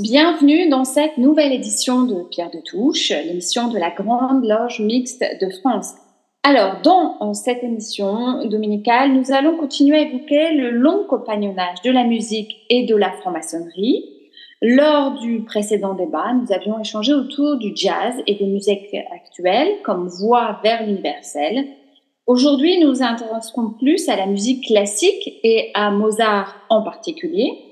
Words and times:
Bienvenue 0.00 0.68
dans 0.68 0.84
cette 0.84 1.18
nouvelle 1.18 1.52
édition 1.52 2.04
de 2.04 2.22
Pierre 2.30 2.50
de 2.50 2.60
Touche, 2.60 3.10
l'émission 3.10 3.68
de 3.68 3.78
la 3.78 3.90
Grande 3.90 4.44
Loge 4.44 4.80
Mixte 4.80 5.24
de 5.40 5.50
France. 5.50 5.94
Alors, 6.44 6.80
dans 6.82 7.34
cette 7.34 7.62
émission 7.62 8.44
dominicale, 8.46 9.12
nous 9.12 9.32
allons 9.32 9.56
continuer 9.56 9.98
à 9.98 10.00
évoquer 10.02 10.52
le 10.54 10.70
long 10.70 11.04
compagnonnage 11.08 11.82
de 11.84 11.90
la 11.90 12.04
musique 12.04 12.56
et 12.70 12.84
de 12.84 12.96
la 12.96 13.10
franc-maçonnerie. 13.12 14.04
Lors 14.60 15.18
du 15.20 15.42
précédent 15.42 15.94
débat, 15.94 16.32
nous 16.34 16.52
avions 16.52 16.78
échangé 16.80 17.12
autour 17.12 17.56
du 17.56 17.72
jazz 17.74 18.14
et 18.26 18.34
des 18.34 18.46
musiques 18.46 18.94
actuelles 19.12 19.74
comme 19.82 20.08
voix 20.08 20.60
vers 20.62 20.86
l'universel. 20.86 21.66
Aujourd'hui, 22.26 22.80
nous 22.80 22.88
nous 22.88 23.02
intéresserons 23.02 23.70
plus 23.70 24.08
à 24.08 24.16
la 24.16 24.26
musique 24.26 24.66
classique 24.66 25.40
et 25.42 25.70
à 25.74 25.90
Mozart 25.90 26.54
en 26.70 26.82
particulier. 26.82 27.71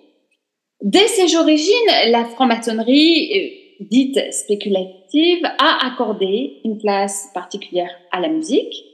Dès 0.82 1.08
ses 1.08 1.36
origines, 1.36 1.74
la 2.08 2.24
franc-maçonnerie, 2.24 3.30
euh, 3.34 3.84
dite 3.84 4.32
spéculative, 4.32 5.44
a 5.58 5.86
accordé 5.86 6.60
une 6.64 6.78
place 6.78 7.28
particulière 7.34 7.90
à 8.12 8.20
la 8.20 8.28
musique. 8.28 8.84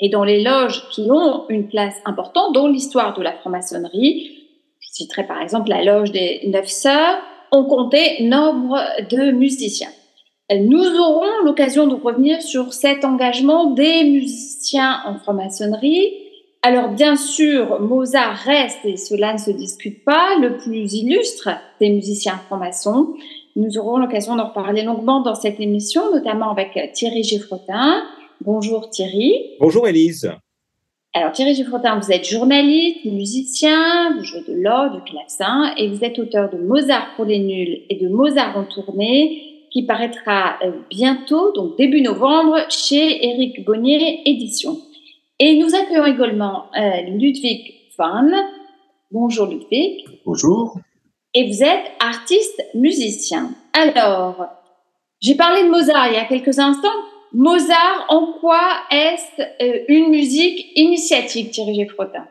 Et 0.00 0.08
dans 0.08 0.24
les 0.24 0.42
loges 0.42 0.88
qui 0.90 1.10
ont 1.10 1.48
une 1.48 1.68
place 1.68 1.96
importante 2.04 2.54
dans 2.54 2.68
l'histoire 2.68 3.16
de 3.16 3.22
la 3.22 3.32
franc-maçonnerie, 3.32 4.30
je 4.80 4.88
citerai 4.92 5.26
par 5.26 5.40
exemple 5.40 5.70
la 5.70 5.84
loge 5.84 6.10
des 6.10 6.40
Neuf 6.46 6.68
Sœurs, 6.68 7.18
on 7.52 7.64
comptait 7.64 8.22
nombre 8.22 8.80
de 9.10 9.30
musiciens. 9.30 9.92
Nous 10.50 10.84
aurons 10.98 11.44
l'occasion 11.44 11.86
de 11.86 11.94
revenir 11.94 12.42
sur 12.42 12.72
cet 12.72 13.04
engagement 13.04 13.70
des 13.70 14.04
musiciens 14.04 15.00
en 15.06 15.18
franc-maçonnerie, 15.18 16.12
alors 16.64 16.88
bien 16.88 17.14
sûr, 17.14 17.78
Mozart 17.78 18.38
reste, 18.38 18.86
et 18.86 18.96
cela 18.96 19.34
ne 19.34 19.38
se 19.38 19.50
discute 19.50 20.02
pas, 20.02 20.38
le 20.40 20.56
plus 20.56 20.94
illustre 20.94 21.50
des 21.78 21.90
musiciens 21.90 22.40
francs-maçons. 22.46 23.12
Nous 23.54 23.76
aurons 23.76 23.98
l'occasion 23.98 24.34
d'en 24.34 24.48
reparler 24.48 24.82
longuement 24.82 25.20
dans 25.20 25.34
cette 25.34 25.60
émission, 25.60 26.10
notamment 26.10 26.50
avec 26.50 26.92
Thierry 26.94 27.22
Giffrotin. 27.22 28.02
Bonjour 28.40 28.88
Thierry. 28.88 29.50
Bonjour 29.60 29.86
Élise. 29.86 30.32
Alors 31.12 31.32
Thierry 31.32 31.54
Giffrotin, 31.54 32.00
vous 32.00 32.10
êtes 32.10 32.26
journaliste, 32.26 33.04
musicien, 33.04 34.16
vous 34.16 34.24
jouez 34.24 34.44
de 34.48 34.54
l'or, 34.54 34.90
du 34.90 35.02
clavecin, 35.02 35.74
et 35.76 35.88
vous 35.88 36.02
êtes 36.02 36.18
auteur 36.18 36.48
de 36.48 36.56
Mozart 36.56 37.08
pour 37.16 37.26
les 37.26 37.40
nuls 37.40 37.82
et 37.90 37.96
de 37.96 38.08
Mozart 38.08 38.56
en 38.56 38.64
tournée, 38.64 39.66
qui 39.70 39.82
paraîtra 39.82 40.58
bientôt, 40.88 41.52
donc 41.52 41.76
début 41.76 42.00
novembre, 42.00 42.56
chez 42.70 43.22
Éric 43.22 43.66
Bonnier 43.66 44.22
Éditions. 44.24 44.78
Et 45.40 45.58
nous 45.58 45.74
accueillons 45.74 46.06
également 46.06 46.70
euh, 46.76 47.00
Ludwig 47.10 47.74
Van. 47.98 48.30
Bonjour 49.10 49.46
Ludwig. 49.46 50.04
Bonjour. 50.24 50.78
Et 51.34 51.50
vous 51.50 51.62
êtes 51.64 51.90
artiste 51.98 52.62
musicien. 52.74 53.50
Alors, 53.72 54.46
j'ai 55.20 55.34
parlé 55.34 55.64
de 55.64 55.70
Mozart 55.70 56.06
il 56.08 56.14
y 56.14 56.18
a 56.18 56.26
quelques 56.26 56.60
instants. 56.60 56.88
Mozart, 57.32 58.06
en 58.10 58.32
quoi 58.40 58.60
est-ce 58.92 59.42
euh, 59.60 59.84
une 59.88 60.10
musique 60.10 60.66
initiatique, 60.76 61.50
Thierry 61.50 61.74
Geffrotin 61.74 62.28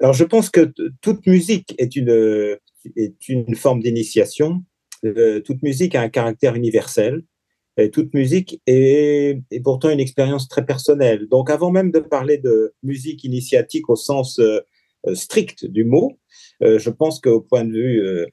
Alors, 0.00 0.12
je 0.12 0.24
pense 0.24 0.50
que 0.50 0.74
toute 1.00 1.26
musique 1.26 1.74
est 1.78 1.96
une, 1.96 2.58
est 2.96 3.28
une 3.30 3.54
forme 3.54 3.80
d'initiation. 3.80 4.62
Euh, 5.06 5.40
toute 5.40 5.62
musique 5.62 5.94
a 5.94 6.02
un 6.02 6.10
caractère 6.10 6.54
universel 6.54 7.22
toute 7.92 8.14
musique 8.14 8.60
est, 8.66 9.42
pourtant 9.62 9.90
une 9.90 10.00
expérience 10.00 10.48
très 10.48 10.64
personnelle. 10.64 11.26
Donc, 11.28 11.50
avant 11.50 11.70
même 11.70 11.90
de 11.90 11.98
parler 11.98 12.38
de 12.38 12.74
musique 12.82 13.24
initiatique 13.24 13.88
au 13.88 13.96
sens 13.96 14.38
euh, 14.38 14.60
euh, 15.06 15.14
strict 15.14 15.66
du 15.66 15.84
mot, 15.84 16.18
euh, 16.62 16.78
je 16.78 16.90
pense 16.90 17.20
qu'au 17.20 17.40
point 17.40 17.64
de 17.64 17.72
vue, 17.72 18.26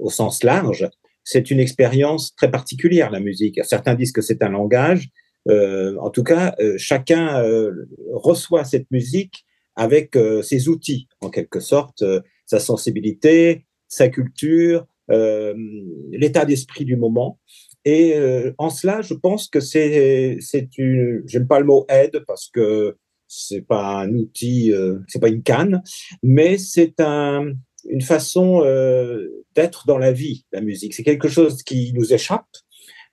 au 0.00 0.10
sens 0.10 0.42
large, 0.42 0.88
c'est 1.22 1.50
une 1.50 1.60
expérience 1.60 2.34
très 2.34 2.50
particulière, 2.50 3.10
la 3.10 3.20
musique. 3.20 3.60
Certains 3.64 3.94
disent 3.94 4.12
que 4.12 4.22
c'est 4.22 4.42
un 4.42 4.48
langage. 4.48 5.10
en 5.48 6.10
tout 6.10 6.24
cas, 6.24 6.56
chacun 6.76 7.40
reçoit 8.12 8.64
cette 8.64 8.90
musique 8.90 9.44
avec 9.76 10.18
ses 10.42 10.68
outils, 10.68 11.06
en 11.20 11.30
quelque 11.30 11.60
sorte, 11.60 12.02
sa 12.46 12.58
sensibilité, 12.58 13.64
sa 13.86 14.08
culture, 14.08 14.86
l'état 15.08 16.44
d'esprit 16.44 16.84
du 16.84 16.96
moment. 16.96 17.38
Et 17.84 18.14
euh, 18.16 18.52
en 18.58 18.70
cela, 18.70 19.02
je 19.02 19.14
pense 19.14 19.48
que 19.48 19.60
c'est, 19.60 20.38
c'est 20.40 20.78
une, 20.78 21.22
j'aime 21.26 21.46
pas 21.46 21.60
le 21.60 21.66
mot 21.66 21.84
aide 21.88 22.24
parce 22.26 22.48
que 22.48 22.96
c'est 23.28 23.62
pas 23.62 24.00
un 24.00 24.14
outil, 24.14 24.72
euh, 24.72 24.98
c'est 25.08 25.18
pas 25.18 25.28
une 25.28 25.42
canne, 25.42 25.82
mais 26.22 26.58
c'est 26.58 27.00
un, 27.00 27.52
une 27.88 28.02
façon 28.02 28.62
euh, 28.64 29.44
d'être 29.54 29.86
dans 29.86 29.98
la 29.98 30.12
vie, 30.12 30.44
la 30.52 30.60
musique. 30.60 30.94
C'est 30.94 31.02
quelque 31.02 31.28
chose 31.28 31.62
qui 31.62 31.92
nous 31.94 32.12
échappe. 32.12 32.46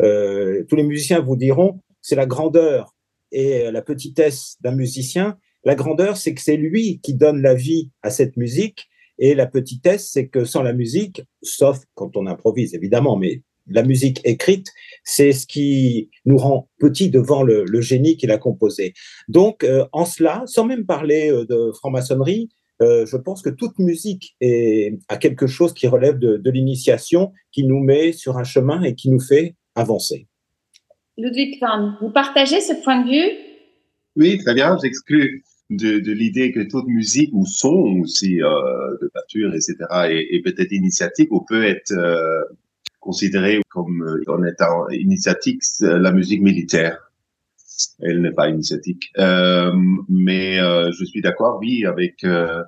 Euh, 0.01 0.63
tous 0.67 0.75
les 0.75 0.83
musiciens 0.83 1.19
vous 1.19 1.35
diront, 1.35 1.81
c'est 2.01 2.15
la 2.15 2.25
grandeur 2.25 2.95
et 3.31 3.71
la 3.71 3.81
petitesse 3.81 4.57
d'un 4.61 4.75
musicien. 4.75 5.37
La 5.63 5.75
grandeur, 5.75 6.17
c'est 6.17 6.33
que 6.33 6.41
c'est 6.41 6.57
lui 6.57 6.99
qui 7.01 7.13
donne 7.13 7.41
la 7.41 7.53
vie 7.53 7.91
à 8.01 8.09
cette 8.09 8.35
musique. 8.35 8.87
Et 9.19 9.35
la 9.35 9.45
petitesse, 9.45 10.09
c'est 10.11 10.27
que 10.27 10.45
sans 10.45 10.63
la 10.63 10.73
musique, 10.73 11.21
sauf 11.43 11.79
quand 11.93 12.17
on 12.17 12.25
improvise 12.25 12.73
évidemment, 12.73 13.17
mais 13.17 13.43
la 13.73 13.83
musique 13.83 14.21
écrite, 14.23 14.67
c'est 15.03 15.31
ce 15.31 15.47
qui 15.47 16.09
nous 16.25 16.37
rend 16.37 16.69
petits 16.79 17.09
devant 17.09 17.43
le, 17.43 17.81
génie 17.81 18.17
qui 18.17 18.27
l'a 18.27 18.37
composé. 18.37 18.93
Donc, 19.27 19.63
euh, 19.63 19.85
en 19.91 20.05
cela, 20.05 20.43
sans 20.45 20.65
même 20.65 20.85
parler 20.85 21.31
euh, 21.31 21.45
de 21.45 21.71
franc-maçonnerie, 21.73 22.49
euh, 22.81 23.05
je 23.05 23.17
pense 23.17 23.41
que 23.41 23.49
toute 23.49 23.77
musique 23.79 24.35
est, 24.41 24.97
a 25.07 25.17
quelque 25.17 25.47
chose 25.47 25.73
qui 25.73 25.87
relève 25.87 26.17
de, 26.17 26.49
l'initiation, 26.49 27.31
qui 27.51 27.63
nous 27.63 27.79
met 27.79 28.11
sur 28.11 28.37
un 28.37 28.43
chemin 28.43 28.81
et 28.83 28.95
qui 28.95 29.09
nous 29.09 29.19
fait 29.19 29.55
avancer. 29.75 30.27
Ludwig 31.17 31.59
Kahn, 31.59 31.97
vous 32.01 32.11
partagez 32.11 32.61
ce 32.61 32.73
point 32.83 33.03
de 33.03 33.09
vue? 33.09 33.37
Oui, 34.15 34.37
très 34.39 34.53
bien. 34.53 34.77
J'exclus 34.81 35.43
de, 35.69 36.11
l'idée 36.11 36.51
que 36.51 36.61
toute 36.61 36.87
musique 36.87 37.29
ou 37.33 37.45
son 37.45 38.01
aussi 38.01 38.37
de 38.37 39.11
peinture, 39.13 39.53
etc., 39.53 39.75
est, 40.09 40.41
peut-être 40.43 40.71
initiatique 40.71 41.31
ou 41.31 41.41
peut 41.41 41.63
être 41.63 41.93
considérée 43.01 43.61
comme 43.69 44.03
euh, 44.03 44.31
en 44.31 44.43
étant 44.45 44.87
initiatique 44.89 45.63
la 45.81 46.13
musique 46.13 46.41
militaire. 46.41 47.11
Elle 47.99 48.21
n'est 48.21 48.31
pas 48.31 48.47
initiatique. 48.47 49.11
Euh, 49.17 49.71
mais 50.07 50.59
euh, 50.59 50.91
je 50.91 51.03
suis 51.03 51.21
d'accord, 51.21 51.57
oui, 51.59 51.85
avec 51.85 52.23
euh, 52.23 52.63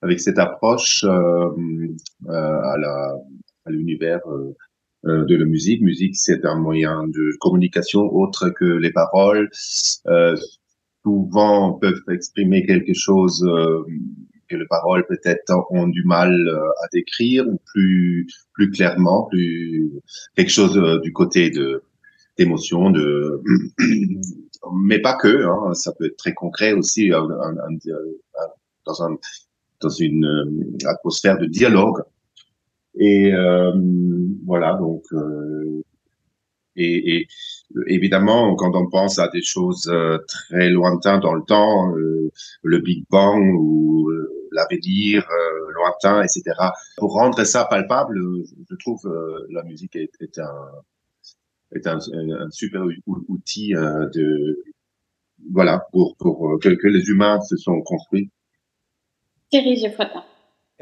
avec 0.00 0.20
cette 0.20 0.38
approche 0.38 1.04
euh, 1.04 1.50
à 2.28 2.78
la 2.78 3.14
à 3.66 3.70
l'univers 3.70 4.20
de 5.04 5.36
la 5.36 5.44
musique. 5.44 5.82
Musique, 5.82 6.16
c'est 6.16 6.44
un 6.44 6.58
moyen 6.58 7.06
de 7.08 7.36
communication 7.40 8.02
autre 8.14 8.50
que 8.50 8.64
les 8.64 8.92
paroles. 8.92 9.48
souvent 11.02 11.74
peuvent 11.74 12.02
exprimer 12.10 12.64
quelque 12.64 12.94
chose 12.94 13.44
que 14.48 14.56
les 14.56 14.66
paroles 14.66 15.06
peut-être 15.06 15.52
ont 15.70 15.88
du 15.88 16.04
mal 16.04 16.32
euh, 16.32 16.68
à 16.82 16.88
décrire 16.92 17.46
ou 17.48 17.60
plus 17.72 18.26
plus 18.52 18.70
clairement, 18.70 19.26
plus 19.30 19.90
quelque 20.36 20.50
chose 20.50 20.76
euh, 20.78 21.00
du 21.00 21.12
côté 21.12 21.50
de 21.50 21.82
d'émotion, 22.36 22.90
de 22.90 23.42
mais 24.84 25.00
pas 25.00 25.16
que. 25.16 25.44
Hein, 25.46 25.74
ça 25.74 25.92
peut 25.92 26.06
être 26.06 26.16
très 26.16 26.34
concret 26.34 26.72
aussi 26.72 27.10
dans 27.10 27.28
un 29.02 29.16
dans 29.80 29.90
une 29.90 30.76
atmosphère 30.84 31.38
de 31.38 31.46
dialogue. 31.46 32.02
Et 32.98 33.32
euh, 33.34 33.72
voilà 34.46 34.74
donc. 34.74 35.02
et, 36.76 37.16
et, 37.16 37.28
évidemment, 37.88 38.54
quand 38.56 38.74
on 38.74 38.88
pense 38.88 39.18
à 39.18 39.28
des 39.28 39.42
choses 39.42 39.92
très 40.28 40.70
lointaines 40.70 41.20
dans 41.20 41.34
le 41.34 41.42
temps, 41.42 41.92
le 42.62 42.78
Big 42.78 43.04
Bang 43.10 43.42
ou 43.56 44.10
l'avenir 44.54 45.28
euh, 45.30 45.72
lointain, 45.72 46.22
etc. 46.22 46.42
Pour 46.96 47.12
rendre 47.12 47.44
ça 47.44 47.64
palpable, 47.64 48.18
je 48.70 48.76
trouve 48.76 49.04
euh, 49.06 49.46
la 49.50 49.62
musique 49.64 49.96
est, 49.96 50.12
est 50.20 50.38
un 50.38 50.70
est 51.72 51.86
un, 51.88 51.98
un, 51.98 52.50
super 52.50 52.82
outil 53.06 53.74
euh, 53.74 54.08
de 54.14 54.62
voilà 55.52 55.86
pour 55.92 56.16
pour 56.16 56.58
que, 56.60 56.68
que, 56.68 56.86
les 56.86 57.04
humains 57.08 57.40
se 57.40 57.56
sont 57.56 57.80
construits. 57.82 58.30
Thierry 59.50 59.76
Geoffroy. 59.76 60.24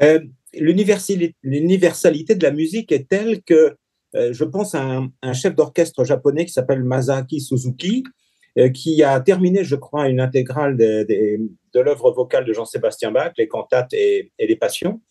Euh, 0.01 0.19
L'universalité 0.55 2.35
de 2.35 2.43
la 2.43 2.51
musique 2.51 2.91
est 2.91 3.09
telle 3.09 3.41
que 3.41 3.75
je 4.13 4.43
pense 4.43 4.75
à 4.75 4.83
un, 4.83 5.11
un 5.23 5.33
chef 5.33 5.55
d'orchestre 5.55 6.03
japonais 6.03 6.45
qui 6.45 6.53
s'appelle 6.53 6.83
Masaki 6.83 7.41
Suzuki, 7.41 8.03
qui 8.73 9.03
a 9.03 9.19
terminé, 9.19 9.63
je 9.63 9.75
crois, 9.75 10.07
une 10.07 10.19
intégrale 10.19 10.77
de, 10.77 11.49
l'œuvre 11.75 12.11
vocale 12.11 12.45
de 12.45 12.53
Jean-Sébastien 12.53 13.11
Bach, 13.11 13.33
les 13.37 13.47
cantates 13.47 13.93
et, 13.93 14.31
les 14.39 14.55
passions. 14.55 15.01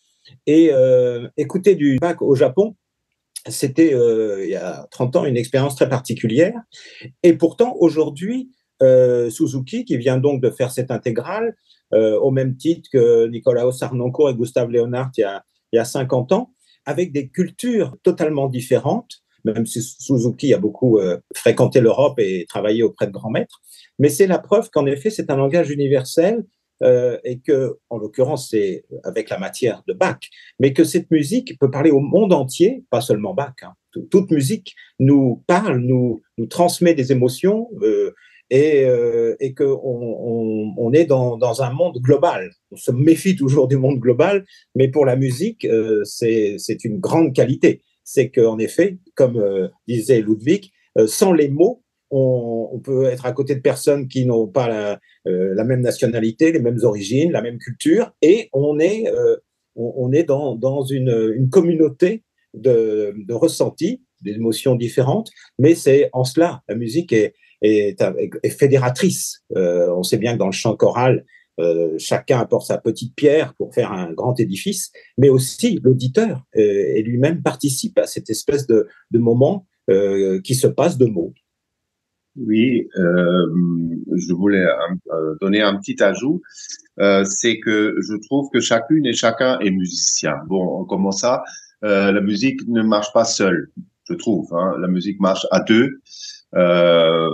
Et 0.47 0.71
écouter 1.37 1.75
du 1.75 1.99
Bach 2.01 2.23
au 2.23 2.35
Japon, 2.35 2.77
c'était 3.49 3.93
il 3.93 4.49
y 4.49 4.55
a 4.55 4.87
30 4.91 5.17
ans 5.17 5.25
une 5.25 5.37
expérience 5.37 5.75
très 5.75 5.89
particulière. 5.89 6.55
Et 7.23 7.33
pourtant, 7.33 7.77
aujourd'hui, 7.81 8.53
Suzuki, 8.81 9.85
qui 9.85 9.97
vient 9.97 10.19
donc 10.19 10.41
de 10.41 10.51
faire 10.51 10.71
cette 10.71 10.91
intégrale, 10.91 11.57
au 11.93 12.31
même 12.31 12.57
titre 12.57 12.89
que 12.93 13.27
Nicolas 13.27 13.71
Sarnoncourt 13.73 14.31
et 14.31 14.35
Gustave 14.35 14.71
Léonard 14.71 15.11
il 15.17 15.23
y 15.23 15.25
a, 15.25 15.45
il 15.73 15.77
y 15.77 15.79
a 15.81 15.85
50 15.85 16.33
ans, 16.33 16.55
avec 16.85 17.13
des 17.13 17.29
cultures 17.29 17.97
totalement 18.03 18.49
différentes, 18.49 19.22
même 19.45 19.67
si 19.67 19.83
Suzuki 19.83 20.55
a 20.55 20.59
beaucoup 20.59 20.99
euh, 20.99 21.19
fréquenté 21.35 21.81
l'Europe 21.81 22.19
et 22.19 22.47
travaillé 22.49 22.83
auprès 22.83 23.07
de 23.07 23.13
grands 23.13 23.31
maîtres. 23.31 23.61
Mais 23.99 24.09
c'est 24.09 24.27
la 24.27 24.39
preuve 24.39 24.71
qu'en 24.71 24.87
effet, 24.87 25.11
c'est 25.11 25.31
un 25.31 25.37
langage 25.37 25.71
universel 25.71 26.45
euh, 26.83 27.19
et 27.25 27.39
que, 27.39 27.79
en 27.91 27.99
l'occurrence, 27.99 28.51
c'est 28.51 28.85
avec 29.05 29.31
la 29.31 29.39
matière 29.39 29.83
de 29.87 29.93
Bach, 29.93 30.19
mais 30.59 30.73
que 30.73 30.85
cette 30.85 31.11
musique 31.11 31.59
peut 31.59 31.71
parler 31.71 31.91
au 31.91 32.01
monde 32.01 32.33
entier, 32.33 32.85
pas 32.91 33.01
seulement 33.01 33.35
Bach. 33.35 33.55
Hein. 33.63 33.75
Toute 34.11 34.31
musique 34.31 34.75
nous 34.99 35.45
parle, 35.47 35.79
nous, 35.79 36.23
nous 36.39 36.47
transmet 36.47 36.95
des 36.95 37.13
émotions 37.13 37.69
euh, 37.83 38.15
et, 38.51 38.85
euh, 38.85 39.37
et 39.41 39.55
qu'on 39.55 39.65
on, 39.65 40.75
on, 40.77 40.93
est 40.93 41.05
dans, 41.05 41.37
dans, 41.37 41.63
un 41.63 41.73
monde 41.73 41.99
global. 42.01 42.51
On 42.71 42.77
se 42.77 42.91
méfie 42.91 43.37
toujours 43.37 43.69
du 43.69 43.77
monde 43.77 43.99
global, 43.99 44.45
mais 44.75 44.89
pour 44.89 45.07
la 45.07 45.17
musique, 45.17 45.65
euh, 45.65 46.03
c'est 46.05 46.85
une 46.85 46.99
grande 46.99 47.35
qualité 47.35 47.83
c'est 48.05 48.31
qu'en 48.31 48.59
effet, 48.59 48.99
comme 49.15 49.39
euh, 49.39 49.69
disait 49.89 50.21
Ludwig, 50.21 50.71
euh, 50.99 51.07
sans 51.07 51.33
les 51.33 51.49
mots, 51.49 51.83
on, 52.15 52.79
peut 52.85 53.07
être 53.07 53.25
à 53.25 53.33
côté 53.33 53.55
de 53.55 53.61
personnes 53.61 54.07
qui 54.07 54.27
n'ont 54.27 54.47
pas 54.47 54.69
la, 54.69 55.01
euh, 55.27 55.55
la, 55.55 55.65
même 55.65 55.81
nationalité, 55.81 56.53
les 56.53 56.61
mêmes 56.61 56.81
origines, 56.83 57.33
la 57.33 57.41
même 57.41 57.57
culture, 57.57 58.13
et 58.21 58.51
on 58.53 58.79
est, 58.79 59.05
on, 59.77 60.13
est 60.13 60.25
dans, 60.25 60.55
dans 60.55 60.85
une, 60.85 61.33
une, 61.35 61.49
communauté 61.49 62.23
de, 62.53 63.15
de 63.17 63.33
ressentis, 63.33 64.03
d'émotions 64.21 64.75
différentes, 64.75 65.31
mais 65.59 65.75
c'est 65.75 66.11
en 66.13 66.25
cela, 66.25 66.63
la 66.69 66.75
musique 66.75 67.15
est, 67.15 67.35
est, 67.63 67.99
est 68.43 68.51
fédératrice. 68.51 69.43
on 69.55 70.03
sait 70.03 70.19
bien 70.19 70.35
que 70.35 70.39
dans 70.39 70.47
le 70.47 70.53
chant 70.53 70.77
choral, 70.77 71.25
euh, 71.61 71.95
chacun 71.99 72.39
apporte 72.39 72.67
sa 72.67 72.79
petite 72.79 73.15
pierre 73.15 73.55
pour 73.55 73.75
faire 73.75 73.93
un 73.93 74.13
grand 74.13 74.39
édifice, 74.41 74.93
mais 75.19 75.29
aussi 75.29 75.81
l'auditeur 75.83 76.45
euh, 76.57 76.61
et 76.61 77.03
lui-même 77.03 77.43
participe 77.43 77.99
à 77.99 78.07
cette 78.07 78.31
espèce 78.31 78.67
de, 78.67 78.89
moment 79.13 79.67
euh, 79.91 80.41
qui 80.41 80.55
se 80.55 80.67
passe 80.67 80.97
de 80.99 81.07
mots. 81.07 81.35
Oui, 82.37 82.89
je 82.97 84.33
voulais 84.33 84.65
donner 85.43 85.61
un 85.61 85.77
petit 85.77 86.03
ajout. 86.03 86.41
c'est 86.97 87.61
que 87.61 87.97
je 88.01 88.15
trouve 88.27 88.49
que 88.51 88.61
chacune 88.61 89.05
et 89.05 89.13
chacun 89.13 89.59
est 89.59 89.71
musicien. 89.71 90.37
Bon, 90.49 90.87
comment 90.87 91.13
ça 91.13 91.43
La 91.83 92.23
musique 92.23 92.67
ne 92.69 92.81
marche 92.83 93.13
pas 93.13 93.27
seule, 93.27 93.71
je 94.09 94.15
trouve. 94.15 94.49
Hein. 94.55 94.77
La 94.81 94.89
musique 94.89 95.21
marche 95.21 95.47
à 95.51 95.61
deux. 95.61 96.01
Euh, 96.55 97.29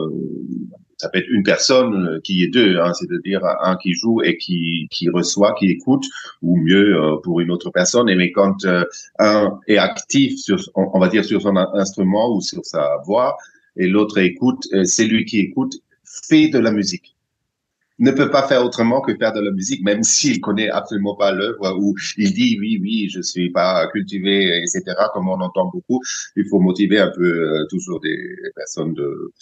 ça 0.98 1.08
peut 1.08 1.18
être 1.18 1.30
une 1.30 1.44
personne 1.44 2.08
euh, 2.08 2.20
qui 2.20 2.42
est 2.42 2.48
deux, 2.48 2.78
hein, 2.78 2.92
c'est-à-dire 2.92 3.40
un 3.62 3.76
qui 3.76 3.94
joue 3.94 4.20
et 4.22 4.36
qui, 4.36 4.88
qui 4.90 5.08
reçoit, 5.08 5.54
qui 5.54 5.70
écoute, 5.70 6.04
ou 6.42 6.56
mieux 6.56 6.96
euh, 6.96 7.16
pour 7.22 7.40
une 7.40 7.50
autre 7.50 7.70
personne. 7.70 8.08
Et 8.08 8.16
mais 8.16 8.32
quand 8.32 8.64
euh, 8.64 8.84
un 9.18 9.58
est 9.68 9.78
actif 9.78 10.38
sur, 10.38 10.58
on, 10.74 10.98
va 10.98 11.08
dire 11.08 11.24
sur 11.24 11.40
son 11.40 11.56
instrument 11.56 12.34
ou 12.34 12.40
sur 12.40 12.64
sa 12.64 12.96
voix, 13.06 13.36
et 13.76 13.86
l'autre 13.86 14.18
écoute, 14.18 14.66
c'est 14.84 15.06
lui 15.06 15.24
qui 15.24 15.38
écoute, 15.38 15.76
fait 16.04 16.48
de 16.48 16.58
la 16.58 16.72
musique 16.72 17.14
ne 18.00 18.12
peut 18.12 18.30
pas 18.30 18.46
faire 18.46 18.64
autrement 18.64 19.00
que 19.00 19.12
faire 19.16 19.32
de 19.32 19.40
la 19.40 19.50
musique, 19.50 19.82
même 19.82 20.04
s'il 20.04 20.40
connaît 20.40 20.68
absolument 20.70 21.16
pas 21.16 21.32
l'œuvre, 21.32 21.76
ou 21.80 21.96
il 22.16 22.32
dit 22.32 22.56
oui, 22.60 22.78
oui, 22.80 23.08
je 23.10 23.20
suis 23.20 23.50
pas 23.50 23.88
cultivé, 23.88 24.56
etc., 24.58 24.94
comme 25.12 25.28
on 25.28 25.40
entend 25.40 25.68
beaucoup. 25.72 26.00
Il 26.36 26.44
faut 26.48 26.60
motiver 26.60 27.00
un 27.00 27.10
peu 27.10 27.66
toujours 27.68 27.98
des 27.98 28.16
personnes 28.54 28.94
de, 28.94 29.32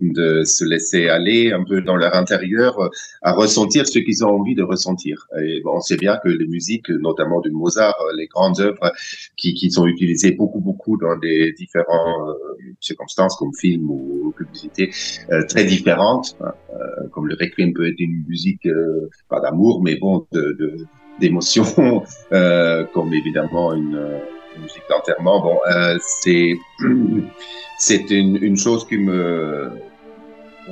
de 0.00 0.44
se 0.44 0.64
laisser 0.64 1.08
aller 1.08 1.52
un 1.52 1.64
peu 1.64 1.82
dans 1.82 1.96
leur 1.96 2.14
intérieur 2.14 2.78
euh, 2.80 2.88
à 3.22 3.32
ressentir 3.32 3.86
ce 3.86 3.98
qu'ils 3.98 4.24
ont 4.24 4.30
envie 4.30 4.54
de 4.54 4.62
ressentir. 4.62 5.26
Et 5.42 5.62
on 5.64 5.80
sait 5.80 5.96
bien 5.96 6.18
que 6.22 6.28
les 6.28 6.46
musiques, 6.46 6.88
notamment 6.88 7.40
de 7.40 7.50
Mozart, 7.50 7.96
euh, 8.00 8.16
les 8.16 8.26
grandes 8.26 8.60
œuvres 8.60 8.92
qui, 9.36 9.54
qui 9.54 9.70
sont 9.70 9.86
utilisées 9.86 10.32
beaucoup, 10.32 10.60
beaucoup 10.60 10.96
dans 10.96 11.16
des 11.16 11.52
différentes 11.52 12.30
euh, 12.30 12.72
circonstances 12.80 13.36
comme 13.36 13.54
film 13.54 13.90
ou 13.90 14.32
publicité, 14.36 14.90
très 15.48 15.64
différentes, 15.64 16.36
hein, 16.40 16.52
comme 17.12 17.26
le 17.26 17.36
Requiem 17.38 17.72
peut 17.72 17.88
être 17.88 17.98
une 17.98 18.24
musique, 18.26 18.66
pas 19.28 19.40
d'amour, 19.40 19.82
mais 19.82 19.96
bon, 19.96 20.26
de, 20.32 20.76
d'émotion, 21.20 21.64
comme 22.92 23.12
évidemment 23.12 23.74
une, 23.74 24.20
musique 24.60 24.82
d'enterrement. 24.88 25.40
Bon, 25.40 25.58
c'est 25.98 26.54
c'est 27.78 28.10
une, 28.10 28.36
une 28.36 28.56
chose 28.56 28.86
qui 28.86 28.98
me 28.98 29.70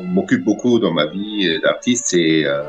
m'occupe 0.04 0.44
beaucoup 0.44 0.78
dans 0.78 0.92
ma 0.92 1.06
vie 1.06 1.58
d'artiste, 1.62 2.06
c'est 2.08 2.44
euh, 2.44 2.62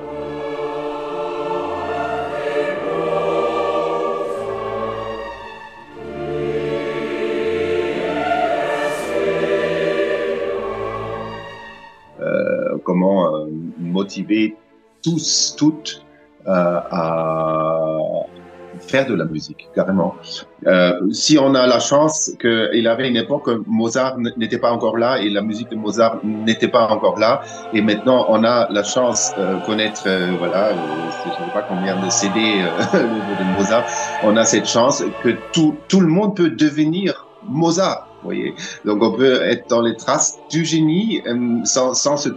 euh, 12.19 12.77
comment 12.83 13.35
euh, 13.35 13.47
motiver 13.77 14.55
tous, 15.03 15.55
toutes 15.57 16.05
à 16.45 17.97
faire 18.89 19.05
de 19.05 19.15
la 19.15 19.25
musique, 19.25 19.69
carrément. 19.75 20.15
Euh, 20.67 20.99
si 21.11 21.37
on 21.37 21.55
a 21.55 21.65
la 21.67 21.79
chance 21.79 22.31
qu'il 22.41 22.87
avait 22.87 23.07
une 23.07 23.15
époque 23.15 23.47
où 23.47 23.63
Mozart 23.67 24.17
n'était 24.37 24.57
pas 24.57 24.71
encore 24.71 24.97
là 24.97 25.19
et 25.21 25.29
la 25.29 25.41
musique 25.41 25.69
de 25.69 25.75
Mozart 25.75 26.19
n'était 26.23 26.67
pas 26.67 26.87
encore 26.87 27.17
là, 27.17 27.41
et 27.73 27.81
maintenant 27.81 28.25
on 28.29 28.43
a 28.43 28.67
la 28.71 28.83
chance 28.83 29.33
de 29.37 29.41
euh, 29.41 29.59
connaître, 29.65 30.03
euh, 30.07 30.35
voilà, 30.37 30.71
je 30.71 31.29
ne 31.29 31.33
sais 31.35 31.53
pas 31.53 31.61
combien 31.61 31.95
de 32.03 32.09
CD 32.09 32.39
de 32.93 33.57
Mozart, 33.57 33.85
on 34.23 34.35
a 34.35 34.43
cette 34.43 34.67
chance 34.67 35.03
que 35.23 35.29
tout, 35.53 35.75
tout 35.87 36.01
le 36.01 36.07
monde 36.07 36.35
peut 36.35 36.49
devenir 36.49 37.25
Mozart 37.47 38.08
voyez. 38.23 38.53
Donc 38.85 39.01
on 39.01 39.11
peut 39.11 39.41
être 39.43 39.69
dans 39.69 39.81
les 39.81 39.95
traces 39.95 40.37
du 40.49 40.65
génie 40.65 41.21
euh, 41.25 41.63
sans, 41.63 41.93
sans, 41.93 42.17
se 42.17 42.29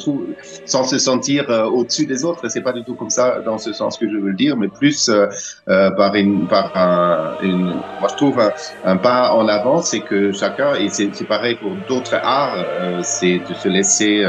sans 0.64 0.84
se 0.84 0.98
sentir 0.98 1.50
euh, 1.50 1.64
au-dessus 1.64 2.06
des 2.06 2.24
autres. 2.24 2.48
C'est 2.48 2.60
pas 2.60 2.72
du 2.72 2.84
tout 2.84 2.94
comme 2.94 3.10
ça 3.10 3.40
dans 3.40 3.58
ce 3.58 3.72
sens 3.72 3.98
que 3.98 4.08
je 4.08 4.16
veux 4.16 4.30
le 4.30 4.36
dire, 4.36 4.56
mais 4.56 4.68
plus 4.68 5.08
euh, 5.08 5.26
par 5.66 6.14
une, 6.14 6.46
par 6.46 6.76
un, 6.76 7.36
une, 7.42 7.74
moi 8.00 8.08
je 8.10 8.16
trouve 8.16 8.40
un, 8.84 8.96
pas 8.96 9.32
en 9.32 9.48
avant, 9.48 9.82
c'est 9.82 10.00
que 10.00 10.32
chacun 10.32 10.74
et 10.74 10.88
c'est 10.88 11.26
pareil 11.26 11.56
pour 11.56 11.72
d'autres 11.88 12.14
arts, 12.14 12.64
c'est 13.02 13.38
de 13.38 13.54
se 13.54 13.68
laisser 13.68 14.24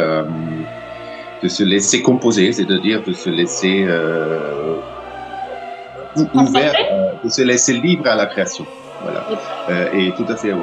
de 1.41 1.47
se 1.49 1.63
laisser 1.63 2.01
composer, 2.01 2.53
c'est-à-dire 2.53 3.03
de 3.03 3.13
se 3.13 3.29
laisser 3.29 3.85
ouvert, 6.33 6.73
de 7.23 7.29
se 7.29 7.41
laisser 7.41 7.73
libre 7.73 8.07
à 8.07 8.15
la 8.15 8.25
création. 8.27 8.65
Euh, 9.69 9.91
et 9.93 10.11
tout 10.13 10.25
à 10.27 10.35
fait 10.35 10.51
euh, 10.51 10.57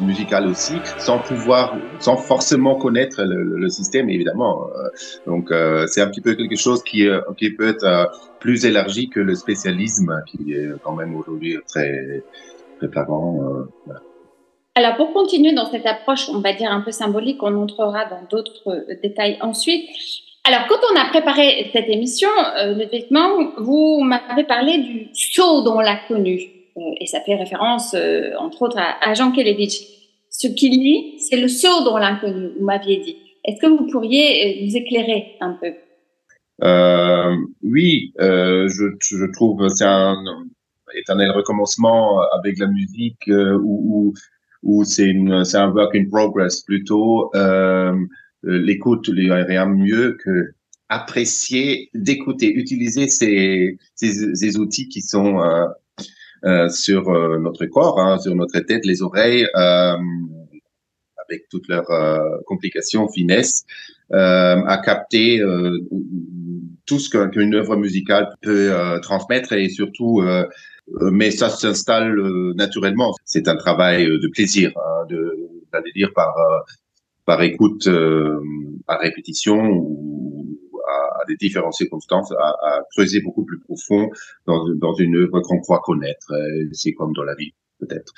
musical 0.00 0.46
aussi, 0.46 0.74
sans 0.98 1.18
pouvoir, 1.18 1.76
sans 1.98 2.16
forcément 2.16 2.76
connaître 2.76 3.22
le, 3.22 3.68
système, 3.68 4.08
évidemment. 4.08 4.66
Euh, 4.66 4.88
donc, 5.26 5.52
c'est 5.88 6.00
un 6.00 6.08
petit 6.08 6.20
peu 6.20 6.34
quelque 6.34 6.56
chose 6.56 6.82
qui, 6.82 7.06
qui 7.36 7.50
peut 7.50 7.68
être 7.68 8.10
plus 8.40 8.64
élargi 8.64 9.08
que 9.08 9.20
le 9.20 9.34
spécialisme, 9.34 10.22
qui 10.26 10.52
est 10.52 10.70
quand 10.82 10.94
même 10.94 11.14
aujourd'hui 11.16 11.58
très, 11.66 12.22
très 12.78 12.88
flagrant. 12.88 13.66
Voilà. 13.84 14.00
Alors, 14.74 14.96
pour 14.96 15.12
continuer 15.12 15.52
dans 15.52 15.66
cette 15.66 15.86
approche, 15.86 16.28
on 16.28 16.40
va 16.40 16.52
dire 16.52 16.70
un 16.70 16.80
peu 16.80 16.92
symbolique, 16.92 17.42
on 17.42 17.54
entrera 17.56 18.04
dans 18.04 18.22
d'autres 18.30 18.86
détails 19.02 19.36
ensuite. 19.40 19.88
Alors, 20.48 20.66
quand 20.66 20.78
on 20.90 20.98
a 20.98 21.04
préparé 21.10 21.68
cette 21.74 21.90
émission, 21.90 22.30
euh, 22.56 22.72
vous 23.58 24.00
m'avez 24.02 24.44
parlé 24.44 24.78
du 24.78 25.08
saut 25.12 25.60
dans 25.60 25.78
l'inconnu. 25.78 26.57
Euh, 26.78 26.94
et 27.00 27.06
ça 27.06 27.20
fait 27.20 27.34
référence, 27.34 27.94
euh, 27.94 28.30
entre 28.38 28.62
autres, 28.62 28.78
à, 28.78 29.14
Jean 29.14 29.32
Kelevitch. 29.32 29.80
Ce 30.30 30.46
qui, 30.46 30.70
lui, 30.70 31.18
c'est 31.18 31.40
le 31.40 31.48
saut 31.48 31.84
dans 31.84 31.98
l'inconnu, 31.98 32.50
vous 32.58 32.64
m'aviez 32.64 32.98
dit. 32.98 33.16
Est-ce 33.44 33.60
que 33.60 33.66
vous 33.66 33.86
pourriez 33.90 34.62
euh, 34.62 34.66
nous 34.66 34.76
éclairer 34.76 35.36
un 35.40 35.58
peu? 35.60 35.72
Euh, 36.62 37.34
Oui, 37.62 38.12
euh, 38.20 38.68
je, 38.68 38.84
je, 39.00 39.32
trouve 39.32 39.68
c'est 39.68 39.84
un 39.84 40.16
éternel 40.94 41.30
recommencement 41.30 42.20
avec 42.38 42.58
la 42.58 42.66
musique 42.66 43.28
où, 43.28 44.12
où, 44.62 44.84
c'est 44.84 45.10
un 45.10 45.70
work 45.72 45.94
in 45.94 46.08
progress 46.10 46.62
plutôt. 46.62 47.30
Euh, 47.34 47.94
L'écoute, 48.42 49.08
il 49.08 49.24
n'y 49.24 49.30
a 49.30 49.44
rien 49.44 49.66
mieux 49.66 50.16
que 50.24 50.52
apprécier, 50.88 51.90
d'écouter, 51.94 52.52
utiliser 52.52 53.08
ces, 53.08 54.56
outils 54.56 54.88
qui 54.88 55.02
sont 55.02 55.40
euh, 55.40 55.66
sur 56.70 57.08
euh, 57.08 57.38
notre 57.38 57.66
corps, 57.66 58.00
hein, 58.00 58.18
sur 58.18 58.34
notre 58.34 58.58
tête, 58.60 58.84
les 58.84 59.02
oreilles, 59.02 59.46
euh, 59.56 59.96
avec 61.28 61.48
toutes 61.50 61.68
leurs 61.68 61.90
complications, 62.46 63.08
finesses. 63.08 63.64
à 64.10 64.80
capter 64.82 65.42
tout 66.86 66.98
ce 66.98 67.10
qu'une 67.10 67.54
œuvre 67.54 67.76
musicale 67.76 68.30
peut 68.40 68.72
transmettre 69.02 69.52
et 69.52 69.68
surtout 69.68 70.22
mais 71.12 71.30
ça 71.30 71.50
s'installe 71.50 72.18
naturellement. 72.54 73.14
C'est 73.26 73.46
un 73.46 73.56
travail 73.56 74.06
de 74.06 74.28
plaisir, 74.28 74.72
hein, 74.76 75.04
de, 75.10 75.36
d'aller 75.70 75.92
dire 75.94 76.12
par 76.14 76.34
par 77.26 77.42
écoute 77.42 77.86
à 78.86 78.96
répétition 78.96 79.68
ou 79.68 80.27
des 81.28 81.36
différentes 81.36 81.74
circonstances, 81.74 82.32
à, 82.32 82.80
creuser 82.92 83.20
beaucoup 83.20 83.44
plus 83.44 83.60
profond 83.60 84.10
dans, 84.46 84.94
une 84.98 85.16
œuvre 85.16 85.40
qu'on 85.40 85.60
croit 85.60 85.80
connaître. 85.84 86.32
C'est 86.72 86.92
comme 86.92 87.12
dans 87.12 87.24
la 87.24 87.34
vie 87.34 87.52
peut-être. 87.78 88.12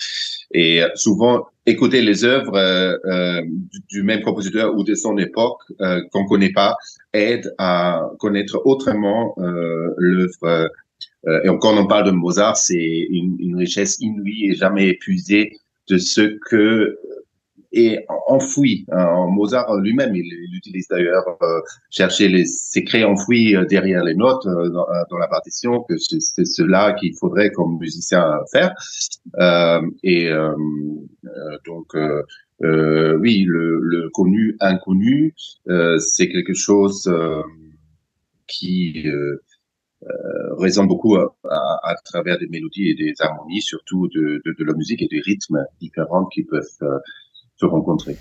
Et 0.53 0.83
souvent, 0.95 1.47
écouter 1.67 2.03
les 2.03 2.25
œuvres 2.25 2.57
euh, 2.57 2.97
euh 3.05 3.43
du, 3.89 4.03
même 4.03 4.23
compositeur 4.23 4.75
ou 4.77 4.85
de 4.85 4.95
son 4.95 5.17
époque 5.19 5.61
euh, 5.81 6.01
qu'on 6.13 6.25
connaît 6.25 6.53
pas 6.53 6.77
aide 7.13 7.55
à 7.59 8.11
connaître 8.19 8.61
autrement 8.65 9.35
euh, 9.39 9.95
l'œuvre. 9.99 10.71
Euh, 11.27 11.41
et 11.45 11.49
quand 11.61 11.77
on 11.77 11.87
parle 11.87 12.07
de 12.07 12.11
Mozart, 12.11 12.57
c'est 12.57 13.07
une, 13.11 13.57
richesse 13.57 13.99
inouïe 14.01 14.51
et 14.51 14.55
jamais 14.55 14.89
épuisée 14.89 15.53
de 15.89 15.99
ce 15.99 16.39
que 16.49 16.99
et 17.73 18.05
enfoui. 18.27 18.85
Hein, 18.91 19.27
Mozart 19.31 19.77
lui-même, 19.77 20.15
il, 20.15 20.33
utilise 20.55 20.89
d'ailleurs 20.89 21.25
euh, 21.43 21.61
chercher 21.91 22.29
les 22.29 22.45
secrets 22.45 23.05
enfouis 23.05 23.55
euh, 23.55 23.65
derrière 23.65 24.05
les 24.05 24.15
notes 24.15 24.47
euh, 24.47 24.69
dans, 24.71 24.89
euh, 24.89 25.03
dans, 25.11 25.19
la 25.19 25.29
partition, 25.29 25.83
que 25.83 25.97
c'est 25.99 26.45
cela 26.45 26.95
qu'il 26.95 27.15
faudrait 27.17 27.51
comme 27.51 27.79
musicien 27.79 28.39
faire. 28.53 28.75
Euh, 29.39 29.81
et 30.03 30.31
donc, 31.65 31.95
oui, 31.95 33.45
le, 33.45 33.79
le, 33.81 34.11
connu 34.11 34.57
inconnu, 34.61 35.35
c'est 35.99 36.29
quelque 36.29 36.55
chose 36.55 37.11
qui 38.47 39.07
résonne 40.59 40.89
beaucoup 40.89 41.17
à, 41.17 41.35
à, 41.45 41.95
travers 42.05 42.39
des 42.39 42.49
mélodies 42.49 42.89
et 42.89 42.95
des 42.95 43.13
harmonies, 43.21 43.61
surtout 43.61 44.09
de, 44.09 44.41
de, 44.45 44.55
de 44.59 44.65
la 44.65 44.73
musique 44.75 45.03
et 45.03 45.09
des 45.09 45.21
rythmes 45.21 45.65
différents 45.81 46.27
qui 46.27 46.43
peuvent 46.43 46.65
se 47.61 47.67
rencontrer. 47.67 48.17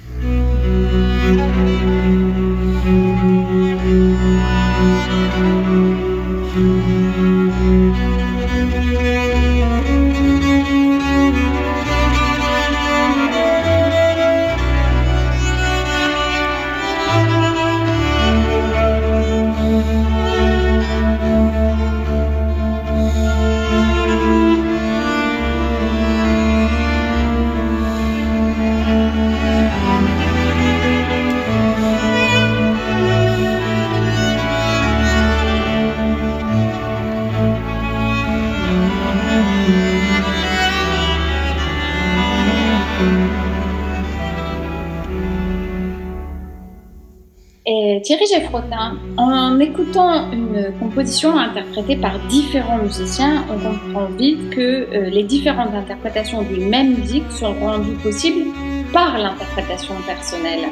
Thierry 48.10 48.26
Geffrotin, 48.26 48.98
en 49.18 49.60
écoutant 49.60 50.32
une 50.32 50.74
composition 50.80 51.38
interprétée 51.38 51.96
par 51.96 52.18
différents 52.28 52.80
musiciens, 52.80 53.46
on 53.52 53.60
comprend 53.60 54.08
vite 54.18 54.50
que 54.50 54.62
euh, 54.62 55.10
les 55.12 55.22
différentes 55.22 55.76
interprétations 55.76 56.42
d'une 56.42 56.70
même 56.70 56.96
musique 56.96 57.32
sont 57.32 57.54
rendues 57.54 57.98
possibles 58.02 58.48
par 58.92 59.16
l'interprétation 59.20 59.94
personnelle. 60.08 60.70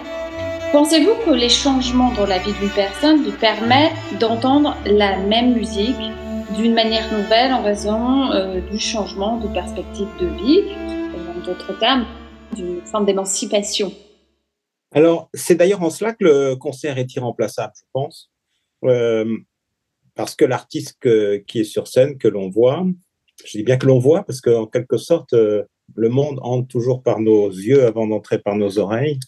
Pensez-vous 0.71 1.13
que 1.27 1.35
les 1.35 1.49
changements 1.49 2.11
dans 2.13 2.25
la 2.25 2.39
vie 2.39 2.53
d'une 2.53 2.71
personne 2.71 3.23
lui 3.23 3.33
permettent 3.33 3.93
d'entendre 4.19 4.75
la 4.87 5.17
même 5.17 5.53
musique 5.53 5.95
d'une 6.57 6.73
manière 6.73 7.05
nouvelle 7.13 7.53
en 7.53 7.61
raison 7.61 8.31
euh, 8.31 8.61
du 8.71 8.79
changement 8.79 9.37
de 9.37 9.47
perspective 9.49 10.07
de 10.19 10.25
vie, 10.25 10.63
en 11.13 11.45
d'autres 11.45 11.77
termes, 11.77 12.07
d'une 12.55 12.81
forme 12.81 13.05
d'émancipation? 13.05 13.91
Alors, 14.91 15.29
c'est 15.33 15.55
d'ailleurs 15.55 15.83
en 15.83 15.89
cela 15.89 16.13
que 16.13 16.23
le 16.23 16.55
concert 16.55 16.97
est 16.97 17.13
irremplaçable, 17.15 17.73
je 17.75 17.83
pense, 17.91 18.31
euh, 18.85 19.37
parce 20.15 20.35
que 20.35 20.45
l'artiste 20.45 20.97
qui 21.45 21.59
est 21.59 21.63
sur 21.65 21.87
scène, 21.87 22.17
que 22.17 22.27
l'on 22.27 22.49
voit, 22.49 22.85
je 23.45 23.57
dis 23.57 23.63
bien 23.63 23.77
que 23.77 23.85
l'on 23.85 23.99
voit, 23.99 24.23
parce 24.23 24.41
qu'en 24.41 24.65
quelque 24.65 24.97
sorte, 24.97 25.33
euh, 25.33 25.63
le 25.95 26.09
monde 26.09 26.39
entre 26.41 26.67
toujours 26.67 27.03
par 27.03 27.19
nos 27.19 27.49
yeux 27.49 27.85
avant 27.85 28.07
d'entrer 28.07 28.39
par 28.39 28.55
nos 28.55 28.79
oreilles. 28.79 29.19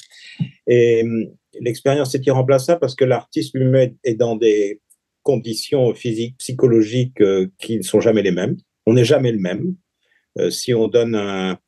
Et 0.67 1.03
euh, 1.03 1.25
l'expérience 1.59 2.15
est 2.15 2.25
irremplaçable 2.25 2.79
parce 2.79 2.95
que 2.95 3.05
l'artiste 3.05 3.55
lui-même 3.55 3.95
est 4.03 4.15
dans 4.15 4.35
des 4.35 4.81
conditions 5.23 5.93
physiques, 5.93 6.37
psychologiques 6.37 7.21
qui 7.59 7.77
ne 7.77 7.83
sont 7.83 7.99
jamais 7.99 8.23
les 8.23 8.31
mêmes. 8.31 8.57
On 8.85 8.93
n'est 8.93 9.05
jamais 9.05 9.31
le 9.31 9.39
même. 9.39 9.75
si 10.49 10.73
on 10.73 10.87
donne 10.87 11.15
un, 11.15 11.59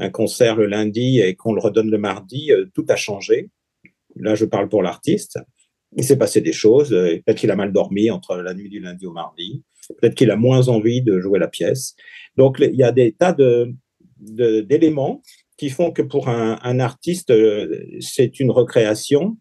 un 0.00 0.10
concert 0.10 0.56
le 0.56 0.66
lundi 0.66 1.20
et 1.20 1.36
qu'on 1.36 1.52
le 1.52 1.60
redonne 1.60 1.90
le 1.90 1.98
mardi, 1.98 2.50
euh, 2.50 2.66
tout 2.74 2.86
a 2.88 2.96
changé. 2.96 3.50
Là, 4.16 4.34
je 4.34 4.46
parle 4.46 4.68
pour 4.68 4.82
l'artiste. 4.82 5.38
Il 5.96 6.04
s'est 6.04 6.16
passé 6.16 6.40
des 6.40 6.52
choses. 6.52 6.92
Euh, 6.92 7.16
peut-être 7.24 7.38
qu'il 7.38 7.50
a 7.50 7.56
mal 7.56 7.72
dormi 7.72 8.10
entre 8.10 8.36
la 8.36 8.54
nuit 8.54 8.70
du 8.70 8.80
lundi 8.80 9.06
au 9.06 9.12
mardi. 9.12 9.62
Peut-être 10.00 10.14
qu'il 10.14 10.30
a 10.30 10.36
moins 10.36 10.68
envie 10.68 11.02
de 11.02 11.20
jouer 11.20 11.38
la 11.38 11.48
pièce. 11.48 11.94
Donc, 12.36 12.56
il 12.60 12.74
y 12.74 12.82
a 12.82 12.92
des 12.92 13.12
tas 13.12 13.36
d'éléments 14.18 15.22
qui 15.56 15.68
font 15.68 15.90
que 15.90 16.02
pour 16.02 16.28
un, 16.28 16.80
artiste, 16.80 17.30
euh, 17.30 17.84
c'est 18.00 18.40
une 18.40 18.50
recréation. 18.50 19.36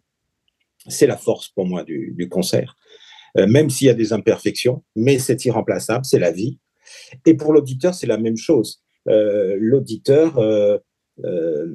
C'est 0.88 1.08
la 1.08 1.18
force 1.18 1.50
pour 1.50 1.66
moi 1.66 1.84
du 1.84 2.28
concert. 2.30 2.76
même 3.36 3.70
s'il 3.70 3.88
y 3.88 3.90
a 3.92 3.94
des 3.94 4.12
imperfections, 4.12 4.84
mais 4.96 5.20
c'est 5.20 5.46
irremplaçable, 5.46 6.04
c'est 6.04 6.20
la 6.20 6.32
vie. 6.32 6.58
Et 7.28 7.36
pour 7.36 7.54
l'auditeur, 7.54 7.94
c'est 7.94 8.08
la 8.08 8.18
même 8.18 8.38
chose. 8.38 8.82
Euh, 9.10 9.58
l'auditeur, 9.60 10.38
euh, 10.38 10.78
euh, 11.26 11.66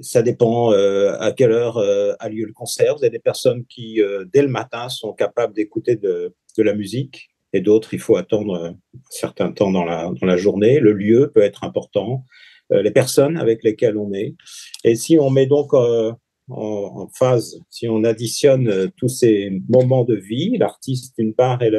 ça 0.00 0.22
dépend 0.22 0.70
à 0.72 1.32
quelle 1.32 1.52
heure 1.52 1.78
a 1.78 2.28
lieu 2.28 2.46
le 2.46 2.52
concert. 2.52 2.96
Vous 2.96 3.04
avez 3.04 3.10
des 3.10 3.18
personnes 3.18 3.64
qui, 3.66 4.00
dès 4.32 4.42
le 4.42 4.48
matin, 4.48 4.88
sont 4.88 5.12
capables 5.12 5.54
d'écouter 5.54 5.96
de, 5.96 6.34
la 6.58 6.74
musique 6.74 7.30
et 7.54 7.60
d'autres, 7.60 7.94
il 7.94 8.00
faut 8.00 8.16
attendre 8.16 8.56
un 8.56 8.76
certain 9.10 9.52
temps 9.52 9.70
dans 9.70 9.84
la, 9.84 10.36
journée. 10.36 10.80
Le 10.80 10.92
lieu 10.92 11.30
peut 11.32 11.42
être 11.42 11.62
important, 11.62 12.24
les 12.70 12.90
personnes 12.90 13.36
avec 13.36 13.62
lesquelles 13.62 13.96
on 13.96 14.12
est. 14.12 14.34
Et 14.82 14.96
si 14.96 15.18
on 15.18 15.30
met 15.30 15.46
donc 15.46 15.74
en, 15.74 17.08
phase, 17.14 17.60
si 17.70 17.86
on 17.88 18.02
additionne 18.02 18.90
tous 18.96 19.08
ces 19.08 19.62
moments 19.68 20.04
de 20.04 20.16
vie, 20.16 20.58
l'artiste 20.58 21.14
d'une 21.16 21.34
part 21.34 21.62
et 21.62 21.70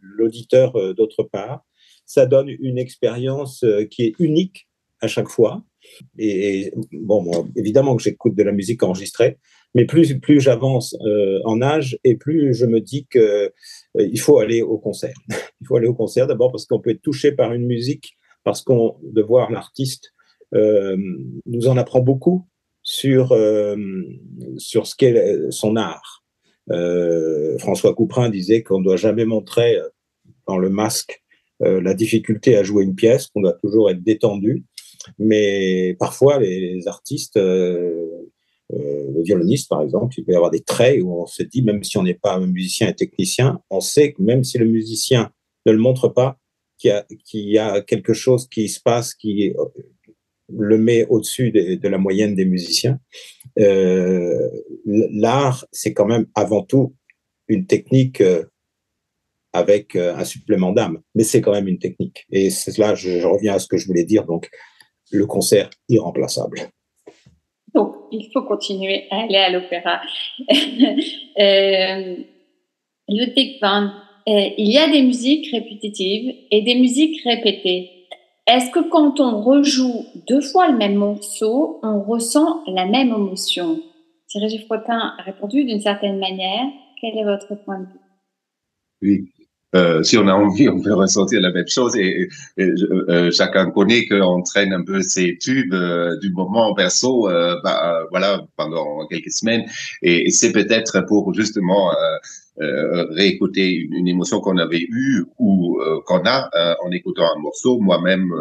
l'auditeur 0.00 0.94
d'autre 0.94 1.24
part, 1.24 1.64
ça 2.06 2.26
donne 2.26 2.48
une 2.48 2.78
expérience 2.78 3.64
euh, 3.64 3.84
qui 3.84 4.04
est 4.04 4.14
unique 4.18 4.68
à 5.00 5.08
chaque 5.08 5.28
fois. 5.28 5.62
Et, 6.18 6.72
bon, 6.92 7.30
évidemment 7.56 7.94
que 7.96 8.02
j'écoute 8.02 8.34
de 8.34 8.42
la 8.42 8.52
musique 8.52 8.82
enregistrée, 8.82 9.38
mais 9.74 9.84
plus, 9.84 10.18
plus 10.18 10.40
j'avance 10.40 10.96
euh, 11.04 11.40
en 11.44 11.60
âge 11.60 11.98
et 12.04 12.16
plus 12.16 12.54
je 12.54 12.64
me 12.64 12.80
dis 12.80 13.06
qu'il 13.10 13.20
euh, 13.20 14.16
faut 14.16 14.38
aller 14.38 14.62
au 14.62 14.78
concert. 14.78 15.14
il 15.60 15.66
faut 15.66 15.76
aller 15.76 15.88
au 15.88 15.94
concert 15.94 16.26
d'abord 16.26 16.52
parce 16.52 16.64
qu'on 16.66 16.80
peut 16.80 16.90
être 16.90 17.02
touché 17.02 17.32
par 17.32 17.52
une 17.52 17.66
musique, 17.66 18.16
parce 18.44 18.62
qu'on 18.62 18.96
de 19.02 19.22
voir 19.22 19.50
l'artiste 19.50 20.10
nous 21.46 21.66
en 21.66 21.76
apprend 21.76 21.98
beaucoup 21.98 22.46
sur 22.84 23.36
sur 24.56 24.86
ce 24.86 24.94
qu'est 24.94 25.50
son 25.50 25.74
art. 25.74 26.22
François 27.58 27.92
Couperin 27.92 28.30
disait 28.30 28.62
qu'on 28.62 28.78
ne 28.78 28.84
doit 28.84 28.96
jamais 28.96 29.24
montrer 29.24 29.76
dans 30.46 30.58
le 30.58 30.70
masque 30.70 31.23
la 31.64 31.94
difficulté 31.94 32.56
à 32.56 32.62
jouer 32.62 32.84
une 32.84 32.94
pièce, 32.94 33.28
qu'on 33.28 33.40
doit 33.40 33.54
toujours 33.54 33.90
être 33.90 34.02
détendu. 34.02 34.64
Mais 35.18 35.96
parfois, 35.98 36.38
les, 36.38 36.86
artistes, 36.86 37.36
euh, 37.36 38.08
euh, 38.72 39.10
le 39.14 39.22
violoniste 39.22 39.68
par 39.68 39.82
exemple, 39.82 40.14
il 40.18 40.24
peut 40.24 40.32
y 40.32 40.36
avoir 40.36 40.50
des 40.50 40.62
traits 40.62 41.00
où 41.02 41.22
on 41.22 41.26
se 41.26 41.42
dit, 41.42 41.62
même 41.62 41.82
si 41.82 41.98
on 41.98 42.02
n'est 42.02 42.14
pas 42.14 42.34
un 42.34 42.46
musicien 42.46 42.88
et 42.88 42.94
technicien, 42.94 43.60
on 43.70 43.80
sait 43.80 44.12
que 44.12 44.22
même 44.22 44.44
si 44.44 44.58
le 44.58 44.66
musicien 44.66 45.30
ne 45.66 45.72
le 45.72 45.78
montre 45.78 46.08
pas, 46.08 46.38
qu'il 46.78 47.48
y 47.48 47.58
a, 47.58 47.80
quelque 47.82 48.12
chose 48.12 48.48
qui 48.48 48.68
se 48.68 48.80
passe 48.80 49.14
qui 49.14 49.54
le 50.52 50.76
met 50.76 51.06
au-dessus 51.06 51.50
de, 51.50 51.88
la 51.88 51.96
moyenne 51.96 52.34
des 52.34 52.44
musiciens. 52.44 53.00
Euh, 53.58 54.50
L'art, 54.84 55.66
c'est 55.72 55.94
quand 55.94 56.04
même 56.04 56.26
avant 56.34 56.62
tout 56.62 56.94
une 57.48 57.66
technique 57.66 58.22
avec 59.54 59.96
euh, 59.96 60.14
un 60.16 60.24
supplément 60.24 60.72
d'âme. 60.72 61.00
Mais 61.14 61.22
c'est 61.22 61.40
quand 61.40 61.52
même 61.52 61.68
une 61.68 61.78
technique. 61.78 62.26
Et 62.30 62.50
c'est 62.50 62.76
là, 62.76 62.94
je, 62.94 63.20
je, 63.20 63.26
reviens 63.26 63.54
à 63.54 63.58
ce 63.58 63.68
que 63.68 63.78
je 63.78 63.86
voulais 63.86 64.04
dire. 64.04 64.24
Donc, 64.24 64.50
le 65.10 65.26
concert 65.26 65.70
irremplaçable. 65.88 66.58
Donc, 67.74 67.94
il 68.10 68.30
faut 68.32 68.42
continuer 68.42 69.04
à 69.10 69.22
aller 69.22 69.36
à 69.36 69.50
l'opéra. 69.50 70.00
euh, 71.38 72.16
Ludwig 73.08 73.58
van, 73.62 73.90
euh, 74.28 74.48
il 74.58 74.72
y 74.72 74.78
a 74.78 74.88
des 74.88 75.02
musiques 75.02 75.50
répétitives 75.52 76.34
et 76.50 76.62
des 76.62 76.74
musiques 76.74 77.22
répétées. 77.24 77.90
Est-ce 78.46 78.70
que 78.70 78.88
quand 78.88 79.20
on 79.20 79.40
rejoue 79.40 80.04
deux 80.28 80.40
fois 80.40 80.68
le 80.68 80.76
même 80.76 80.96
morceau, 80.96 81.80
on 81.82 82.02
ressent 82.02 82.62
la 82.66 82.86
même 82.86 83.08
émotion? 83.08 83.80
Thierry 84.28 84.50
Giffrotin 84.50 85.14
a 85.18 85.22
répondu 85.22 85.64
d'une 85.64 85.80
certaine 85.80 86.18
manière. 86.18 86.66
Quel 87.00 87.16
est 87.18 87.24
votre 87.24 87.54
point 87.64 87.80
de 87.80 87.86
vue? 87.86 88.00
Oui. 89.02 89.33
Euh, 89.74 90.02
si 90.02 90.16
on 90.16 90.28
a 90.28 90.34
envie, 90.34 90.68
on 90.68 90.80
peut 90.80 90.94
ressentir 90.94 91.40
la 91.40 91.50
même 91.50 91.66
chose 91.66 91.96
et, 91.96 92.28
euh, 92.58 93.30
chacun 93.32 93.70
connaît 93.70 94.06
qu'on 94.06 94.42
traîne 94.42 94.72
un 94.72 94.84
peu 94.84 95.02
ses 95.02 95.36
tubes 95.38 95.74
euh, 95.74 96.16
du 96.18 96.32
moment 96.32 96.74
perso, 96.74 97.28
bah, 97.62 98.02
voilà, 98.10 98.40
pendant 98.56 99.06
quelques 99.08 99.32
semaines 99.32 99.64
et, 100.02 100.30
c'est 100.30 100.52
peut-être 100.52 101.04
pour 101.06 101.32
justement 101.34 101.90
réécouter 102.58 103.72
une, 103.72 104.06
émotion 104.06 104.40
qu'on 104.40 104.58
avait 104.58 104.86
eue 104.88 105.24
ou 105.38 105.80
qu'on 106.06 106.24
a 106.24 106.50
en 106.84 106.90
écoutant 106.90 107.24
un 107.24 107.40
morceau. 107.40 107.78
Moi-même, 107.80 108.32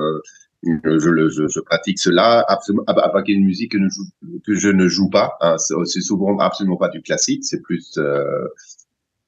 je, 0.63 1.59
pratique 1.61 1.99
cela 1.99 2.45
avec 2.87 3.27
une 3.29 3.45
musique 3.45 3.71
que, 3.71 4.53
je 4.53 4.69
ne 4.69 4.87
joue 4.87 5.09
pas. 5.09 5.35
Hein. 5.41 5.57
C'est 5.57 6.01
souvent 6.01 6.37
absolument 6.37 6.77
pas 6.77 6.89
du 6.89 7.01
classique, 7.01 7.43
c'est 7.43 7.61
plus 7.61 7.97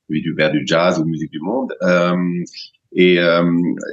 vers 0.10 0.52
du 0.52 0.64
jazz 0.66 1.00
ou 1.00 1.06
musique 1.06 1.32
du 1.32 1.40
monde. 1.40 1.74
Euh, 1.82 2.16
et, 2.94 3.20
euh, 3.20 3.44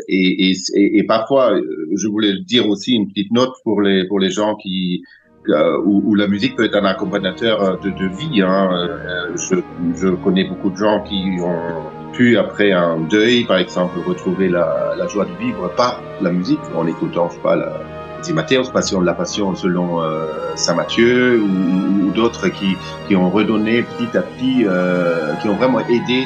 et, 0.09 0.50
et, 0.50 0.99
et, 0.99 1.04
parfois, 1.04 1.59
je 1.97 2.09
voulais 2.09 2.35
dire 2.40 2.69
aussi 2.69 2.95
une 2.95 3.09
petite 3.09 3.33
note 3.33 3.52
pour 3.64 3.83
les 3.83 4.07
pour 4.07 4.21
les 4.21 4.31
gens 4.31 4.54
qui 4.54 5.02
euh, 5.49 5.83
où, 5.85 6.14
la 6.14 6.28
musique 6.28 6.54
peut 6.54 6.64
être 6.64 6.76
un 6.76 6.85
accompagnateur 6.85 7.81
de, 7.81 7.90
de 7.90 8.07
vie. 8.16 8.42
Hein. 8.42 8.88
Je, 9.35 9.57
je 10.00 10.09
connais 10.11 10.45
beaucoup 10.45 10.71
de 10.71 10.76
gens 10.76 11.02
qui 11.02 11.21
ont 11.42 12.12
pu, 12.12 12.37
après 12.37 12.71
un 12.71 13.00
deuil, 13.00 13.42
par 13.45 13.57
exemple, 13.57 13.99
retrouver 14.07 14.49
la, 14.49 14.95
la 14.97 15.09
joie 15.09 15.25
de 15.25 15.45
vivre 15.45 15.75
par 15.75 16.00
la 16.21 16.31
musique 16.31 16.61
en 16.76 16.87
écoutant, 16.87 17.28
je 17.28 17.35
sais 17.35 17.40
pas, 17.40 17.57
la, 17.57 17.92
De 18.23 19.05
la 19.05 19.14
Passion 19.14 19.55
selon 19.57 20.00
euh, 20.00 20.26
Saint 20.55 20.75
Matthieu 20.75 21.41
ou, 21.41 22.12
d'autres 22.12 22.49
qui, 22.49 22.76
qui 23.09 23.17
ont 23.17 23.31
redonné 23.31 23.83
petit 23.83 24.17
à 24.17 24.23
petit, 24.23 24.64
euh, 24.64 25.35
qui 25.37 25.49
ont 25.49 25.57
vraiment 25.57 25.81
aidé 25.81 26.25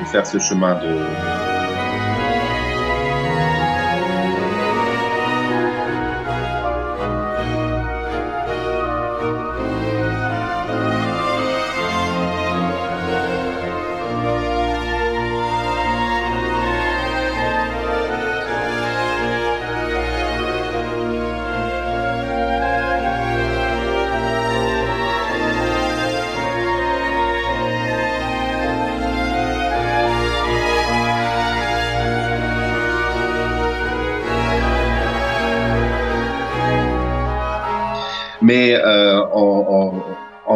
de 0.00 0.06
faire 0.06 0.26
ce 0.26 0.38
chemin 0.38 0.76
de, 0.76 1.45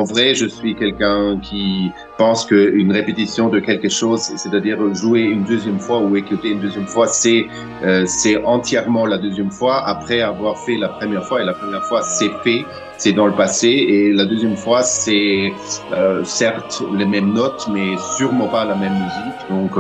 en, 0.01 0.05
vrai, 0.05 0.35
je 0.35 0.47
suis 0.47 0.75
quelqu'un 0.75 1.39
qui 1.41 1.91
pense 2.17 2.47
qu'une 2.47 2.91
répétition 2.93 3.49
de 3.49 3.61
quelque 3.61 3.89
chose, 3.89 4.21
c'est-à-dire 4.21 4.79
jouer 4.95 5.23
une 5.23 5.45
deuxième 5.45 5.79
fois 5.79 5.99
ou 5.99 6.17
écouter 6.17 6.51
une 6.51 6.61
deuxième 6.61 6.87
fois, 6.87 7.07
c'est 7.07 7.47
euh, 7.83 8.05
c'est 8.07 8.43
entièrement 8.45 9.07
la 9.07 9.19
deuxième 9.19 9.51
fois 9.51 9.87
après 9.87 10.21
avoir 10.21 10.59
fait 10.59 10.77
la 10.77 10.89
première 10.89 11.25
fois. 11.25 11.43
Et 11.43 11.45
la 11.45 11.55
première 11.55 11.85
fois, 11.85 12.03
c'est 12.03 12.31
fait, 12.43 12.65
c'est 12.99 13.13
dans 13.13 13.27
le 13.27 13.35
passé. 13.35 13.69
Et 13.69 14.13
la 14.13 14.25
deuxième 14.25 14.57
fois, 14.57 14.83
c'est 14.83 15.53
euh, 15.93 16.25
certes 16.25 16.83
les 16.95 17.07
mêmes 17.07 17.33
notes, 17.33 17.69
mais 17.71 17.97
sûrement 18.17 18.49
pas 18.49 18.65
la 18.65 18.77
même 18.77 18.95
musique. 18.95 19.41
Donc, 19.51 19.73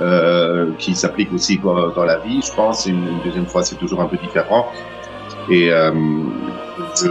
euh, 0.00 0.70
qui 0.78 0.94
s'applique 0.94 1.32
aussi 1.32 1.58
dans 1.58 2.04
la 2.04 2.18
vie. 2.18 2.40
Je 2.42 2.52
pense 2.54 2.86
une, 2.86 3.18
deuxième 3.24 3.46
fois, 3.46 3.62
c'est 3.62 3.76
toujours 3.76 4.00
un 4.02 4.06
peu 4.06 4.16
différent. 4.18 4.66
Et 5.50 5.68
je 6.96 7.08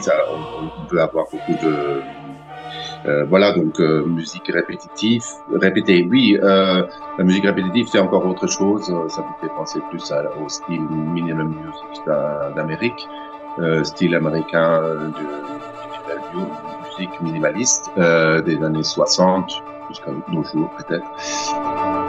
ça, 0.00 0.12
on, 0.30 0.86
peut 0.86 1.00
avoir 1.00 1.26
beaucoup 1.30 1.52
de 1.64 2.02
euh, 3.04 3.24
voilà, 3.28 3.52
donc 3.52 3.80
euh, 3.80 4.04
musique 4.06 4.48
répétitive, 4.52 5.24
répétée. 5.52 6.06
Oui, 6.08 6.38
euh, 6.40 6.86
la 7.18 7.24
musique 7.24 7.44
répétitive, 7.44 7.88
c'est 7.90 7.98
encore 7.98 8.24
autre 8.26 8.46
chose. 8.46 8.86
Ça 9.08 9.22
me 9.22 9.40
fait 9.40 9.52
penser 9.54 9.80
plus 9.90 10.12
au 10.44 10.48
style 10.48 10.82
minimum 10.82 11.48
music 11.48 12.06
d'Amérique, 12.54 13.08
style 13.82 14.14
américain 14.14 14.80
de, 14.82 16.38
de 16.38 16.44
musique 16.88 17.20
minimaliste 17.20 17.90
des 17.96 18.62
années 18.62 18.84
60 18.84 19.62
jusqu'à 19.88 20.12
nos 20.32 20.44
jours 20.44 20.70
peut-être. 20.78 22.01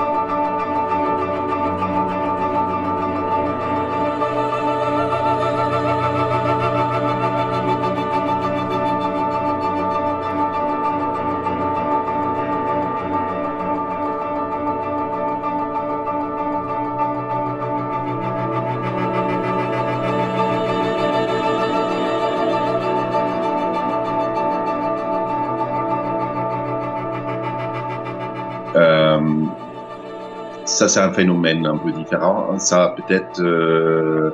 Ça, 30.65 30.87
c'est 30.87 30.99
un 30.99 31.11
phénomène 31.11 31.65
un 31.65 31.77
peu 31.77 31.91
différent. 31.91 32.57
Ça, 32.57 32.95
peut-être, 32.97 33.41
euh, 33.41 34.31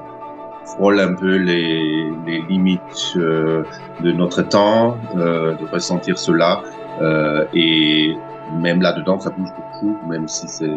frôle 0.75 0.99
un 0.99 1.13
peu 1.13 1.36
les, 1.38 2.12
limites 2.47 3.13
euh, 3.15 3.63
de 4.02 4.12
notre 4.12 4.41
temps, 4.43 4.97
euh, 5.17 5.56
de 5.56 5.65
ressentir 5.71 6.17
cela. 6.17 6.62
Euh, 7.02 7.45
et 7.54 8.15
même 8.60 8.82
là-dedans, 8.82 9.19
ça 9.19 9.30
bouge 9.32 9.49
beaucoup, 9.56 9.97
même 10.08 10.28
si 10.28 10.47
c'est 10.47 10.67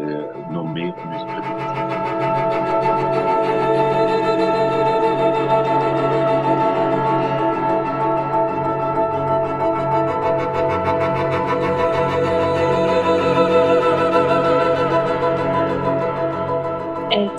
nommé 0.50 0.82
musique 0.82 1.71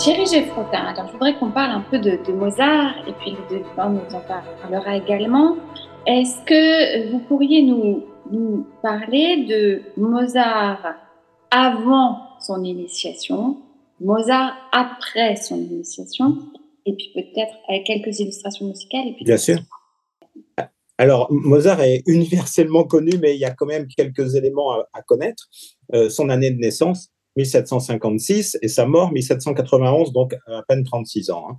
Thierry 0.03 0.25
Geffrotin, 0.25 0.79
alors 0.79 1.07
je 1.07 1.13
voudrais 1.13 1.39
qu'on 1.39 1.51
parle 1.51 1.71
un 1.71 1.79
peu 1.79 1.97
de, 1.97 2.19
Mozart 2.33 3.07
et 3.07 3.13
puis 3.13 3.37
de 3.49 3.61
on 3.77 3.91
nous 3.91 4.01
en 4.13 4.19
parlera 4.19 4.97
également. 4.97 5.55
Est-ce 6.05 6.43
que 6.45 7.09
vous 7.09 7.19
pourriez 7.19 7.61
nous, 7.61 8.67
parler 8.81 9.45
de 9.45 9.81
Mozart 9.95 10.95
avant 11.51 12.17
son 12.41 12.65
initiation, 12.65 13.61
Mozart 14.01 14.51
après 14.73 15.37
son 15.37 15.55
initiation, 15.55 16.37
et 16.85 16.97
puis 16.97 17.11
peut-être 17.15 17.53
avec 17.69 17.85
quelques 17.85 18.19
illustrations 18.19 18.67
musicales 18.67 19.15
Bien 19.21 19.37
sûr. 19.37 19.59
Alors, 20.97 21.27
Mozart 21.31 21.79
est 21.79 22.03
universellement 22.07 22.83
connu, 22.83 23.11
mais 23.21 23.35
il 23.35 23.39
y 23.39 23.45
a 23.45 23.51
quand 23.51 23.67
même 23.67 23.87
quelques 23.87 24.35
éléments 24.35 24.73
à, 24.73 24.85
à 24.91 25.01
connaître. 25.01 25.47
Euh, 25.93 26.09
son 26.09 26.27
année 26.27 26.51
de 26.51 26.59
naissance, 26.59 27.12
1756 27.37 28.57
et 28.61 28.67
sa 28.67 28.85
mort 28.85 29.11
1791, 29.11 30.13
donc 30.13 30.35
à 30.47 30.61
peine 30.67 30.83
36 30.83 31.31
ans. 31.31 31.47
Hein. 31.49 31.57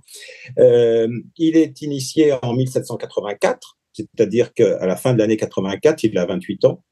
Euh, 0.59 1.09
il 1.37 1.57
est 1.57 1.81
initié 1.81 2.33
en 2.41 2.53
1784, 2.53 3.77
c'est-à-dire 3.93 4.53
qu'à 4.53 4.85
la 4.85 4.95
fin 4.95 5.13
de 5.13 5.19
l'année 5.19 5.35
84, 5.37 6.03
il 6.03 6.17
a 6.17 6.25
28 6.25 6.65
ans. 6.65 6.83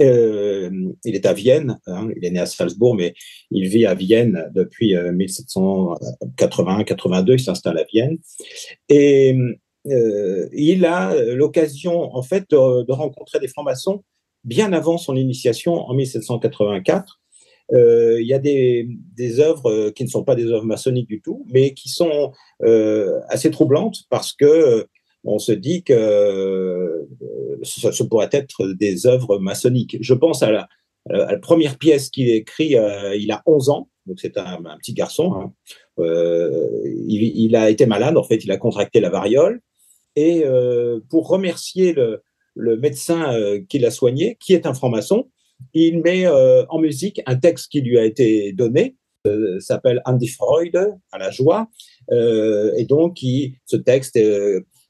Euh, 0.00 0.70
il 1.04 1.16
est 1.16 1.26
à 1.26 1.32
Vienne, 1.32 1.80
hein, 1.86 2.08
il 2.16 2.24
est 2.24 2.30
né 2.30 2.38
à 2.38 2.46
Salzbourg, 2.46 2.94
mais 2.94 3.14
il 3.50 3.68
vit 3.68 3.84
à 3.84 3.94
Vienne 3.94 4.48
depuis 4.54 4.94
1780-82, 4.94 7.32
il 7.32 7.40
s'installe 7.40 7.78
à 7.78 7.84
Vienne. 7.92 8.18
Et 8.88 9.36
il 9.84 10.84
a 10.84 11.16
l'occasion, 11.34 12.14
en 12.14 12.22
fait, 12.22 12.48
de, 12.50 12.84
de 12.84 12.92
rencontrer 12.92 13.40
des 13.40 13.48
francs-maçons 13.48 14.04
bien 14.44 14.72
avant 14.72 14.98
son 14.98 15.16
initiation 15.16 15.74
en 15.74 15.94
1784 15.94 17.00
euh, 17.00 17.21
il 17.72 18.26
y 18.26 18.34
a 18.34 18.38
des, 18.38 19.40
œuvres 19.40 19.70
euh, 19.70 19.90
qui 19.90 20.04
ne 20.04 20.08
sont 20.08 20.24
pas 20.24 20.34
des 20.34 20.46
œuvres 20.46 20.64
maçonniques 20.64 21.08
du 21.08 21.20
tout, 21.20 21.46
mais 21.52 21.72
qui 21.74 21.88
sont 21.88 22.32
euh, 22.62 23.20
assez 23.28 23.50
troublantes 23.50 24.04
parce 24.10 24.32
que 24.32 24.86
on 25.24 25.38
se 25.38 25.52
dit 25.52 25.84
que 25.84 27.06
ce, 27.62 28.02
pourrait 28.02 28.28
être 28.32 28.66
des 28.72 29.06
œuvres 29.06 29.38
maçonniques. 29.38 29.96
Je 30.00 30.14
pense 30.14 30.42
à 30.42 30.50
la, 30.50 30.68
première 31.38 31.78
pièce 31.78 32.10
qu'il 32.10 32.28
écrit, 32.28 32.74
il 33.16 33.30
a 33.30 33.42
11 33.46 33.68
ans, 33.70 33.88
donc 34.06 34.18
c'est 34.20 34.36
un, 34.36 34.60
petit 34.78 34.94
garçon. 34.94 35.32
Hein. 35.32 35.52
il, 37.06 37.54
a 37.54 37.70
été 37.70 37.86
malade, 37.86 38.16
en 38.16 38.24
fait, 38.24 38.44
il 38.44 38.50
a 38.50 38.56
contracté 38.56 38.98
la 38.98 39.10
variole. 39.10 39.60
Et 40.16 40.44
pour 41.08 41.28
remercier 41.28 41.94
le 42.56 42.76
médecin 42.78 43.32
qui 43.68 43.78
l'a 43.78 43.92
soigné, 43.92 44.36
qui 44.40 44.54
est 44.54 44.66
un 44.66 44.74
franc-maçon, 44.74 45.28
il 45.74 46.00
met 46.00 46.26
euh, 46.26 46.64
en 46.68 46.78
musique 46.78 47.20
un 47.26 47.36
texte 47.36 47.70
qui 47.70 47.80
lui 47.80 47.98
a 47.98 48.04
été 48.04 48.52
donné, 48.52 48.96
euh, 49.26 49.60
s'appelle 49.60 50.02
Andy 50.04 50.28
Freud, 50.28 50.76
à 51.12 51.18
la 51.18 51.30
joie, 51.30 51.68
euh, 52.10 52.72
et 52.76 52.84
donc 52.84 53.18
ce 53.20 53.76
texte, 53.76 54.18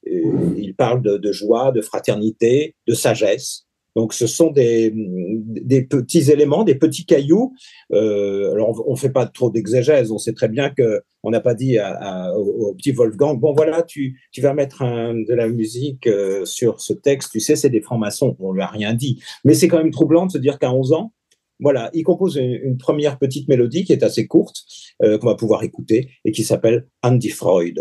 il 0.04 0.74
parle 0.76 1.02
de, 1.02 1.32
joie, 1.32 1.72
de 1.72 1.80
fraternité, 1.80 2.74
de 2.86 2.94
sagesse, 2.94 3.66
donc, 3.94 4.14
ce 4.14 4.26
sont 4.26 4.50
des, 4.50 4.92
des, 4.94 5.82
petits 5.82 6.30
éléments, 6.30 6.64
des 6.64 6.74
petits 6.74 7.04
cailloux. 7.04 7.54
Euh, 7.92 8.52
alors, 8.52 8.82
on 8.86 8.92
ne 8.92 8.96
fait 8.96 9.10
pas 9.10 9.26
trop 9.26 9.50
d'exégèse. 9.50 10.10
On 10.10 10.18
sait 10.18 10.32
très 10.32 10.48
bien 10.48 10.70
que 10.70 11.02
on 11.22 11.30
n'a 11.30 11.40
pas 11.40 11.54
dit 11.54 11.78
à, 11.78 12.36
au, 12.36 12.74
petit 12.74 12.90
Wolfgang, 12.90 13.38
bon 13.38 13.52
voilà, 13.54 13.82
tu, 13.82 14.20
tu 14.32 14.40
vas 14.40 14.54
mettre 14.54 14.82
un, 14.82 15.14
de 15.14 15.34
la 15.34 15.46
musique 15.46 16.08
euh, 16.08 16.44
sur 16.44 16.80
ce 16.80 16.92
texte. 16.92 17.30
Tu 17.32 17.40
sais, 17.40 17.54
c'est 17.54 17.70
des 17.70 17.80
francs-maçons. 17.80 18.36
On 18.40 18.52
lui 18.52 18.62
a 18.62 18.66
rien 18.66 18.94
dit. 18.94 19.22
Mais 19.44 19.54
c'est 19.54 19.68
quand 19.68 19.78
même 19.78 19.92
troublant 19.92 20.26
de 20.26 20.32
se 20.32 20.38
dire 20.38 20.58
qu'à 20.58 20.72
11 20.72 20.92
ans, 20.94 21.12
voilà, 21.60 21.90
il 21.94 22.02
compose 22.02 22.36
une, 22.36 22.76
première 22.76 23.18
petite 23.18 23.46
mélodie 23.48 23.84
qui 23.84 23.92
est 23.92 24.02
assez 24.02 24.26
courte, 24.26 24.64
euh, 25.04 25.16
qu'on 25.18 25.28
va 25.28 25.36
pouvoir 25.36 25.62
écouter, 25.62 26.10
et 26.24 26.32
qui 26.32 26.42
s'appelle 26.42 26.88
Andy 27.02 27.28
Freud. 27.28 27.78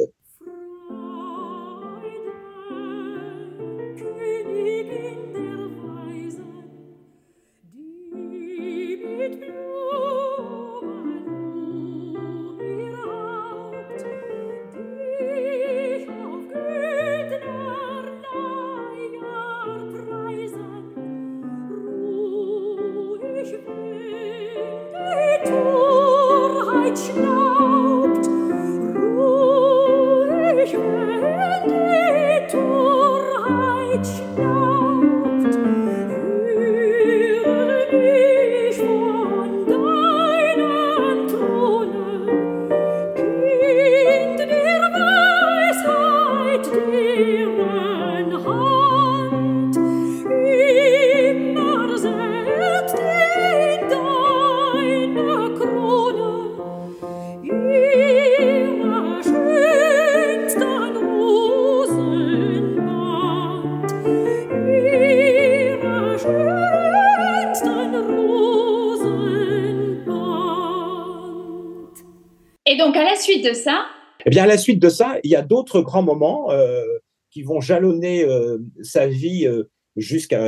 De 72.77 73.53
ça 73.53 73.85
Eh 74.25 74.29
bien, 74.29 74.43
à 74.43 74.47
la 74.47 74.57
suite 74.57 74.81
de 74.81 74.89
ça, 74.89 75.17
il 75.23 75.31
y 75.31 75.35
a 75.35 75.41
d'autres 75.41 75.81
grands 75.81 76.03
moments 76.03 76.51
euh, 76.51 76.83
qui 77.29 77.43
vont 77.43 77.61
jalonner 77.61 78.23
euh, 78.23 78.57
sa 78.81 79.07
vie 79.07 79.47
euh, 79.47 79.63
jusqu'à 79.95 80.41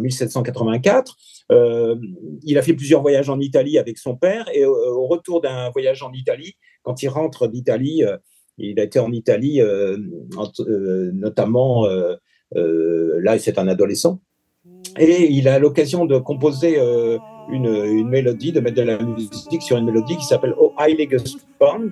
1784. 0.00 1.16
il 1.50 2.58
a 2.58 2.62
fait 2.62 2.74
plusieurs 2.74 3.02
voyages 3.02 3.28
en 3.28 3.40
Italie 3.40 3.76
avec 3.76 3.98
son 3.98 4.14
père 4.16 4.48
et 4.54 4.64
au 4.64 5.08
retour 5.08 5.40
d'un 5.40 5.68
voyage 5.70 6.04
en 6.04 6.12
Italie, 6.12 6.54
quand 6.84 7.02
il 7.02 7.08
rentre 7.08 7.48
d'Italie, 7.48 8.04
il 8.56 8.78
a 8.78 8.84
été 8.84 9.00
en 9.00 9.10
Italie, 9.10 9.60
notamment, 11.12 11.88
là 12.52 13.38
c'est 13.40 13.58
un 13.58 13.66
adolescent, 13.66 14.20
et 14.96 15.28
il 15.28 15.48
a 15.48 15.58
l'occasion 15.58 16.04
de 16.04 16.18
composer 16.18 16.78
une, 17.48 18.08
mélodie, 18.08 18.52
de 18.52 18.60
mettre 18.60 18.76
de 18.76 18.82
la 18.82 18.98
musique 18.98 19.62
sur 19.62 19.76
une 19.76 19.86
mélodie 19.86 20.16
qui 20.16 20.24
s'appelle 20.24 20.54
Oh 20.58 20.72
Heiliges 20.78 21.36
Band. 21.58 21.90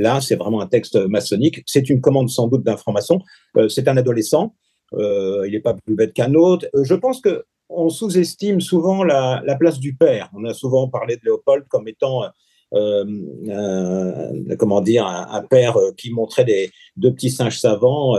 Là, 0.00 0.20
c'est 0.22 0.36
vraiment 0.36 0.62
un 0.62 0.66
texte 0.66 0.96
maçonnique. 0.96 1.62
C'est 1.66 1.90
une 1.90 2.00
commande 2.00 2.30
sans 2.30 2.48
doute 2.48 2.64
d'un 2.64 2.78
franc-maçon. 2.78 3.20
Euh, 3.56 3.68
c'est 3.68 3.86
un 3.86 3.96
adolescent. 3.98 4.54
Euh, 4.94 5.44
il 5.46 5.52
n'est 5.52 5.60
pas 5.60 5.74
plus 5.74 5.94
bête 5.94 6.14
qu'un 6.14 6.34
autre. 6.34 6.66
Euh, 6.74 6.84
je 6.84 6.94
pense 6.94 7.20
que 7.20 7.44
on 7.68 7.90
sous-estime 7.90 8.60
souvent 8.60 9.04
la, 9.04 9.42
place 9.60 9.78
du 9.78 9.94
père. 9.94 10.30
On 10.34 10.44
a 10.44 10.54
souvent 10.54 10.88
parlé 10.88 11.16
de 11.16 11.20
Léopold 11.24 11.66
comme 11.68 11.86
étant 11.86 12.22
comment 14.58 14.80
dire, 14.80 15.06
un, 15.06 15.42
père 15.42 15.76
qui 15.96 16.12
montrait 16.12 16.44
des 16.44 16.70
deux 16.96 17.12
petits 17.12 17.30
singes 17.30 17.60
savants, 17.60 18.16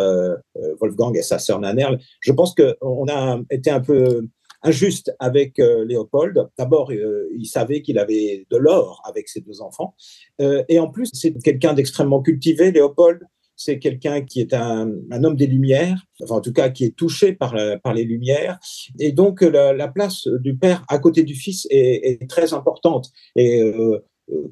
Wolfgang 0.79 1.17
et 1.17 1.21
sa 1.21 1.37
sœur 1.37 1.59
Nanerl. 1.59 1.99
Je 2.21 2.31
pense 2.31 2.55
qu'on 2.55 3.05
a 3.09 3.39
été 3.49 3.69
un 3.69 3.81
peu 3.81 4.25
injuste 4.63 5.15
avec 5.19 5.59
euh, 5.59 5.85
Léopold. 5.85 6.47
D'abord, 6.57 6.91
euh, 6.91 7.27
il 7.37 7.45
savait 7.45 7.81
qu'il 7.81 7.97
avait 7.97 8.45
de 8.49 8.57
l'or 8.57 9.01
avec 9.05 9.29
ses 9.29 9.41
deux 9.41 9.61
enfants. 9.61 9.95
Euh, 10.41 10.63
et 10.69 10.79
en 10.79 10.89
plus, 10.89 11.09
c'est 11.13 11.33
quelqu'un 11.43 11.73
d'extrêmement 11.73 12.21
cultivé, 12.21 12.71
Léopold. 12.71 13.21
C'est 13.55 13.77
quelqu'un 13.77 14.21
qui 14.21 14.41
est 14.41 14.53
un, 14.53 14.89
homme 15.23 15.35
des 15.35 15.45
Lumières, 15.45 16.03
enfin 16.23 16.35
en 16.35 16.41
tout 16.41 16.53
cas 16.53 16.69
qui 16.69 16.83
est 16.83 16.95
touché 16.95 17.33
par, 17.33 17.53
les 17.93 18.03
Lumières. 18.03 18.57
Et 18.97 19.11
donc 19.11 19.41
la, 19.41 19.87
place 19.87 20.27
du 20.39 20.57
père 20.57 20.83
à 20.87 20.97
côté 20.97 21.21
du 21.21 21.35
fils 21.35 21.67
est, 21.69 22.27
très 22.27 22.55
importante. 22.55 23.11
Et 23.35 23.61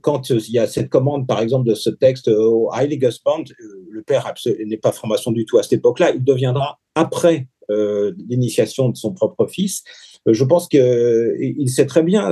quand 0.02 0.30
il 0.30 0.52
y 0.52 0.60
a 0.60 0.68
cette 0.68 0.90
commande, 0.90 1.26
par 1.26 1.42
exemple, 1.42 1.68
de 1.68 1.74
ce 1.74 1.90
texte 1.90 2.28
au 2.28 2.70
Heiligesband, 2.72 3.46
le 3.90 4.04
père 4.04 4.32
n'est 4.64 4.78
pas 4.78 4.92
franc-maçon 4.92 5.32
du 5.32 5.44
tout 5.44 5.58
à 5.58 5.64
cette 5.64 5.74
époque-là, 5.74 6.12
il 6.12 6.24
deviendra 6.24 6.80
après 6.94 7.48
l'initiation 7.70 8.90
de 8.90 8.98
son 8.98 9.14
propre 9.14 9.48
fils. 9.48 9.84
je 10.26 10.44
pense 10.44 10.68
qu'il 10.68 11.70
sait 11.70 11.86
très 11.86 12.04
bien 12.04 12.32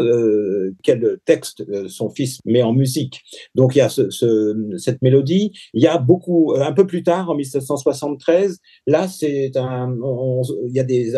quel 0.83 1.19
texte 1.25 1.63
son 1.87 2.09
fils 2.09 2.39
met 2.45 2.63
en 2.63 2.73
musique. 2.73 3.21
Donc 3.55 3.75
il 3.75 3.79
y 3.79 3.81
a 3.81 3.89
ce, 3.89 4.09
cette 4.77 5.01
mélodie. 5.01 5.51
Il 5.73 5.83
y 5.83 5.87
a 5.87 5.97
beaucoup, 5.97 6.53
un 6.57 6.73
peu 6.73 6.87
plus 6.87 7.03
tard, 7.03 7.29
en 7.29 7.35
1773, 7.35 8.59
là, 8.87 9.07
c'est 9.07 9.55
un, 9.55 9.95
il 10.67 10.73
y 10.73 10.79
a 10.79 10.83
des, 10.83 11.11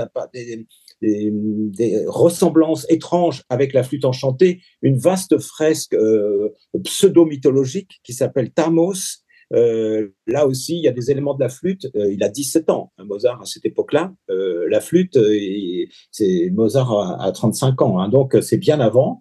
ressemblances 2.07 2.85
étranges 2.89 3.43
avec 3.49 3.73
la 3.73 3.83
flûte 3.83 4.05
enchantée, 4.05 4.61
une 4.81 4.97
vaste 4.97 5.39
fresque 5.39 5.93
euh, 5.93 6.49
pseudo-mythologique 6.83 7.99
qui 8.03 8.13
s'appelle 8.13 8.51
Tamos. 8.51 9.23
Euh, 9.53 10.09
là 10.27 10.45
aussi, 10.47 10.77
il 10.77 10.83
y 10.83 10.87
a 10.87 10.91
des 10.91 11.11
éléments 11.11 11.33
de 11.33 11.41
la 11.41 11.49
flûte. 11.49 11.87
Euh, 11.95 12.11
il 12.11 12.23
a 12.23 12.29
17 12.29 12.69
ans, 12.69 12.91
hein, 12.97 13.05
Mozart, 13.05 13.41
à 13.41 13.45
cette 13.45 13.65
époque-là. 13.65 14.13
la 14.27 14.81
flûte, 14.81 15.17
c'est 16.11 16.49
Mozart 16.51 17.21
a, 17.21 17.31
35 17.31 17.81
ans, 17.81 17.99
hein, 17.99 18.09
donc 18.09 18.37
c'est 18.41 18.57
bien 18.57 18.79
avant. 18.79 19.19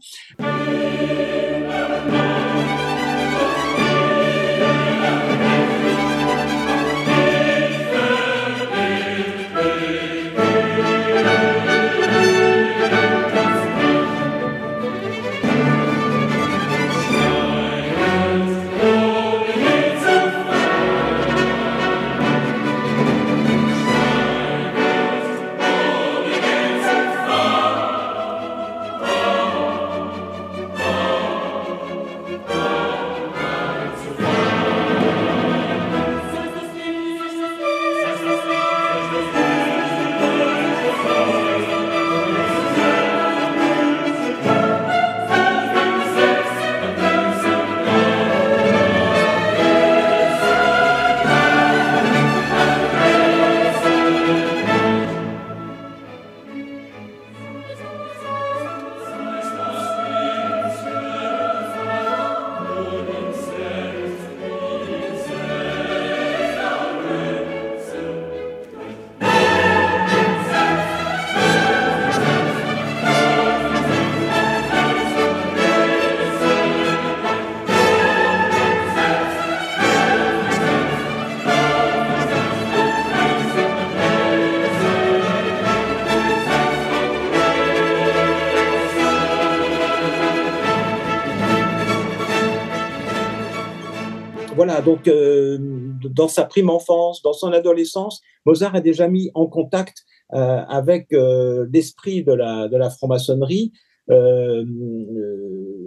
Donc 94.83 95.09
euh, 95.09 95.59
dans 95.59 96.29
sa 96.29 96.45
prime 96.45 96.71
enfance, 96.71 97.23
dans 97.23 97.33
son 97.33 97.53
adolescence, 97.53 98.21
Mozart 98.45 98.75
a 98.75 98.81
déjà 98.81 99.09
mis 99.09 99.31
en 99.35 99.47
contact 99.47 100.05
euh, 100.35 100.62
avec 100.69 101.12
euh, 101.12 101.67
l'esprit 101.73 102.23
de 102.23 102.33
la, 102.33 102.91
franc-maçonnerie. 102.91 103.73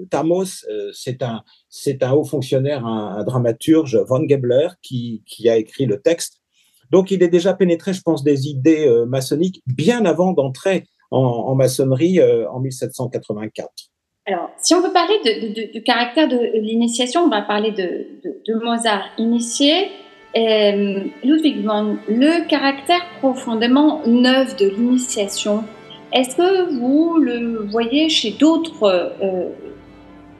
Tamos, 0.10 0.66
c'est 0.94 1.24
un, 1.24 1.44
haut 2.12 2.24
fonctionnaire, 2.24 2.86
un, 2.86 3.24
dramaturge, 3.24 3.98
Von 4.08 4.28
Gebler, 4.28 4.70
qui, 4.82 5.24
a 5.48 5.58
écrit 5.58 5.86
le 5.86 6.00
texte. 6.02 6.42
Donc, 6.92 7.10
il 7.10 7.24
est 7.24 7.30
déjà 7.30 7.54
pénétré, 7.54 7.94
je 7.94 8.02
pense, 8.02 8.24
des 8.24 8.48
idées 8.48 8.88
maçonniques 9.08 9.64
bien 9.66 10.06
avant 10.06 10.34
d'entrer 10.34 10.88
en, 11.10 11.20
en 11.20 11.56
maçonnerie 11.56 12.22
en 12.22 12.60
1784. 12.60 13.91
Alors, 14.32 14.50
si 14.58 14.74
on 14.74 14.82
veut 14.82 14.94
parler 14.94 15.20
du 15.74 15.84
caractère 15.84 16.30
de 16.30 16.38
l'initiation, 16.62 17.24
on 17.26 17.28
va 17.28 17.42
parler 17.42 17.72
de, 17.72 18.54
Mozart 18.64 19.04
initié. 19.18 19.90
Euh, 20.38 21.04
Ludwig 21.26 21.66
van, 21.66 21.98
le 22.08 22.48
caractère 22.48 23.02
profondément 23.20 24.02
neuf 24.08 24.56
de 24.56 24.68
l'initiation, 24.68 25.66
est-ce 26.14 26.38
que 26.38 26.80
vous 26.80 27.18
le 27.18 27.68
voyez 27.70 28.08
chez 28.08 28.32
d'autres 28.32 29.16
euh, 29.22 29.50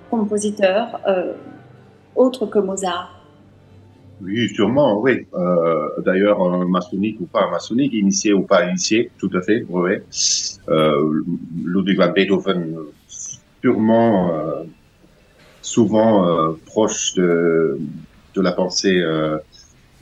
compositeurs 0.10 1.02
euh, 1.08 1.34
autres 2.16 2.46
que 2.46 2.60
Mozart? 2.60 3.14
Oui, 4.22 4.48
sûrement, 4.50 5.02
oui. 5.02 5.26
D'ailleurs, 6.06 6.48
maçonnique 6.66 7.20
ou 7.20 7.26
pas 7.26 7.50
maçonnique, 7.50 7.92
initié 7.92 8.32
ou 8.32 8.44
pas 8.44 8.70
initié, 8.70 9.12
tout 9.18 9.32
à 9.34 9.42
fait, 9.42 9.66
oui. 9.68 9.96
Ludwig 11.66 11.98
van 11.98 12.12
Beethoven 12.12 12.76
purement 13.62 14.34
euh, 14.34 14.64
souvent 15.62 16.28
euh, 16.28 16.54
proche 16.66 17.14
de, 17.14 17.80
de 18.36 18.42
la 18.42 18.52
pensée 18.52 19.00
euh, 19.00 19.38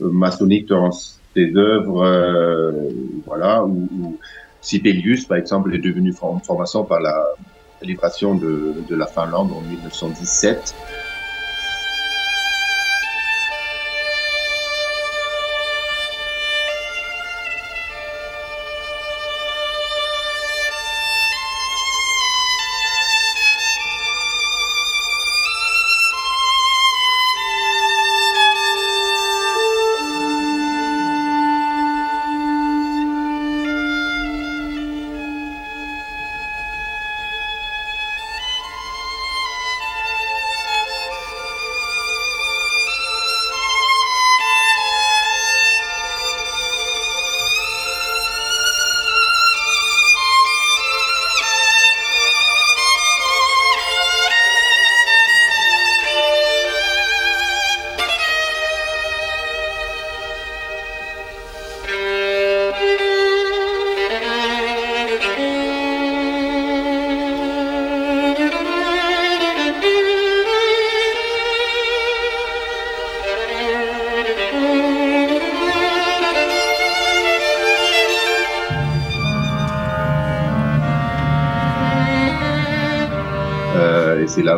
maçonnique 0.00 0.66
dans 0.66 0.90
ses 0.90 1.54
œuvres, 1.56 2.82
voilà, 3.26 3.64
où, 3.64 3.86
où 3.92 4.18
Sibelius, 4.60 5.26
par 5.26 5.36
exemple, 5.36 5.74
est 5.74 5.78
devenu 5.78 6.12
franc-maçon 6.12 6.84
par 6.84 7.00
la 7.00 7.22
libération 7.82 8.34
de, 8.34 8.74
de 8.88 8.94
la 8.96 9.06
Finlande 9.06 9.52
en 9.52 9.60
1917. 9.60 10.74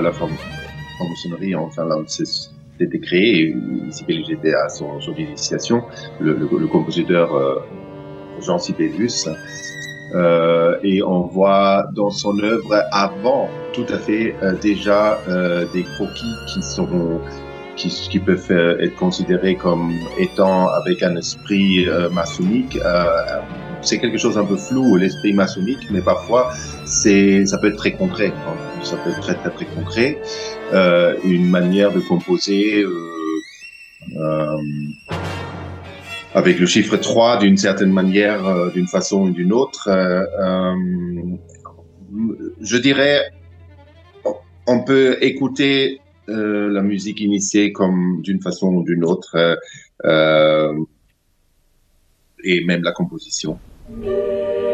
La 0.03 0.13
franc-maçonnerie, 0.13 1.55
enfin, 1.55 1.85
là, 1.85 1.97
c'était 2.07 2.99
créé, 2.99 3.55
Sibelius 3.91 4.31
était 4.31 4.55
à 4.55 4.69
son, 4.69 4.99
initiation, 5.17 5.83
le, 6.21 6.35
compositeur 6.67 7.35
euh, 7.35 7.61
Jean 8.41 8.59
Sibelius. 8.59 9.29
Euh, 10.15 10.77
et 10.83 11.03
on 11.03 11.23
voit 11.23 11.87
dans 11.95 12.11
son 12.11 12.39
œuvre 12.41 12.85
avant 12.91 13.49
tout 13.73 13.87
à 13.89 13.97
fait 13.97 14.35
euh, 14.43 14.53
déjà 14.61 15.19
des 15.73 15.85
croquis 15.85 16.35
qui 16.49 16.63
sont 16.63 17.21
qui, 17.77 17.89
qui 17.89 18.19
peuvent 18.19 18.51
être 18.51 18.97
considérés 18.97 19.55
comme 19.55 19.91
étant 20.19 20.69
avec 20.69 21.03
un 21.03 21.17
esprit 21.17 21.87
maçonnique 22.13 22.79
c'est 23.83 23.99
quelque 23.99 24.19
chose 24.19 24.39
un 24.39 24.45
peu 24.45 24.57
flou, 24.57 24.97
l'esprit 24.97 25.33
maçonnique, 25.33 25.89
mais 25.91 26.01
parfois 26.01 26.53
c'est, 26.85 27.45
ça 27.47 27.59
peut 27.59 27.69
être 27.69 27.77
très 27.77 27.93
concret. 27.93 28.33
Ça 28.83 28.97
peut 28.97 29.11
être 29.11 29.21
très 29.21 29.35
très 29.35 29.51
très 29.51 29.67
concret. 29.67 30.19
Euh, 30.73 31.17
une 31.25 31.49
manière 31.49 31.93
de 31.93 32.01
composer. 32.01 32.83
Euh, 32.83 32.91
euh, 34.17 34.57
avec 36.35 36.59
le 36.59 36.67
chiffre 36.67 36.97
3 36.97 37.39
d'une 37.39 37.59
certaine 37.59 37.93
manière, 37.93 38.73
d'une 38.73 38.87
façon 38.87 39.25
ou 39.25 39.31
d'une 39.31 39.53
autre. 39.53 39.91
Je 42.61 42.77
dirais, 42.79 43.31
on 44.67 44.83
peut 44.83 45.19
écouter 45.21 46.01
la 46.27 46.81
musique 46.81 47.21
initiée 47.21 47.73
comme 47.73 48.23
d'une 48.23 48.41
façon 48.41 48.69
ou 48.69 48.83
d'une 48.83 49.05
autre, 49.05 49.59
et 52.45 52.65
même 52.65 52.83
la 52.83 52.93
composition. 52.93 53.59
Euh, 54.01 54.72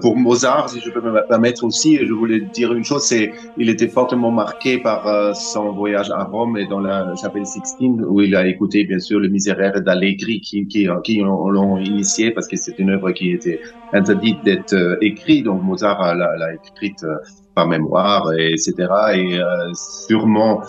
pour 0.00 0.16
Mozart, 0.16 0.70
si 0.70 0.80
je 0.80 0.90
peux 0.90 1.00
me 1.00 1.26
permettre 1.28 1.64
aussi, 1.64 1.96
je 1.96 2.12
voulais 2.12 2.40
dire 2.40 2.72
une 2.72 2.84
chose, 2.84 3.04
c'est 3.06 3.32
il 3.56 3.68
était 3.68 3.88
fortement 3.88 4.30
marqué 4.30 4.78
par 4.78 5.06
euh, 5.06 5.32
son 5.34 5.72
voyage 5.72 6.10
à 6.10 6.24
Rome 6.24 6.56
et 6.56 6.66
dans 6.66 6.80
la 6.80 7.06
chapelle 7.20 7.46
Sixtine 7.46 8.02
où 8.06 8.20
il 8.20 8.34
a 8.36 8.46
écouté 8.46 8.84
bien 8.84 8.98
sûr 8.98 9.20
le 9.20 9.28
Miséraire 9.28 9.80
d'Allegri 9.82 10.40
qui, 10.40 10.66
qui, 10.66 10.88
qui 11.04 11.18
l'ont 11.18 11.78
initié 11.78 12.30
parce 12.32 12.46
que 12.48 12.56
c'est 12.56 12.78
une 12.78 12.90
œuvre 12.90 13.12
qui 13.12 13.32
était 13.32 13.60
interdite 13.92 14.44
d'être 14.44 14.72
euh, 14.74 14.96
écrite, 15.00 15.44
donc 15.44 15.62
Mozart 15.62 16.14
l'a 16.14 16.54
écrite 16.54 17.04
par 17.54 17.66
mémoire, 17.66 18.32
et, 18.38 18.52
etc. 18.52 18.74
Et 19.14 19.38
sûrement 19.74 20.62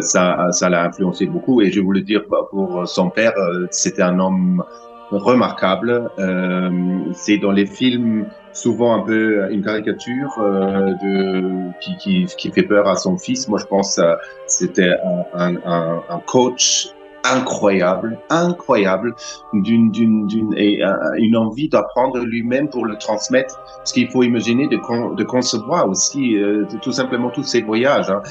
ça 0.00 0.48
ça 0.50 0.68
l'a 0.68 0.84
influencé 0.84 1.26
beaucoup. 1.26 1.62
Et 1.62 1.70
je 1.70 1.80
voulais 1.80 2.02
dire 2.02 2.22
pour 2.50 2.86
son 2.86 3.10
père, 3.10 3.32
c'était 3.70 4.02
un 4.02 4.18
homme 4.18 4.62
remarquable. 5.10 6.10
Euh, 6.18 6.70
c'est 7.12 7.38
dans 7.38 7.52
les 7.52 7.66
films 7.66 8.26
souvent 8.52 8.94
un 8.94 9.00
peu 9.00 9.50
une 9.52 9.62
caricature 9.62 10.38
euh, 10.38 10.92
de 11.02 11.70
qui, 11.80 11.96
qui, 11.96 12.26
qui, 12.36 12.50
fait 12.50 12.62
peur 12.62 12.88
à 12.88 12.96
son 12.96 13.16
fils. 13.16 13.48
Moi, 13.48 13.58
je 13.58 13.66
pense 13.66 13.98
euh, 13.98 14.14
c'était 14.46 14.94
un, 15.34 15.56
un, 15.64 16.02
un, 16.08 16.20
coach 16.26 16.88
incroyable, 17.24 18.18
incroyable, 18.30 19.14
d'une 19.52 19.90
d'une 19.90 20.54
et 20.56 20.84
euh, 20.84 20.94
une 21.16 21.36
envie 21.36 21.68
d'apprendre 21.68 22.18
lui-même 22.20 22.68
pour 22.68 22.86
le 22.86 22.96
transmettre. 22.96 23.60
Ce 23.84 23.92
qu'il 23.92 24.08
faut 24.08 24.22
imaginer 24.22 24.68
de, 24.68 24.76
de 25.14 25.24
concevoir 25.24 25.88
aussi, 25.88 26.36
euh, 26.36 26.64
tout 26.82 26.92
simplement 26.92 27.30
tous 27.30 27.42
ces 27.42 27.62
voyages. 27.62 28.10
Hein. 28.10 28.22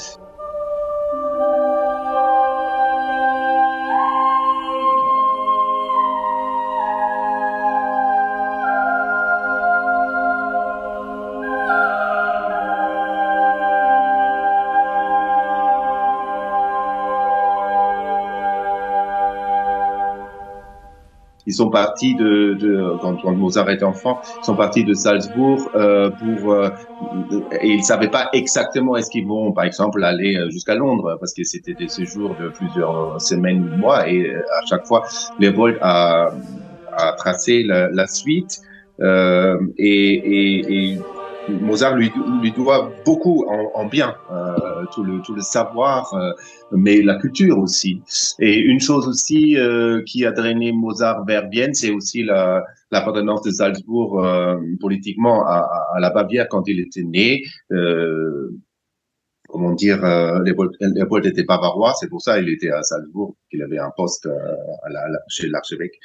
Ils 21.48 21.54
sont 21.54 21.70
partis 21.72 22.16
de, 22.16 22.56
de 22.60 22.98
quand, 23.02 23.16
quand, 23.22 23.36
Mozart 23.36 23.70
était 23.72 23.84
enfant, 23.86 24.20
ils 24.24 24.46
sont 24.46 24.56
partis 24.56 24.84
de 24.86 24.94
Salzbourg 24.94 25.72
euh, 25.76 26.12
pour 26.20 26.54
euh, 26.54 26.70
et 27.62 27.74
ils 27.74 27.84
savaient 27.84 28.10
pas 28.12 28.30
exactement 28.34 28.96
est-ce 28.98 29.10
qu'ils 29.10 29.26
vont, 29.28 29.54
par 29.54 29.64
exemple, 29.66 30.04
aller 30.04 30.36
euh, 30.38 30.50
jusqu'à 30.52 30.76
Londres 30.76 31.18
parce 31.20 31.34
que 31.34 31.44
c'était 31.44 31.74
des 31.76 31.88
séjours 31.90 32.36
de 32.36 32.50
plusieurs 32.50 33.20
semaines 33.22 33.70
mois 33.74 34.08
et 34.10 34.20
euh, 34.30 34.40
à 34.40 34.62
chaque 34.70 34.86
fois, 34.86 35.04
Léopold 35.40 35.78
a, 35.82 36.32
a 36.92 37.14
tracé 37.14 37.64
la, 37.64 37.90
la 37.92 38.08
suite 38.08 38.60
euh, 39.02 39.58
et, 39.78 40.14
et, 40.14 40.96
et 40.96 41.08
Mozart 41.48 41.96
lui, 41.96 42.12
lui 42.42 42.52
doit 42.54 42.98
beaucoup 43.06 43.46
en, 43.48 43.72
en 43.74 43.86
bien, 43.86 44.16
euh, 44.30 44.56
tout, 44.94 45.04
le, 45.04 45.42
savoir, 45.42 46.14
euh, 46.14 46.32
mais 46.72 47.02
la 47.02 47.16
culture 47.16 47.58
aussi. 47.58 48.02
Et 48.40 48.60
une 48.60 48.80
chose 48.80 49.08
aussi 49.08 49.58
euh, 49.58 50.02
qui 50.06 50.26
a 50.26 50.32
drainé 50.32 50.72
Mozart 50.72 51.26
vers 51.26 51.48
Vienne, 51.50 51.74
c'est 51.74 51.92
aussi 51.92 52.24
la 52.24 52.64
l'appartenance 52.90 53.42
de 53.42 53.52
Salzbourg 53.52 54.24
euh, 54.24 54.56
politiquement 54.80 55.46
à, 55.46 55.68
la 56.00 56.10
Bavière 56.10 56.48
quand 56.50 56.64
il 56.68 56.80
était 56.80 57.04
né. 57.04 57.44
Comment 59.48 59.74
dire, 59.74 60.04
euh, 60.04 60.44
Léopold 60.44 61.26
était 61.26 61.44
bavarois, 61.44 61.94
c'est 61.98 62.10
pour 62.10 62.22
ça 62.22 62.38
qu'il 62.38 62.50
était 62.50 62.70
à 62.70 62.84
Salzbourg, 62.84 63.38
qu'il 63.50 63.62
avait 63.62 63.80
un 63.80 63.92
poste 63.96 64.28
chez 65.30 65.48
l'archevêque. 65.48 65.98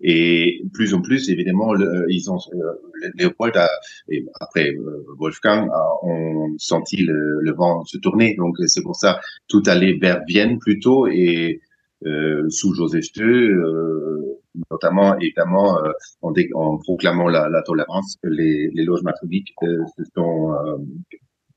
Et 0.00 0.62
plus 0.72 0.92
en 0.92 1.00
plus, 1.00 1.30
évidemment, 1.30 1.72
le, 1.72 2.06
ils 2.08 2.30
ont, 2.30 2.38
euh, 2.52 3.10
Léopold 3.14 3.56
a, 3.56 3.68
et 4.08 4.24
après 4.40 4.70
euh, 4.74 5.04
Wolfgang 5.18 5.68
ont 6.02 6.54
senti 6.58 6.96
le, 6.96 7.40
le, 7.40 7.52
vent 7.52 7.84
se 7.84 7.98
tourner. 7.98 8.34
Donc 8.36 8.56
c'est 8.66 8.82
pour 8.82 8.96
ça 8.96 9.20
tout 9.48 9.62
allait 9.66 9.96
vers 10.00 10.22
Vienne 10.26 10.58
plutôt 10.58 11.06
et 11.06 11.60
euh, 12.06 12.50
sous 12.50 12.74
Joseph 12.74 13.06
II, 13.16 13.24
euh, 13.24 14.40
notamment 14.70 15.18
évidemment 15.18 15.78
euh, 15.82 15.90
en, 16.20 16.34
en, 16.54 16.76
proclamant 16.76 17.28
la, 17.28 17.48
la, 17.48 17.62
tolérance, 17.62 18.16
les, 18.22 18.68
les 18.74 18.84
loges 18.84 19.02
maçonniques 19.02 19.54
se 19.62 20.04
sont 20.14 20.52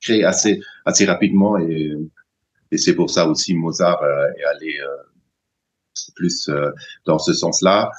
créées 0.02 0.24
assez 0.24 0.62
assez 0.86 1.06
rapidement 1.06 1.58
et, 1.58 1.92
et 2.72 2.78
c'est 2.78 2.96
pour 2.96 3.10
ça 3.10 3.28
aussi 3.28 3.56
Mozart 3.56 4.02
est 4.38 4.44
allé 4.46 4.80
plus 6.16 6.50
dans 7.06 7.20
ce 7.20 7.34
sens-là. 7.34 7.92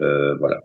Euh, 0.00 0.36
voilà. 0.36 0.62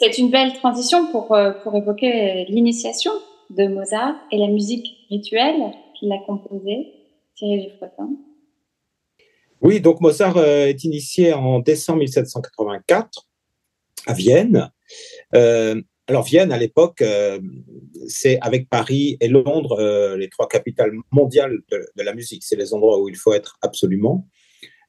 C'est 0.00 0.18
une 0.18 0.30
belle 0.30 0.52
transition 0.54 1.10
pour, 1.10 1.34
euh, 1.34 1.52
pour 1.52 1.74
évoquer 1.76 2.46
l'initiation 2.48 3.12
de 3.50 3.66
Mozart 3.66 4.14
et 4.32 4.38
la 4.38 4.48
musique 4.48 5.06
rituelle 5.08 5.72
qu'il 5.98 6.12
a 6.12 6.18
composée, 6.26 6.92
Thierry 7.36 7.66
Dufretin. 7.66 8.10
Oui, 9.60 9.80
donc 9.80 10.00
Mozart 10.00 10.36
euh, 10.36 10.66
est 10.66 10.84
initié 10.84 11.32
en 11.32 11.58
décembre 11.58 12.00
1784 12.00 13.26
à 14.06 14.12
Vienne. 14.12 14.70
Euh, 15.34 15.80
alors 16.06 16.22
Vienne, 16.22 16.52
à 16.52 16.58
l'époque, 16.58 17.02
euh, 17.02 17.38
c'est 18.06 18.38
avec 18.40 18.68
Paris 18.68 19.16
et 19.20 19.28
Londres 19.28 19.78
euh, 19.78 20.16
les 20.16 20.28
trois 20.28 20.48
capitales 20.48 20.92
mondiales 21.10 21.58
de, 21.70 21.86
de 21.96 22.02
la 22.02 22.14
musique. 22.14 22.44
C'est 22.44 22.56
les 22.56 22.72
endroits 22.72 23.00
où 23.00 23.08
il 23.08 23.16
faut 23.16 23.32
être 23.32 23.58
absolument. 23.62 24.26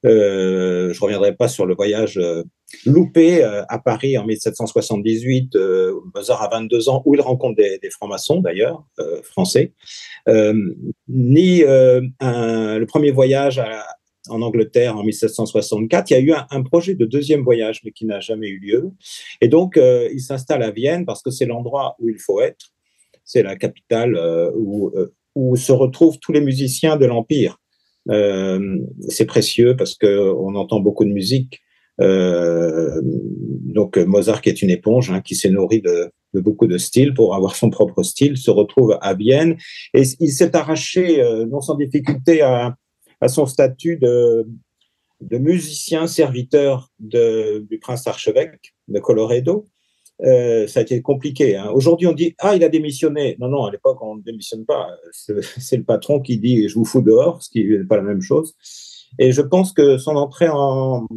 Euh, 0.05 0.93
je 0.93 1.01
reviendrai 1.01 1.35
pas 1.35 1.47
sur 1.47 1.65
le 1.65 1.75
voyage 1.75 2.17
euh, 2.17 2.43
loupé 2.85 3.43
euh, 3.43 3.63
à 3.67 3.79
Paris 3.79 4.17
en 4.17 4.25
1778. 4.25 5.55
Euh, 5.55 5.93
Mozart 6.13 6.41
a 6.41 6.49
22 6.49 6.89
ans, 6.89 7.01
où 7.05 7.15
il 7.15 7.21
rencontre 7.21 7.55
des, 7.55 7.89
francs-maçons 7.89 8.41
d'ailleurs, 8.41 8.85
euh, 8.99 9.21
français. 9.23 9.73
ni 11.07 11.61
le 11.61 12.85
premier 12.85 13.11
voyage 13.11 13.61
en 14.29 14.41
Angleterre 14.41 14.95
en 14.97 15.03
1764. 15.03 16.11
Il 16.11 16.13
y 16.13 16.17
a 16.17 16.19
eu 16.19 16.33
un, 16.49 16.63
projet 16.63 16.95
de 16.95 17.05
deuxième 17.05 17.41
voyage, 17.41 17.81
mais 17.83 17.91
qui 17.91 18.05
n'a 18.05 18.19
jamais 18.19 18.47
eu 18.47 18.59
lieu. 18.59 18.91
Et 19.41 19.47
donc, 19.47 19.77
il 19.77 20.19
s'installe 20.19 20.63
à 20.63 20.71
Vienne 20.71 21.05
parce 21.05 21.21
que 21.21 21.31
c'est 21.31 21.45
l'endroit 21.45 21.95
où 21.99 22.09
il 22.09 22.19
faut 22.19 22.41
être. 22.41 22.73
C'est 23.23 23.43
la 23.43 23.55
capitale 23.55 24.19
où, 24.55 24.91
où 25.35 25.55
se 25.55 25.71
retrouvent 25.71 26.19
tous 26.19 26.31
les 26.31 26.41
musiciens 26.41 26.97
de 26.97 27.05
l'Empire. 27.05 27.57
C'est 29.07 29.25
précieux 29.25 29.75
parce 29.75 29.95
que 29.95 30.31
on 30.37 30.53
entend 30.55 30.79
beaucoup 30.79 31.05
de 31.05 31.11
musique. 31.11 31.61
Euh, 32.01 33.01
donc 33.03 33.97
Mozart, 33.97 34.41
qui 34.41 34.49
est 34.49 34.61
une 34.61 34.69
éponge, 34.69 35.11
hein, 35.11 35.21
qui 35.21 35.35
s'est 35.35 35.49
nourri 35.49 35.81
de, 35.81 36.11
beaucoup 36.33 36.67
de 36.67 36.77
styles 36.77 37.13
pour 37.13 37.35
avoir 37.35 37.55
son 37.55 37.69
propre 37.69 38.03
style, 38.03 38.37
se 38.37 38.51
retrouve 38.51 38.97
à 39.01 39.13
Vienne 39.13 39.57
et 39.93 40.03
il 40.19 40.31
s'est 40.31 40.55
arraché, 40.55 41.21
euh, 41.21 41.45
non 41.45 41.61
sans 41.61 41.75
difficulté, 41.75 42.41
à, 42.41 42.75
son 43.27 43.45
statut 43.45 43.97
de, 43.97 44.45
musicien 45.31 46.07
serviteur 46.07 46.89
du 46.99 47.79
prince 47.81 48.07
archevêque 48.07 48.73
de 48.87 48.99
Colorado. 48.99 49.65
Euh, 50.21 50.67
ça 50.67 50.81
a 50.81 50.83
été 50.83 51.01
compliqué. 51.01 51.55
Hein. 51.55 51.71
Aujourd'hui, 51.73 52.07
on 52.07 52.11
dit 52.11 52.35
ah 52.39 52.55
il 52.55 52.63
a 52.63 52.69
démissionné. 52.69 53.37
Non 53.39 53.47
non, 53.47 53.65
à 53.65 53.71
l'époque 53.71 54.01
on 54.01 54.15
ne 54.15 54.21
démissionne 54.21 54.65
pas. 54.65 54.89
C'est 55.11 55.77
le 55.77 55.83
patron 55.83 56.19
qui 56.19 56.37
dit 56.37 56.67
je 56.67 56.75
vous 56.75 56.85
fous 56.85 57.01
dehors, 57.01 57.41
ce 57.41 57.49
qui 57.49 57.65
n'est 57.65 57.85
pas 57.85 57.97
la 57.97 58.03
même 58.03 58.21
chose. 58.21 58.53
Et 59.17 59.31
je 59.31 59.41
pense 59.41 59.73
que 59.73 59.97
son 59.97 60.15
entrée 60.15 60.49
en, 60.49 61.07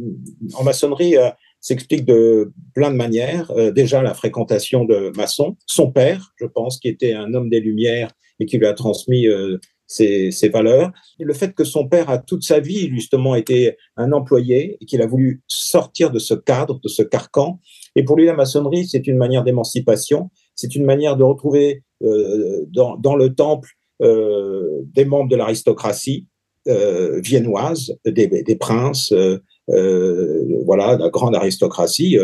maçonnerie 0.63 1.17
euh, 1.17 1.29
s'explique 1.59 2.05
de 2.05 2.51
plein 2.73 2.91
de 2.91 2.95
manières. 2.95 3.51
Euh, 3.51 3.71
déjà 3.71 4.01
la 4.01 4.13
fréquentation 4.13 4.85
de 4.85 5.11
maçons, 5.15 5.55
son 5.67 5.91
père, 5.91 6.33
je 6.37 6.45
pense, 6.45 6.79
qui 6.79 6.87
était 6.87 7.13
un 7.13 7.33
homme 7.33 7.49
des 7.49 7.59
Lumières 7.59 8.11
et 8.39 8.45
qui 8.45 8.57
lui 8.57 8.65
a 8.65 8.73
transmis 8.73 9.27
euh, 9.27 9.59
ses, 9.85 10.31
valeurs. 10.51 10.91
Et 11.19 11.23
le 11.23 11.33
fait 11.33 11.53
que 11.53 11.63
son 11.63 11.87
père 11.87 12.09
a 12.09 12.17
toute 12.17 12.43
sa 12.43 12.59
vie 12.59 12.89
justement 12.89 13.35
été 13.35 13.77
un 13.95 14.11
employé 14.11 14.77
et 14.81 14.85
qu'il 14.85 15.01
a 15.03 15.07
voulu 15.07 15.43
sortir 15.47 16.09
de 16.09 16.19
ce 16.19 16.33
cadre, 16.33 16.79
de 16.81 16.87
ce 16.87 17.03
carcan. 17.03 17.59
Et 17.95 18.03
pour 18.03 18.15
lui, 18.15 18.25
la 18.25 18.33
maçonnerie, 18.33 18.87
c'est 18.87 19.05
une 19.05 19.17
manière 19.17 19.43
d'émancipation, 19.43 20.31
c'est 20.55 20.75
une 20.75 20.85
manière 20.85 21.15
de 21.15 21.23
retrouver 21.23 21.83
dans, 22.01 23.15
le 23.15 23.33
temple 23.33 23.69
des 24.01 25.05
membres 25.05 25.29
de 25.29 25.35
l'aristocratie 25.35 26.27
viennoise, 26.65 27.95
des, 28.05 28.55
princes, 28.59 29.11
euh, 29.11 29.37
euh, 29.69 30.61
voilà, 30.65 30.97
la 30.97 31.09
grande 31.09 31.35
aristocratie, 31.35 32.17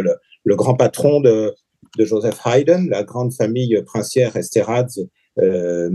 le, 0.46 0.56
grand 0.56 0.76
patron 0.76 1.22
de, 1.22 1.54
Joseph 1.98 2.40
Haydn, 2.46 2.90
la 2.90 3.04
grande 3.04 3.34
famille 3.34 3.82
princière 3.86 4.36
Esterhazy, 4.36 5.10
euh, 5.40 5.90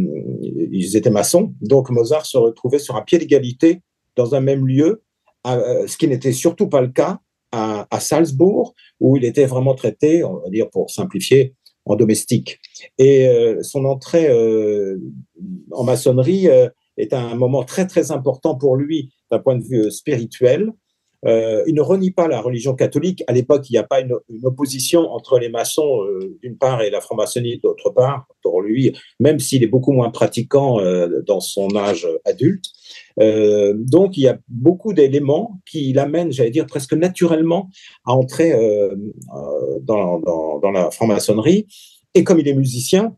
ils 0.53 0.97
étaient 0.97 1.11
maçons. 1.11 1.55
Donc 1.61 1.91
Mozart 1.91 2.27
se 2.27 2.37
retrouvait 2.37 2.79
sur 2.79 2.97
un 2.97 3.03
pied 3.03 3.19
d'égalité 3.19 3.81
dans 4.17 4.35
un 4.35 4.41
même 4.41 4.67
lieu, 4.67 5.03
ce 5.45 5.97
qui 5.97 6.09
n'était 6.09 6.33
surtout 6.33 6.69
pas 6.69 6.81
le 6.81 6.89
cas 6.89 7.21
à, 7.53 8.01
Salzbourg, 8.01 8.75
où 9.01 9.17
il 9.17 9.25
était 9.25 9.47
vraiment 9.47 9.75
traité, 9.75 10.25
on 10.25 10.39
va 10.39 10.51
dire 10.51 10.69
pour 10.71 10.91
simplifier, 10.91 11.55
en 11.87 11.97
domestique. 11.97 12.59
Et 12.99 13.29
euh, 13.29 13.63
son 13.63 13.85
entrée 13.85 14.29
euh, 14.29 14.99
en 15.71 15.85
maçonnerie 15.85 16.49
est 16.97 17.13
un 17.13 17.35
moment 17.35 17.65
très 17.65 17.87
très 17.87 18.13
important 18.13 18.55
pour 18.55 18.77
lui 18.77 19.11
d'un 19.31 19.39
point 19.39 19.57
de 19.57 19.65
vue 19.65 19.91
spirituel. 19.91 20.73
Euh, 21.27 21.63
il 21.67 21.75
ne 21.75 21.81
renie 21.81 22.11
pas 22.11 22.29
la 22.29 22.41
religion 22.41 22.75
catholique. 22.75 23.25
À 23.27 23.33
l'époque, 23.33 23.69
il 23.71 23.73
n'y 23.73 23.79
a 23.79 23.83
pas 23.83 24.01
une, 24.01 24.15
opposition 24.43 25.11
entre 25.11 25.39
les 25.39 25.49
maçons 25.49 26.03
euh, 26.03 26.37
d'une 26.43 26.59
part 26.59 26.83
et 26.83 26.91
la 26.91 27.01
franc-maçonnerie 27.01 27.61
d'autre 27.63 27.91
part. 27.91 28.27
Pour 28.43 28.61
lui, 28.61 28.95
même 29.21 29.39
s'il 29.39 29.63
est 29.63 29.69
beaucoup 29.69 29.93
moins 29.93 30.11
pratiquant 30.11 30.81
euh, 30.81 31.23
dans 31.27 31.41
son 31.41 31.75
âge 31.77 32.07
adulte. 32.25 32.67
Euh, 33.21 33.75
donc, 33.77 34.17
il 34.17 34.23
y 34.23 34.29
a 34.29 34.39
beaucoup 34.49 34.93
d'éléments 34.93 35.61
qui 35.67 35.93
l'amènent, 35.93 36.33
j'allais 36.33 36.51
dire, 36.51 36.67
presque 36.67 36.93
naturellement 36.93 37.71
à 38.05 38.13
entrer 38.13 38.53
euh, 38.53 38.95
dans 39.81 40.71
la 40.73 40.91
franc-maçonnerie. 40.91 41.67
Et 42.15 42.23
comme 42.23 42.39
il 42.39 42.49
est 42.49 42.55
musicien, 42.55 43.17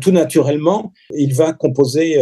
tout 0.00 0.10
naturellement, 0.10 0.92
il 1.14 1.34
va 1.34 1.52
composer 1.52 2.16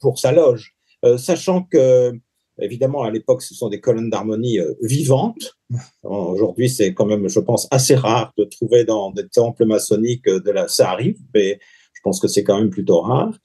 pour 0.00 0.18
sa 0.18 0.32
loge, 0.32 0.76
sachant 1.16 1.62
que 1.62 2.12
Évidemment, 2.60 3.02
à 3.02 3.10
l'époque, 3.10 3.42
ce 3.42 3.54
sont 3.54 3.68
des 3.68 3.80
colonnes 3.80 4.08
d'harmonie 4.08 4.58
euh, 4.58 4.72
vivantes. 4.80 5.56
Aujourd'hui, 6.02 6.70
c'est 6.70 6.94
quand 6.94 7.04
même, 7.04 7.28
je 7.28 7.40
pense, 7.40 7.68
assez 7.70 7.94
rare 7.94 8.32
de 8.38 8.44
trouver 8.44 8.84
dans 8.84 9.10
des 9.10 9.28
temples 9.28 9.66
maçonniques 9.66 10.24
de 10.24 10.50
la. 10.50 10.66
Ça 10.66 10.90
arrive, 10.90 11.18
mais 11.34 11.58
je 11.92 12.00
pense 12.02 12.18
que 12.18 12.28
c'est 12.28 12.44
quand 12.44 12.58
même 12.58 12.70
plutôt 12.70 13.00
rare. 13.00 13.36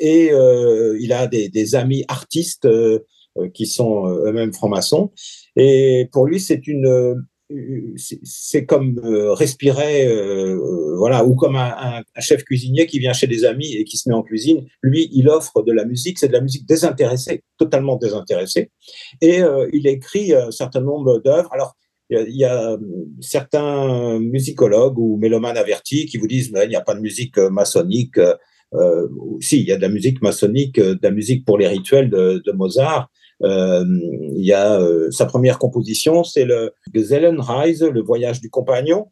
Et 0.00 0.32
euh, 0.32 0.98
il 1.00 1.12
a 1.12 1.28
des, 1.28 1.74
amis 1.76 2.04
artistes 2.08 2.64
euh, 2.64 2.98
qui 3.54 3.66
sont 3.66 4.06
euh, 4.06 4.28
eux-mêmes 4.28 4.52
francs-maçons. 4.52 5.12
Et 5.54 6.08
pour 6.10 6.26
lui, 6.26 6.40
c'est 6.40 6.66
une 6.66 7.24
c'est 7.96 8.66
comme 8.66 9.00
euh, 9.04 9.32
respirer, 9.32 10.06
euh, 10.06 10.96
voilà, 10.96 11.24
ou 11.24 11.34
comme 11.34 11.56
un, 11.56 12.02
chef 12.18 12.44
cuisinier 12.44 12.86
qui 12.86 12.98
vient 12.98 13.12
chez 13.12 13.26
des 13.26 13.44
amis 13.44 13.74
et 13.74 13.84
qui 13.84 13.96
se 13.96 14.08
met 14.08 14.14
en 14.14 14.22
cuisine. 14.22 14.66
Lui, 14.82 15.08
il 15.12 15.28
offre 15.28 15.62
de 15.62 15.72
la 15.72 15.84
musique, 15.84 16.18
c'est 16.18 16.28
de 16.28 16.34
la 16.34 16.40
musique 16.40 16.66
désintéressée, 16.66 17.42
totalement 17.56 17.96
désintéressée. 17.96 18.70
Et 19.22 19.42
euh, 19.42 19.68
il 19.72 19.86
écrit 19.86 20.34
un 20.34 20.50
certain 20.50 20.80
nombre 20.80 21.18
d'œuvres. 21.20 21.52
Alors, 21.52 21.74
il 22.10 22.36
y, 22.36 22.44
a 22.44 22.78
certains 23.20 24.18
musicologues 24.18 24.98
ou 24.98 25.18
mélomanes 25.18 25.58
avertis 25.58 26.06
qui 26.06 26.16
vous 26.16 26.26
disent 26.26 26.50
il 26.54 26.68
n'y 26.68 26.74
a 26.74 26.80
pas 26.80 26.94
de 26.94 27.00
musique 27.00 27.36
maçonnique. 27.36 28.18
Euh, 28.74 29.08
si, 29.40 29.60
il 29.60 29.66
y 29.66 29.72
a 29.72 29.76
de 29.76 29.82
la 29.82 29.88
musique 29.88 30.22
maçonnique, 30.22 30.80
de 30.80 30.98
la 31.02 31.10
musique 31.10 31.44
pour 31.44 31.58
les 31.58 31.68
rituels 31.68 32.10
de, 32.10 32.52
Mozart, 32.52 33.02
euh, 33.02 33.17
il 33.40 34.44
y 34.44 34.52
a 34.52 34.80
euh, 34.80 35.10
sa 35.10 35.26
première 35.26 35.58
composition, 35.58 36.24
c'est 36.24 36.44
le 36.44 36.72
Gesellenreise, 36.94 37.82
le 37.82 38.00
voyage 38.00 38.40
du 38.40 38.50
compagnon. 38.50 39.08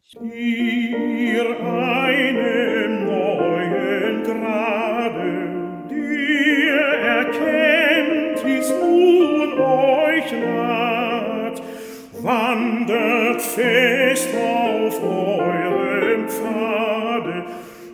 wandert 12.27 13.41
fest 13.41 14.27
auf 14.35 15.01
eurem 15.01 16.27
Pfade, 16.27 17.45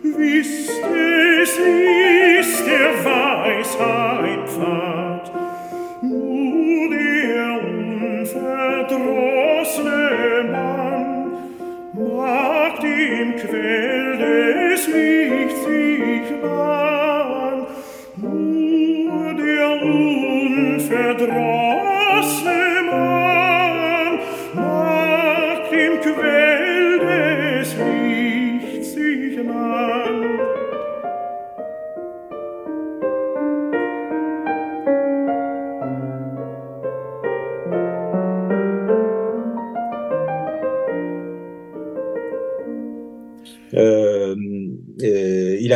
wisst 0.02 0.70
es 1.44 1.50
ist 1.50 2.66
der 2.66 3.04
Weisheit 3.04 3.43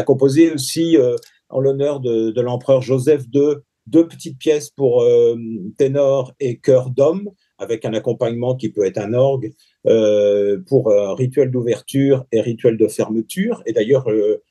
composé 0.09 0.50
aussi 0.50 0.96
euh, 0.96 1.16
en 1.50 1.61
l'honneur 1.61 2.00
de, 2.00 2.40
l'empereur 2.40 2.80
Joseph 2.80 3.24
II 3.34 3.56
deux 3.86 4.06
petites 4.06 4.38
pièces 4.38 4.70
pour 4.70 5.02
euh, 5.02 5.36
ténor 5.78 6.32
et 6.40 6.59
chœur 6.59 6.90
d'homme, 6.90 7.30
avec 7.59 7.86
un 7.86 7.94
accompagnement 7.94 8.54
qui 8.54 8.68
peut 8.70 8.84
être 8.84 8.98
un 8.98 9.14
orgue, 9.14 9.52
euh, 9.86 10.59
pour 10.66 10.92
rituel 11.16 11.50
d'ouverture 11.50 12.24
et 12.32 12.42
rituel 12.42 12.76
de 12.76 12.86
fermeture. 12.86 13.62
Et 13.64 13.72
d'ailleurs, 13.72 14.06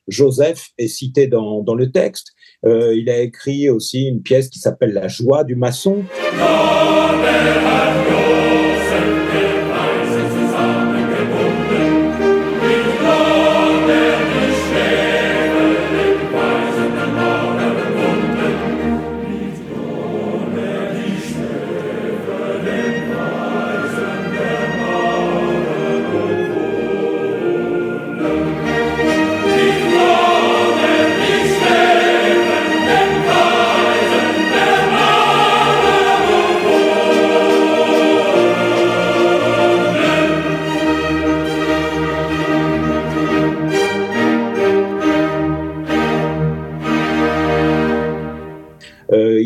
Joseph 0.08 0.70
est 0.80 0.88
cité 0.88 1.28
dans, 1.28 1.62
dans 1.62 1.76
le 1.76 1.92
texte. 1.92 2.34
Il 2.64 3.10
a 3.12 3.20
écrit 3.20 3.70
aussi 3.70 4.08
une 4.08 4.24
pièce 4.24 4.50
qui 4.50 4.58
s'appelle 4.58 4.94
La 4.94 5.08
joie 5.08 5.44
du 5.44 5.56
maçon. 5.56 6.04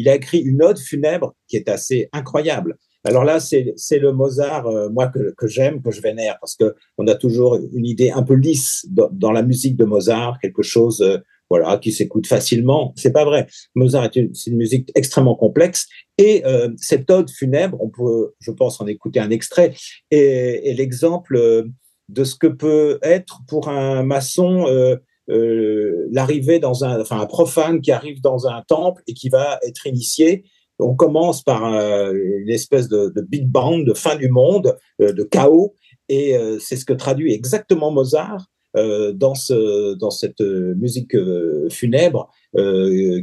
Il 0.02 0.10
a 0.10 0.16
écrit 0.16 0.40
une 0.40 0.64
ode 0.64 0.80
funèbre 0.80 1.34
qui 1.48 1.56
est 1.56 1.70
assez 1.70 2.10
incroyable. 2.12 2.78
Alors 3.04 3.24
là, 3.24 3.40
c'est 3.40 4.00
le 4.00 4.12
Mozart, 4.12 4.68
euh, 4.68 4.90
moi, 4.90 5.08
que, 5.08 5.34
que 5.36 5.48
j'aime, 5.48 5.82
que 5.82 5.92
je 5.92 6.02
vénère, 6.02 6.38
parce 6.40 6.56
qu'on 6.56 7.08
a 7.08 7.16
toujours 7.16 7.56
une 7.56 7.86
idée 7.86 8.12
un 8.12 8.22
peu 8.22 8.36
lisse 8.36 8.86
dans, 8.90 9.32
la 9.32 9.42
musique 9.42 9.76
de 9.76 9.86
Mozart, 9.86 10.38
quelque 10.40 10.62
chose, 10.62 11.02
euh, 11.02 11.18
voilà, 11.50 11.78
qui 11.78 11.92
s'écoute 11.92 12.28
facilement. 12.28 12.94
C'est 12.96 13.12
pas 13.12 13.26
vrai. 13.26 13.48
Mozart 13.76 14.06
est 14.06 14.16
une, 14.16 14.56
musique 14.56 14.92
extrêmement 14.96 15.36
complexe 15.36 15.88
et 16.18 16.46
euh, 16.46 16.70
cette 16.78 17.10
ode 17.10 17.30
funèbre, 17.30 17.78
on 17.82 17.90
peut, 17.90 18.34
je 18.40 18.52
pense, 18.52 18.80
en 18.82 18.88
écouter 18.88 19.20
un 19.20 19.32
extrait, 19.32 19.74
est, 20.12 20.76
l'exemple 20.76 21.66
de 22.10 22.24
ce 22.24 22.36
que 22.36 22.48
peut 22.48 23.00
être 23.02 23.42
pour 23.48 23.70
un 23.70 24.04
maçon 24.04 24.66
euh, 25.30 25.36
euh, 25.36 26.08
l'arrivée 26.12 26.60
dans 26.60 26.84
un, 26.84 27.00
enfin 27.02 27.20
un 27.20 27.26
profane 27.26 27.82
qui 27.82 27.92
arrive 27.92 28.22
dans 28.22 28.48
un 28.48 28.62
temple 28.68 29.02
et 29.08 29.14
qui 29.14 29.30
va 29.30 29.60
être 29.66 29.88
initié. 29.88 30.44
On 30.80 30.96
commence 30.96 31.44
par 31.44 31.64
une 31.64 32.50
espèce 32.50 32.88
de, 32.90 33.14
big 33.30 33.48
bang, 33.48 33.86
de 33.86 33.94
fin 33.94 34.16
du 34.16 34.30
monde, 34.30 34.76
de 35.00 35.24
chaos, 35.24 35.76
et 36.10 36.36
c'est 36.60 36.76
ce 36.76 36.86
que 36.86 36.94
traduit 36.94 37.34
exactement 37.34 37.92
Mozart 37.92 38.48
euh, 38.78 39.12
dans, 39.12 39.36
ce, 39.36 39.96
dans 39.96 40.12
cette 40.12 40.40
euh, 40.40 40.74
musique 40.76 41.14
euh, 41.14 41.68
funèbre 41.70 42.30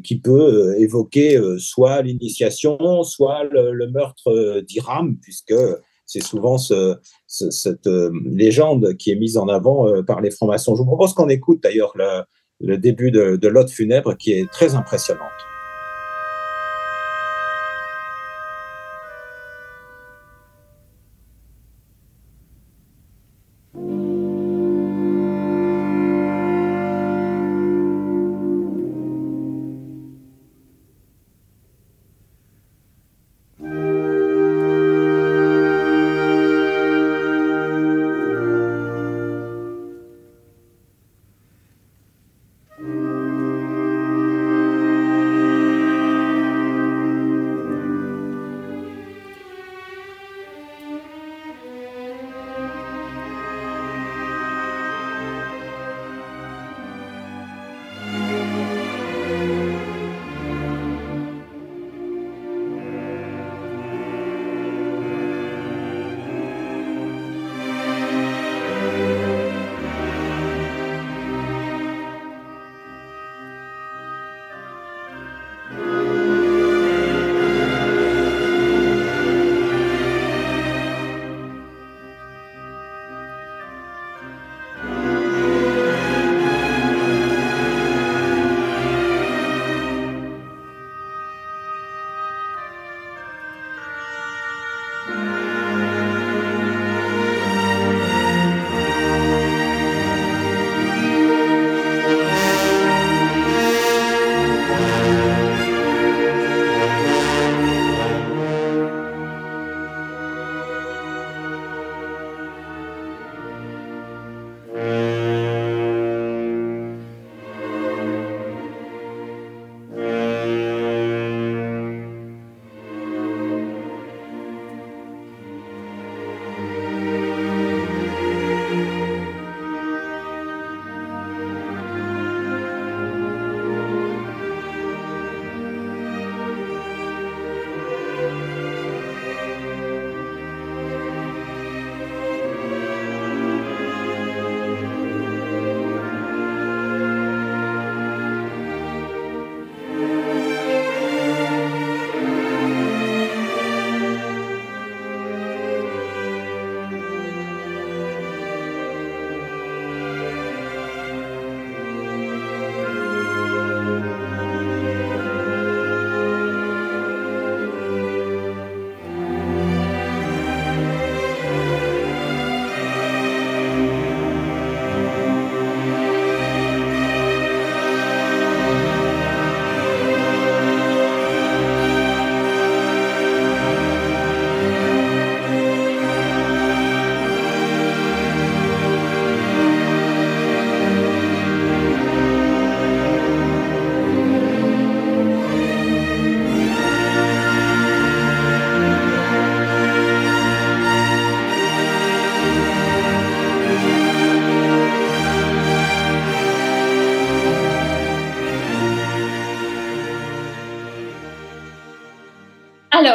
qui 0.04 0.20
peut 0.20 0.74
évoquer 0.78 1.38
soit 1.58 2.00
l'initiation, 2.00 3.02
soit 3.02 3.44
le, 3.44 3.90
meurtre 3.90 4.62
d'Iram, 4.66 5.18
puisque 5.20 5.52
c'est 6.08 6.22
souvent 6.22 6.58
ce, 6.58 6.96
cette 7.26 7.88
légende 8.24 8.96
qui 8.96 9.12
est 9.12 9.16
mise 9.16 9.36
en 9.36 9.46
avant 9.46 10.02
par 10.02 10.20
les 10.20 10.30
francs-maçons. 10.30 10.74
Je 10.74 10.80
vous 10.80 10.86
propose 10.86 11.12
qu'on 11.12 11.28
écoute 11.28 11.62
d'ailleurs 11.62 11.92
le, 11.94 12.22
le, 12.60 12.78
début 12.78 13.10
de, 13.10 13.36
de 13.36 13.48
l'ode 13.48 13.70
funèbre 13.70 14.16
qui 14.16 14.32
est 14.32 14.50
très 14.50 14.74
impressionnante. 14.74 15.28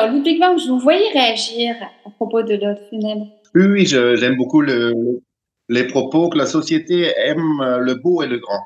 Alors, 0.03 0.15
Ludwig 0.15 0.37
van, 0.37 0.57
je 0.57 0.67
vous 0.67 0.79
voyais 0.79 1.09
réagir 1.13 1.75
à 2.05 2.09
propos 2.09 2.43
de 2.43 2.55
l'autre 2.55 2.81
funèbre. 2.89 3.25
Oui, 3.55 3.65
oui, 3.67 3.85
j'aime 3.85 4.35
beaucoup 4.35 4.59
le, 4.59 4.93
les 5.69 5.87
propos 5.87 6.27
que 6.27 6.37
la 6.37 6.45
société 6.45 7.13
aime 7.15 7.79
le 7.79 7.93
beau 7.93 8.21
et 8.21 8.27
le 8.27 8.37
grand. 8.37 8.63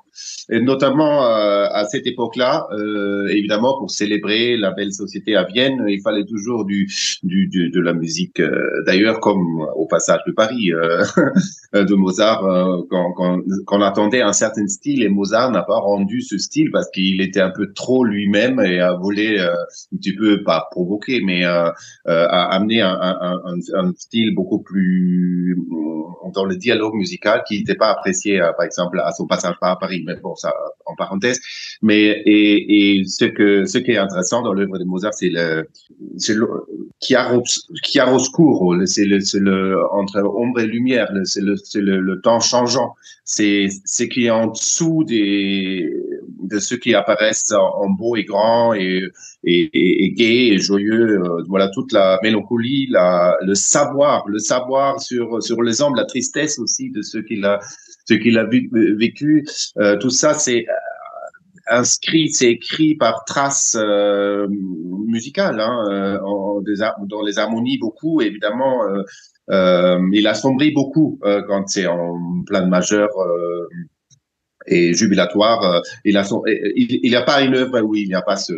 Et 0.50 0.62
notamment 0.62 1.26
euh, 1.26 1.68
à 1.72 1.86
cette 1.86 2.08
époque-là, 2.08 2.68
euh, 2.72 3.28
évidemment, 3.28 3.78
pour 3.78 3.92
célébrer 3.92 4.56
la 4.56 4.72
belle 4.72 4.94
société 4.94 5.36
à 5.36 5.44
Vienne, 5.44 5.86
il 5.90 6.02
fallait 6.02 6.26
toujours 6.26 6.64
du, 6.64 6.90
du, 7.24 7.48
du 7.48 7.70
de 7.70 7.82
la 7.82 7.94
musique. 7.94 8.40
Euh, 8.40 8.84
d'ailleurs, 8.86 9.20
comme 9.20 9.68
au 9.76 9.86
passage 9.88 10.22
de 10.26 10.32
Paris 10.32 10.72
euh, 10.72 11.04
de 11.74 11.94
Mozart, 11.96 12.46
euh, 12.46 12.82
quand, 12.90 13.12
quand, 13.12 13.42
quand, 13.66 13.78
on 13.78 13.82
attendait 13.82 14.22
un 14.22 14.32
certain 14.32 14.68
style, 14.68 15.04
et 15.04 15.10
Mozart 15.10 15.52
n'a 15.52 15.64
pas 15.64 15.80
rendu 15.80 16.22
ce 16.22 16.38
style 16.38 16.72
parce 16.72 16.90
qu'il 16.92 17.20
était 17.20 17.42
un 17.42 17.52
peu 17.52 17.74
trop 17.74 18.06
lui-même 18.06 18.62
et 18.62 18.80
a 18.80 18.94
voulu 18.94 19.40
un 19.40 19.98
petit 19.98 20.16
peu 20.16 20.44
pas 20.44 20.68
provoquer, 20.72 21.22
mais 21.26 21.44
a 21.44 21.74
amené 22.06 22.82
un, 22.82 22.98
un, 23.02 23.42
un, 23.46 23.60
un, 23.74 23.94
style 23.98 24.34
beaucoup 24.34 24.60
plus 24.60 25.58
dans 26.34 26.46
le 26.46 26.56
dialogue 26.56 26.94
musical 26.94 27.44
qui 27.48 27.58
n'était 27.60 27.76
pas 27.76 27.90
apprécié, 27.92 28.40
par 28.58 28.66
exemple, 28.66 29.00
à 29.04 29.12
son 29.12 29.28
passage 29.28 29.56
par 29.60 29.78
Paris 29.80 30.04
mais 30.06 30.16
bon, 30.22 30.36
en 30.86 30.96
parenthèse. 30.96 31.40
Mais 31.82 32.22
et, 32.26 33.00
et 33.00 33.06
ce 33.06 33.26
que 33.26 33.66
ce 33.66 33.78
qui 33.78 33.92
est 33.92 33.98
intéressant 33.98 34.42
dans 34.42 34.54
l'œuvre 34.54 34.78
de 34.78 34.84
Mozart, 34.84 35.14
c'est 35.14 35.30
le 35.30 35.68
c'est 36.18 36.34
le 36.34 36.48
chiaroscuro, 37.02 38.86
c'est 38.86 39.06
le 39.06 39.20
le 39.40 39.84
entre 39.92 40.22
ombre 40.24 40.60
et 40.60 40.68
lumière, 40.68 41.12
c'est 41.26 41.42
le 41.42 41.56
le, 41.76 42.00
le 42.00 42.22
temps 42.22 42.40
changeant. 42.40 42.96
C'est 43.30 43.68
ce 43.86 44.04
qui 44.04 44.28
est 44.28 44.30
en 44.30 44.48
dessous 44.48 45.04
des 45.04 45.92
de 46.44 46.60
ceux 46.60 46.78
qui 46.78 46.94
apparaissent 46.96 47.52
en, 47.52 47.90
beau 47.90 48.16
et 48.16 48.24
grand 48.24 48.74
et, 48.74 49.04
et, 49.44 49.70
et, 49.74 50.12
gai 50.14 50.54
et 50.54 50.58
joyeux. 50.58 51.20
Euh, 51.20 51.44
voilà 51.48 51.68
toute 51.70 51.92
la 51.92 52.20
mélancolie, 52.24 52.88
la, 52.90 53.36
le 53.42 53.54
savoir, 53.54 54.28
le 54.28 54.40
savoir 54.40 55.02
sur 55.02 55.44
sur 55.44 55.62
les 55.62 55.82
hommes, 55.82 55.96
la 55.96 56.06
tristesse 56.06 56.58
aussi 56.60 56.90
de 56.90 57.02
ceux 57.02 57.22
qu'il 57.22 57.44
a, 57.44 57.60
ceux 58.08 58.18
qu'il 58.18 58.38
a 58.38 58.46
vécu. 58.46 59.46
Euh, 59.78 59.98
tout 59.98 60.10
ça, 60.10 60.34
c'est 60.34 60.66
inscrit, 61.70 62.30
c'est 62.30 62.52
écrit 62.52 62.96
par 62.96 63.26
traces 63.26 63.76
euh, 63.78 64.48
musicales, 65.08 65.60
hein, 65.60 66.20
dans 67.08 67.22
les 67.24 67.40
harmonies 67.40 67.78
beaucoup, 67.78 68.22
évidemment. 68.22 68.82
Euh, 69.50 70.00
il 70.12 70.28
a 70.28 70.34
sombré 70.34 70.72
beaucoup 70.72 71.20
euh, 71.24 71.42
quand 71.48 71.68
c'est 71.68 71.88
en 71.88 72.44
plein 72.46 72.66
majeur 72.66 73.10
euh, 73.18 73.68
et 74.66 74.94
jubilatoire. 74.94 75.82
il 76.04 76.18
a 76.18 76.28
il 76.76 77.10
n'y 77.10 77.16
a 77.16 77.22
pas 77.22 77.42
une 77.42 77.56
œuvre 77.56 77.82
où 77.82 77.96
il 77.96 78.10
n'y 78.10 78.16
a 78.16 78.22
pas 78.22 78.36
ce, 78.36 78.54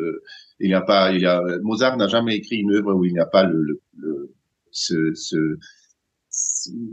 il 0.60 0.70
n'y 0.70 0.74
a 0.74 0.82
pas, 0.82 1.12
il 1.12 1.28
Mozart 1.62 1.98
n'a 1.98 2.08
jamais 2.08 2.38
écrit 2.38 2.58
une 2.58 2.74
œuvre 2.74 2.94
où 2.96 3.06
il 3.06 3.14
n'y 3.14 3.20
a 3.20 3.28
pas 3.28 3.44
le, 3.44 3.80
ce, 4.72 5.14
ce, 5.14 5.58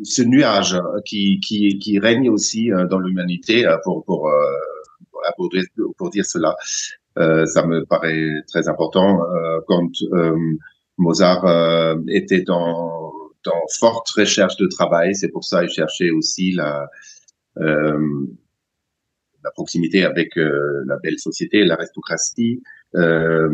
ce, 0.05 0.23
nuage 0.23 0.77
qui, 1.05 1.41
qui, 1.41 1.99
règne 1.99 2.31
aussi 2.31 2.71
dans 2.91 2.99
l'humanité 2.99 3.67
pour, 3.85 4.05
pour, 4.07 4.31
dire, 6.11 6.25
cela. 6.27 6.57
Euh, 7.19 7.47
ça 7.47 7.67
me 7.67 7.85
paraît 7.87 8.43
très 8.47 8.69
important 8.69 9.23
euh, 9.23 9.61
quand 9.67 9.91
euh, 10.13 10.37
Mozart 10.99 11.47
était 12.09 12.43
dans 12.43 13.13
en 13.49 13.67
forte 13.79 14.09
recherche 14.11 14.57
de 14.57 14.67
travail. 14.67 15.15
C'est 15.15 15.29
pour 15.29 15.45
ça 15.45 15.61
qu'il 15.61 15.75
cherchait 15.75 16.11
aussi 16.11 16.53
la, 16.53 16.89
euh, 17.59 18.27
la 19.45 19.51
proximité 19.53 20.05
avec 20.05 20.37
euh, 20.37 20.83
la 20.87 20.97
belle 20.99 21.19
société, 21.19 21.65
l'aristocratie, 21.65 22.63
euh, 22.95 23.49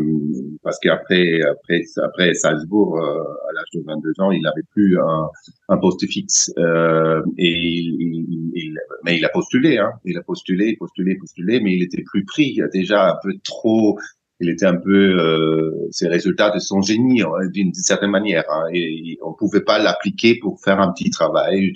parce 0.61 0.79
qu'après 0.79 1.41
après 1.41 1.81
après 2.01 2.33
Salzbourg, 2.33 2.97
euh, 2.97 3.19
à 3.19 3.53
l'âge 3.53 3.67
de 3.73 3.81
22 3.85 4.13
ans, 4.19 4.31
il 4.31 4.41
n'avait 4.41 4.63
plus 4.71 4.99
un, 4.99 5.27
un, 5.69 5.77
poste 5.77 6.05
fixe. 6.07 6.51
Euh, 6.57 7.21
et 7.37 7.49
il, 7.49 8.51
il, 8.53 8.77
mais 9.03 9.17
il 9.17 9.25
a 9.25 9.29
postulé, 9.29 9.77
hein, 9.79 9.91
il 10.05 10.17
a 10.17 10.21
postulé, 10.21 10.77
postulé, 10.77 11.15
postulé, 11.15 11.59
mais 11.59 11.73
il 11.75 11.83
était 11.83 12.03
plus 12.03 12.23
pris, 12.25 12.59
déjà 12.71 13.11
un 13.11 13.15
peu 13.21 13.33
trop. 13.43 13.97
Il 14.39 14.49
était 14.49 14.65
un 14.65 14.75
peu 14.75 15.19
euh, 15.19 15.87
c'est 15.91 16.07
résultat 16.07 16.49
de 16.49 16.59
son 16.59 16.81
génie 16.81 17.21
hein, 17.21 17.29
d'une 17.53 17.73
certaine 17.73 18.09
manière 18.09 18.43
hein, 18.49 18.65
et, 18.73 19.17
on 19.23 19.31
pouvait 19.33 19.61
pas 19.61 19.79
l'appliquer 19.79 20.37
pour 20.39 20.59
faire 20.59 20.81
un 20.81 20.91
petit 20.91 21.11
travail 21.11 21.71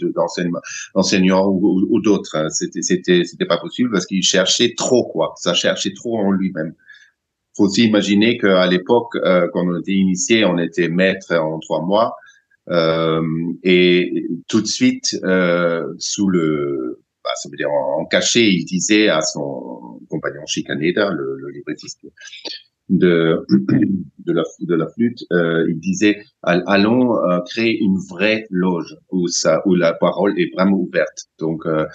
d'enseignant 0.95 1.47
ou, 1.47 1.85
ou 1.89 2.01
d'autres 2.01 2.35
hein. 2.35 2.49
c'était 2.49 2.81
c'était 2.81 3.23
c'était 3.23 3.45
pas 3.45 3.59
possible 3.59 3.91
parce 3.91 4.05
qu'il 4.05 4.23
cherchait 4.23 4.73
trop 4.75 5.05
quoi. 5.05 5.33
Ça 5.37 5.53
cherchait 5.53 5.93
trop 5.93 6.17
en 6.17 6.31
lui-même 6.31 6.73
faut 7.57 7.65
aussi 7.65 7.85
imaginer 7.85 8.37
qu'à 8.37 8.67
l'époque 8.67 9.15
euh, 9.15 9.47
quand 9.51 9.67
on 9.67 9.79
était 9.79 9.93
initié 9.93 10.45
on 10.45 10.57
était 10.57 10.89
maître 10.89 11.33
en 11.35 11.59
trois 11.59 11.81
mois 11.81 12.15
euh, 12.69 13.21
et 13.63 14.27
tout 14.47 14.61
de 14.61 14.67
suite 14.67 15.17
euh, 15.23 15.93
sous 15.97 16.29
le 16.29 17.01
bah, 17.27 17.33
ça 17.35 17.49
veut 17.49 17.57
dire 17.57 17.69
en, 17.69 18.05
cachet, 18.05 18.47
il 18.47 18.63
disait 18.63 19.09
à 19.09 19.19
son 19.19 19.99
compagnon 20.09 20.45
Chicaneda, 20.45 21.09
le, 21.09 21.35
le 21.37 21.49
librettiste 21.49 21.99
de, 22.89 23.45
de, 24.19 24.31
la, 24.31 24.43
de 24.61 24.75
la 24.75 24.87
flûte, 24.87 25.25
euh, 25.33 25.65
il 25.69 25.79
disait 25.79 26.23
allons 26.41 27.17
euh, 27.17 27.39
créer 27.41 27.77
une 27.79 27.97
vraie 27.97 28.47
loge 28.49 28.95
où, 29.11 29.27
ça, 29.27 29.61
où 29.65 29.75
la 29.75 29.93
parole 29.93 30.39
est 30.39 30.53
vraiment 30.53 30.77
ouverte. 30.77 31.25
Donc, 31.39 31.65
euh, 31.65 31.85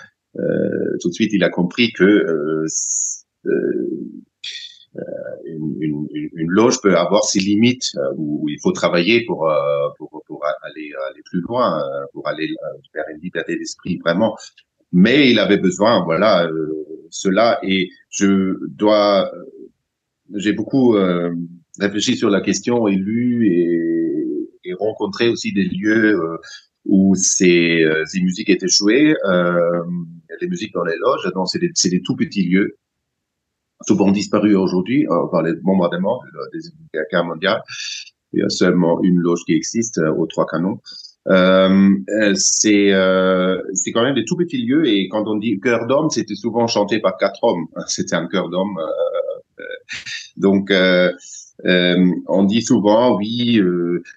tout 1.01 1.09
de 1.09 1.15
suite, 1.15 1.33
il 1.33 1.45
a 1.45 1.49
compris 1.49 1.93
que 1.93 2.65
une, 5.45 5.77
une, 5.81 6.07
une, 6.13 6.51
loge 6.51 6.81
peut 6.83 6.97
avoir 6.97 7.25
ses 7.25 7.41
limites, 7.41 7.93
où, 8.17 8.49
il 8.49 8.59
faut 8.61 8.73
travailler 8.73 9.25
pour, 9.25 9.51
pour, 9.97 10.23
pour 10.27 10.45
aller, 10.63 10.91
aller 11.11 11.23
plus 11.25 11.41
loin, 11.41 11.83
pour 12.13 12.29
aller 12.29 12.49
vers 12.95 13.05
une 13.15 13.21
liberté 13.21 13.57
d'esprit 13.57 13.99
vraiment 14.05 14.37
mais 14.93 15.31
il 15.31 15.39
avait 15.39 15.57
besoin, 15.57 16.05
voilà, 16.05 16.47
euh, 16.47 16.87
cela. 17.11 17.59
Et 17.63 17.91
je 18.11 18.57
dois, 18.69 19.33
j'ai 20.35 20.53
beaucoup 20.53 20.97
euh, 20.97 21.35
réfléchi 21.81 22.17
sur 22.17 22.31
la 22.31 22.41
question 22.41 22.87
et 22.87 22.95
lu 22.95 23.49
et, 23.49 24.69
et 24.71 24.75
rencontré 24.75 25.29
aussi 25.29 25.53
des 25.53 25.65
lieux 25.65 26.21
euh, 26.21 26.37
où 26.85 27.15
ces, 27.15 27.85
ces, 28.07 28.21
musiques 28.21 28.51
étaient 28.51 28.69
jouées, 28.69 29.15
les 30.41 30.49
musiques 30.49 30.75
dans 30.75 30.85
les 30.85 30.97
loges. 30.99 31.33
Donc 31.35 31.49
c'est 31.49 31.61
des, 31.61 31.71
des, 31.91 32.03
tout 32.03 32.17
petits 32.17 32.49
lieux, 32.49 32.77
souvent 33.87 34.11
disparus 34.11 34.57
aujourd'hui 34.57 35.07
par 35.31 35.43
les 35.43 35.55
bombardements 35.55 36.21
des 36.53 36.61
guerres 37.11 37.25
mondiales. 37.25 37.63
Il 38.33 38.41
y 38.41 38.43
a 38.43 38.49
seulement 38.49 39.03
une 39.03 39.19
loge 39.19 39.41
qui 39.45 39.53
existe 39.53 39.99
aux 39.99 40.27
Trois 40.27 40.47
Canons. 40.47 40.79
Euh, 41.29 41.91
c'est 42.35 42.93
euh, 42.93 43.63
c'est 43.75 43.93
quand 43.93 44.03
même 44.03 44.17
des 44.17 44.25
tout 44.25 44.37
petits 44.37 44.59
lieux 44.59 44.87
et 44.89 45.09
quand 45.09 45.29
on 45.29 45.37
dit 45.37 45.61
cœur 45.61 45.87
d'homme, 45.87 46.11
c'était 46.11 46.35
souvent 46.35 46.67
chanté 46.67 46.99
par 46.99 47.17
quatre 47.17 47.45
hommes. 47.45 47.67
C'était 47.87 48.17
un 48.17 48.27
cœur 48.27 48.49
d'homme. 48.49 48.77
Euh, 48.79 49.65
donc 50.37 50.71
euh, 50.73 51.13
on 51.65 52.45
dit 52.45 52.63
souvent 52.63 53.17
oui 53.17 53.61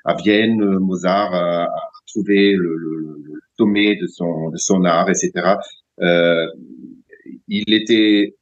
à 0.04 0.16
Vienne, 0.16 0.80
Mozart 0.80 1.34
a, 1.36 1.70
trouvé 2.08 2.54
le, 2.54 2.76
le, 2.76 2.98
le, 3.24 3.40
sommet 3.58 3.96
de 3.98 4.08
son 4.08 4.50
de 4.50 4.58
son 4.58 4.84
art, 4.86 5.10
etc. 5.10 5.58
il 7.48 7.74
était 7.74 8.36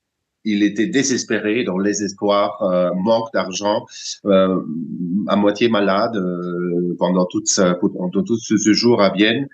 il 0.45 0.63
était 0.63 0.87
désespéré 0.87 1.63
dans 1.63 1.77
les 1.77 2.03
espoirs, 2.03 2.61
euh, 2.61 2.91
manque 2.95 3.31
d'argent, 3.33 3.85
euh, 4.25 4.59
à 5.27 5.35
moitié 5.35 5.69
malade 5.69 6.15
euh, 6.15 6.95
pendant 6.99 7.25
toute 7.25 7.47
sa, 7.47 7.75
pendant 7.75 8.09
tout 8.09 8.37
ce, 8.37 8.73
jour 8.73 9.01
à 9.01 9.11
Vienne. 9.11 9.47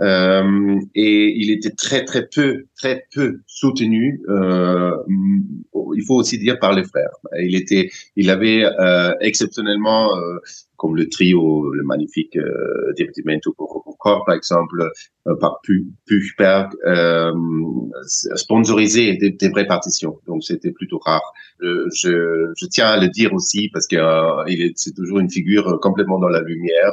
Euh, 0.00 0.78
et 0.94 1.34
il 1.36 1.50
était 1.50 1.72
très 1.72 2.04
très 2.04 2.28
peu 2.28 2.66
très 2.76 3.04
peu 3.12 3.40
soutenu. 3.46 4.20
Euh, 4.28 4.96
il 5.96 6.04
faut 6.06 6.14
aussi 6.14 6.38
dire 6.38 6.58
par 6.60 6.72
les 6.72 6.84
frères. 6.84 7.10
Il 7.40 7.56
était, 7.56 7.90
il 8.14 8.30
avait 8.30 8.64
euh, 8.64 9.12
exceptionnellement, 9.20 10.10
comme 10.78 10.96
le 10.96 11.08
trio, 11.08 11.70
le 11.74 11.82
magnifique 11.82 12.36
euh, 12.36 12.92
Divertimento 12.96 13.52
pour 13.52 13.68
corps 13.98 14.24
par 14.24 14.34
exemple, 14.34 14.90
euh, 15.26 15.36
par 15.36 15.60
Puchberg, 16.06 16.70
euh, 16.86 17.32
sponsorisé 18.04 19.16
des, 19.16 19.30
des, 19.30 19.48
vraies 19.48 19.66
partitions. 19.66 20.18
Donc 20.26 20.44
c'était 20.44 20.70
plutôt 20.70 20.98
rare. 20.98 21.32
Je, 21.60 21.88
je, 21.94 22.52
je, 22.56 22.66
tiens 22.66 22.86
à 22.86 23.00
le 23.00 23.08
dire 23.08 23.34
aussi 23.34 23.68
parce 23.70 23.86
que 23.86 23.96
euh, 23.96 24.44
il 24.46 24.62
est, 24.62 24.72
c'est 24.76 24.94
toujours 24.94 25.18
une 25.18 25.30
figure 25.30 25.78
complètement 25.80 26.18
dans 26.18 26.28
la 26.28 26.40
lumière. 26.40 26.92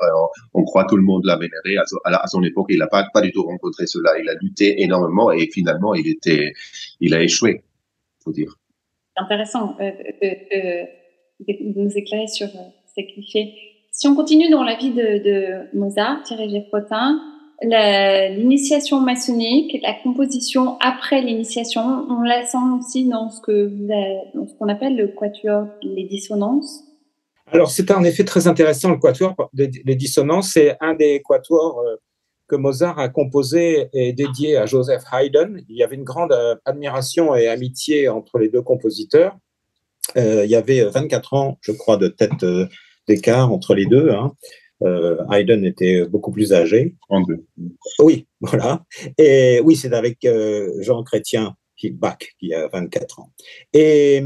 On, 0.54 0.62
on 0.62 0.64
croit 0.64 0.86
tout 0.86 0.98
le 0.98 1.04
monde 1.04 1.24
l'a 1.26 1.38
vénéré 1.38 1.78
à, 1.78 1.84
à, 2.06 2.28
son 2.28 2.44
époque. 2.44 2.68
Il 2.70 2.80
n'a 2.80 2.88
pas 2.88 3.06
pas 3.14 3.22
du 3.22 3.32
tout 3.32 3.44
rencontré 3.44 3.86
cela. 3.88 4.20
Il 4.20 4.28
a 4.28 4.34
lutté 4.42 4.82
énormément 4.82 5.32
et 5.32 5.48
finalement 5.52 5.94
il 5.94 6.08
était, 6.08 6.54
il 7.00 7.14
a 7.14 7.22
échoué, 7.22 7.64
faut 8.24 8.32
dire. 8.32 8.58
Intéressant 9.18 9.78
euh, 9.80 9.92
de, 10.22 11.46
de, 11.48 11.80
nous 11.80 11.92
éclairer 11.96 12.28
sur 12.28 12.48
ce 12.48 13.02
qu'il 13.02 13.24
fait. 13.32 13.54
Si 13.98 14.10
on 14.10 14.16
continue 14.16 14.50
dans 14.50 14.62
la 14.62 14.76
vie 14.76 14.92
de, 14.92 15.24
de 15.24 15.78
Mozart, 15.78 16.22
Thierry 16.24 16.50
Géfrotin, 16.50 17.18
l'initiation 17.62 19.00
maçonnique, 19.00 19.78
la 19.82 19.94
composition 20.04 20.78
après 20.82 21.22
l'initiation, 21.22 22.06
on 22.10 22.22
la 22.22 22.46
sent 22.46 22.58
aussi 22.78 23.08
dans 23.08 23.30
ce 23.30 23.40
que 23.40 23.72
qu'on 24.60 24.68
appelle 24.68 24.98
le 24.98 25.08
quatuor, 25.08 25.68
les 25.82 26.04
dissonances. 26.04 26.84
Alors 27.54 27.72
c'est 27.72 27.90
en 27.90 28.04
effet 28.04 28.26
très 28.26 28.48
intéressant 28.48 28.92
le 28.92 28.98
quatuor, 28.98 29.34
les 29.54 29.96
dissonances, 29.96 30.52
c'est 30.52 30.76
un 30.82 30.94
des 30.94 31.22
quatuors 31.24 31.80
euh, 31.80 31.96
que 32.50 32.58
Mozart 32.58 33.00
a 33.00 33.08
composé 33.08 33.88
et 33.94 34.12
dédié 34.12 34.58
à 34.58 34.66
Joseph 34.66 35.04
Haydn. 35.14 35.62
Il 35.70 35.78
y 35.78 35.84
avait 35.84 35.96
une 35.96 36.04
grande 36.04 36.34
euh, 36.34 36.56
admiration 36.66 37.34
et 37.34 37.48
amitié 37.48 38.10
entre 38.10 38.40
les 38.40 38.50
deux 38.50 38.62
compositeurs. 38.62 39.38
Euh, 40.18 40.44
il 40.44 40.52
y 40.52 40.56
avait 40.56 40.84
24 40.84 41.34
ans, 41.34 41.58
je 41.62 41.72
crois, 41.72 41.96
de 41.96 42.10
tête 42.10 42.44
d'écart 43.08 43.52
entre 43.52 43.76
les 43.76 43.86
deux. 43.86 44.12
Hein. 44.12 44.34
Euh, 44.84 45.24
Haydn 45.32 45.66
était 45.66 46.06
beaucoup 46.06 46.32
plus 46.32 46.54
âgé. 46.54 46.96
Oui, 48.00 48.28
voilà. 48.42 48.84
Et 49.18 49.62
oui, 49.64 49.76
c'est 49.76 49.94
avec 49.94 50.26
euh, 50.26 50.72
Jean 50.82 51.04
Chrétien 51.04 51.56
qui 51.78 51.92
Bach 51.92 52.18
qui 52.40 52.54
a 52.54 52.68
24 52.68 53.20
ans. 53.20 53.32
Et 53.74 54.24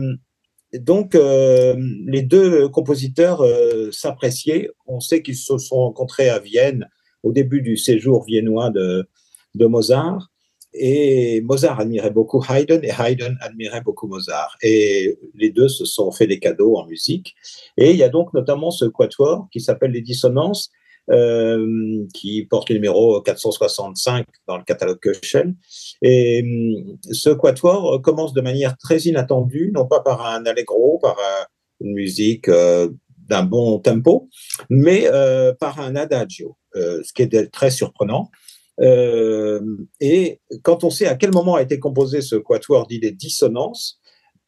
donc, 0.73 1.15
euh, 1.15 1.75
les 2.05 2.21
deux 2.21 2.69
compositeurs 2.69 3.43
s'appréciaient. 3.91 4.69
On 4.85 4.99
sait 4.99 5.23
qu'ils 5.23 5.35
se 5.35 5.57
sont 5.57 5.77
rencontrés 5.77 6.29
à 6.29 6.39
Vienne 6.39 6.87
au 7.23 7.31
début 7.31 7.61
du 7.61 7.75
séjour 7.75 8.23
viennois 8.25 8.69
de, 8.69 9.07
de 9.55 9.65
Mozart. 9.65 10.29
Et 10.73 11.41
Mozart 11.41 11.79
admirait 11.79 12.11
beaucoup 12.11 12.43
Haydn 12.47 12.83
et 12.83 12.91
Haydn 12.91 13.37
admirait 13.41 13.81
beaucoup 13.81 14.07
Mozart. 14.07 14.55
Et 14.61 15.17
les 15.35 15.49
deux 15.49 15.67
se 15.67 15.85
sont 15.85 16.11
fait 16.11 16.27
des 16.27 16.39
cadeaux 16.39 16.77
en 16.77 16.85
musique. 16.85 17.35
Et 17.77 17.91
il 17.91 17.97
y 17.97 18.03
a 18.03 18.09
donc 18.09 18.33
notamment 18.33 18.71
ce 18.71 18.85
quatuor 18.85 19.47
qui 19.51 19.61
s'appelle 19.61 19.91
les 19.91 20.01
dissonances, 20.01 20.71
euh, 21.09 22.05
qui 22.13 22.45
porte 22.45 22.69
le 22.69 22.75
numéro 22.75 23.19
465 23.21 24.27
dans 24.47 24.57
le 24.57 24.63
catalogue 24.63 24.99
Köchel. 24.99 25.55
Et 26.03 26.43
hum, 26.43 26.97
ce 27.11 27.31
quatuor 27.31 27.99
commence 28.03 28.33
de 28.33 28.41
manière 28.41 28.77
très 28.77 28.99
inattendue, 28.99 29.71
non 29.73 29.87
pas 29.87 30.01
par 30.01 30.23
un 30.25 30.45
allegro, 30.45 30.99
par 31.01 31.17
une 31.81 31.93
musique 31.93 32.47
euh, 32.47 32.89
d'un 33.27 33.43
bon 33.43 33.79
tempo, 33.79 34.29
mais 34.69 35.07
euh, 35.07 35.51
par 35.59 35.79
un 35.79 35.95
adagio, 35.95 36.57
ce 36.75 37.11
qui 37.13 37.23
est 37.23 37.51
très 37.51 37.71
surprenant. 37.71 38.29
Et 38.81 40.39
quand 40.63 40.83
on 40.83 40.89
sait 40.89 41.07
à 41.07 41.15
quel 41.15 41.31
moment 41.31 41.55
a 41.55 41.61
été 41.61 41.79
composé 41.79 42.21
ce 42.21 42.35
quatuor 42.35 42.87
dit 42.87 42.99
des 42.99 43.11
dissonances, 43.11 43.99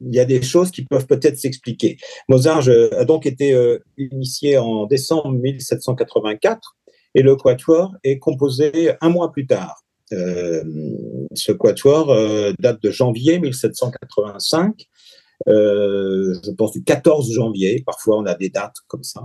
il 0.02 0.16
y 0.16 0.20
a 0.20 0.26
des 0.26 0.42
choses 0.42 0.72
qui 0.72 0.84
peuvent 0.84 1.06
peut-être 1.06 1.38
s'expliquer. 1.38 1.98
Mozart 2.28 2.68
a 2.98 3.06
donc 3.06 3.26
été 3.26 3.54
euh, 3.54 3.80
initié 3.98 4.58
en 4.58 4.86
décembre 4.86 5.32
1784 5.32 6.78
et 7.16 7.22
le 7.22 7.36
quatuor 7.36 7.94
est 8.04 8.20
composé 8.20 8.92
un 9.02 9.10
mois 9.10 9.32
plus 9.32 9.46
tard. 9.46 9.84
Euh, 10.14 10.64
ce 11.34 11.52
quatuor 11.52 12.12
euh, 12.12 12.52
date 12.60 12.82
de 12.82 12.92
janvier 12.92 13.40
1785, 13.40 14.88
je 15.48 16.52
pense 16.52 16.72
du 16.72 16.84
14 16.84 17.32
janvier, 17.34 17.84
parfois 17.86 18.18
on 18.18 18.26
a 18.26 18.36
des 18.36 18.50
dates 18.50 18.78
comme 18.88 19.04
ça. 19.04 19.22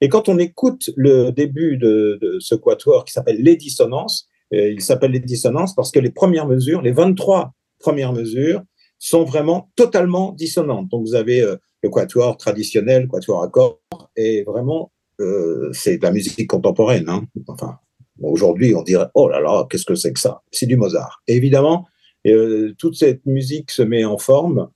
Et 0.00 0.08
quand 0.08 0.28
on 0.28 0.38
écoute 0.38 0.90
le 0.96 1.30
début 1.30 1.76
de 1.76 2.38
ce 2.40 2.54
quatuor 2.54 3.04
qui 3.04 3.12
s'appelle 3.12 3.42
Les 3.42 3.56
dissonances, 3.56 4.27
il 4.50 4.80
s'appelle 4.80 5.12
Les 5.12 5.20
dissonances 5.20 5.74
parce 5.74 5.90
que 5.90 5.98
les 5.98 6.10
premières 6.10 6.46
mesures, 6.46 6.82
les 6.82 6.92
23 6.92 7.52
premières 7.78 8.12
mesures, 8.12 8.62
sont 8.98 9.24
vraiment 9.24 9.70
totalement 9.76 10.32
dissonantes. 10.32 10.88
Donc 10.88 11.06
vous 11.06 11.14
avez 11.14 11.40
euh, 11.40 11.56
le 11.82 11.90
quatuor 11.90 12.36
traditionnel, 12.36 13.08
quatuor 13.08 13.42
à 13.42 13.48
corps, 13.48 13.80
et 14.16 14.42
vraiment, 14.42 14.92
euh, 15.20 15.70
c'est 15.72 15.98
de 15.98 16.02
la 16.02 16.10
musique 16.10 16.48
contemporaine. 16.48 17.08
Hein. 17.08 17.24
Enfin, 17.46 17.78
aujourd'hui, 18.20 18.74
on 18.74 18.82
dirait, 18.82 19.06
oh 19.14 19.28
là 19.28 19.40
là, 19.40 19.66
qu'est-ce 19.70 19.84
que 19.84 19.94
c'est 19.94 20.12
que 20.12 20.20
ça? 20.20 20.42
C'est 20.50 20.66
du 20.66 20.76
Mozart. 20.76 21.22
Évidemment, 21.28 21.86
euh, 22.26 22.74
toute 22.78 22.96
cette 22.96 23.24
musique 23.26 23.70
se 23.70 23.82
met 23.82 24.04
en 24.04 24.18
forme 24.18 24.68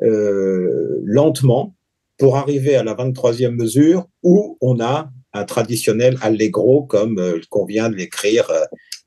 lentement 0.00 1.74
pour 2.18 2.36
arriver 2.36 2.76
à 2.76 2.84
la 2.84 2.94
23e 2.94 3.50
mesure 3.50 4.06
où 4.22 4.56
on 4.60 4.78
a 4.78 5.10
un 5.32 5.44
traditionnel 5.44 6.16
allegro 6.22 6.84
comme 6.84 7.20
qu'on 7.50 7.64
vient 7.64 7.90
de 7.90 7.96
l'écrire 7.96 8.48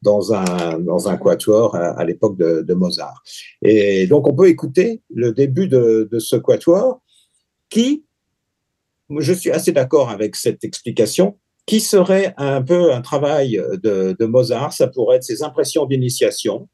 dans 0.02 0.34
un, 0.34 0.80
dans 0.80 1.08
un 1.08 1.18
quatuor 1.18 1.76
à, 1.76 2.04
l'époque 2.04 2.38
de, 2.38 2.62
de, 2.62 2.74
Mozart. 2.74 3.22
Et 3.62 4.08
donc, 4.08 4.28
on 4.28 4.34
peut 4.34 4.48
écouter 4.48 5.02
le 5.14 5.32
début 5.32 5.68
de, 5.68 6.10
de 6.12 6.20
ce 6.20 6.36
quatuor 6.36 7.02
qui, 7.70 8.06
je 9.20 9.34
suis 9.34 9.52
assez 9.52 9.72
d'accord 9.72 10.10
avec 10.10 10.36
cette 10.36 10.64
explication, 10.64 11.38
qui 11.66 11.80
serait 11.80 12.34
un 12.38 12.62
peu 12.62 12.94
un 12.94 13.02
travail 13.02 13.62
de, 13.84 14.16
de 14.18 14.26
Mozart. 14.26 14.74
Ça 14.74 14.88
pourrait 14.88 15.18
être 15.18 15.24
ses 15.24 15.44
impressions 15.44 15.86
d'initiation. 15.86 16.68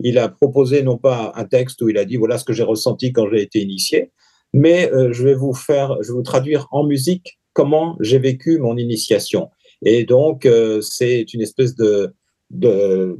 Il 0.00 0.18
a 0.18 0.28
proposé 0.28 0.82
non 0.82 0.96
pas 0.96 1.32
un 1.34 1.44
texte 1.44 1.82
où 1.82 1.88
il 1.88 1.98
a 1.98 2.04
dit 2.04 2.16
voilà 2.16 2.38
ce 2.38 2.44
que 2.44 2.52
j'ai 2.52 2.62
ressenti 2.62 3.12
quand 3.12 3.28
j'ai 3.30 3.42
été 3.42 3.60
initié, 3.60 4.12
mais 4.52 4.92
euh, 4.92 5.12
je 5.12 5.24
vais 5.24 5.34
vous 5.34 5.54
faire, 5.54 5.96
je 6.02 6.08
vais 6.08 6.14
vous 6.14 6.22
traduire 6.22 6.68
en 6.70 6.84
musique 6.84 7.40
comment 7.52 7.96
j'ai 8.00 8.20
vécu 8.20 8.58
mon 8.58 8.76
initiation. 8.76 9.50
Et 9.84 10.04
donc, 10.04 10.46
euh, 10.46 10.80
c'est 10.80 11.34
une 11.34 11.40
espèce 11.40 11.74
de, 11.74 12.14
de, 12.50 13.18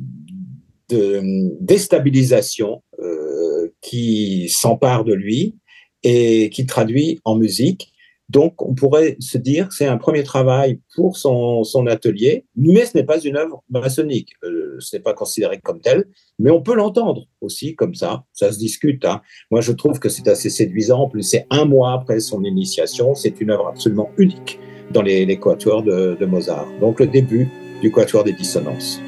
déstabilisation 1.60 2.82
euh, 2.98 3.68
qui 3.82 4.48
s'empare 4.48 5.04
de 5.04 5.12
lui 5.12 5.54
et 6.02 6.48
qui 6.50 6.64
traduit 6.64 7.20
en 7.24 7.36
musique. 7.36 7.92
Donc, 8.30 8.60
on 8.62 8.74
pourrait 8.74 9.16
se 9.20 9.38
dire 9.38 9.68
que 9.68 9.74
c'est 9.74 9.86
un 9.86 9.96
premier 9.96 10.22
travail 10.22 10.80
pour 10.94 11.16
son, 11.16 11.64
son, 11.64 11.86
atelier, 11.86 12.44
mais 12.56 12.84
ce 12.84 12.96
n'est 12.96 13.04
pas 13.04 13.18
une 13.20 13.36
œuvre 13.36 13.64
maçonnique. 13.70 14.32
Euh, 14.44 14.76
ce 14.80 14.96
n'est 14.96 15.02
pas 15.02 15.14
considéré 15.14 15.58
comme 15.60 15.80
tel, 15.80 16.04
mais 16.38 16.50
on 16.50 16.60
peut 16.60 16.74
l'entendre 16.74 17.26
aussi 17.40 17.74
comme 17.74 17.94
ça. 17.94 18.24
Ça 18.32 18.52
se 18.52 18.58
discute. 18.58 19.04
Hein. 19.06 19.22
Moi, 19.50 19.62
je 19.62 19.72
trouve 19.72 19.98
que 19.98 20.10
c'est 20.10 20.28
assez 20.28 20.50
séduisant. 20.50 21.00
En 21.00 21.08
plus, 21.08 21.22
c'est 21.22 21.46
un 21.50 21.64
mois 21.64 21.92
après 21.92 22.20
son 22.20 22.44
initiation. 22.44 23.14
C'est 23.14 23.40
une 23.40 23.50
œuvre 23.50 23.68
absolument 23.68 24.10
unique 24.18 24.58
dans 24.92 25.02
les, 25.02 25.38
quatuors 25.38 25.82
de, 25.82 26.16
de 26.18 26.26
Mozart. 26.26 26.68
Donc, 26.80 27.00
le 27.00 27.06
début 27.06 27.48
du 27.80 27.90
quatuor 27.90 28.24
des 28.24 28.32
dissonances. 28.32 29.00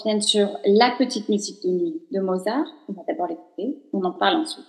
Revienne 0.00 0.22
sur 0.22 0.48
la 0.64 0.92
petite 0.98 1.28
musique 1.28 1.62
de 1.62 1.68
nuit 1.68 2.02
de 2.10 2.20
Mozart. 2.20 2.66
On 2.88 2.92
va 2.92 3.02
d'abord 3.06 3.28
l'écouter, 3.28 3.78
on 3.92 4.02
en 4.04 4.12
parle 4.12 4.36
ensuite. 4.36 4.66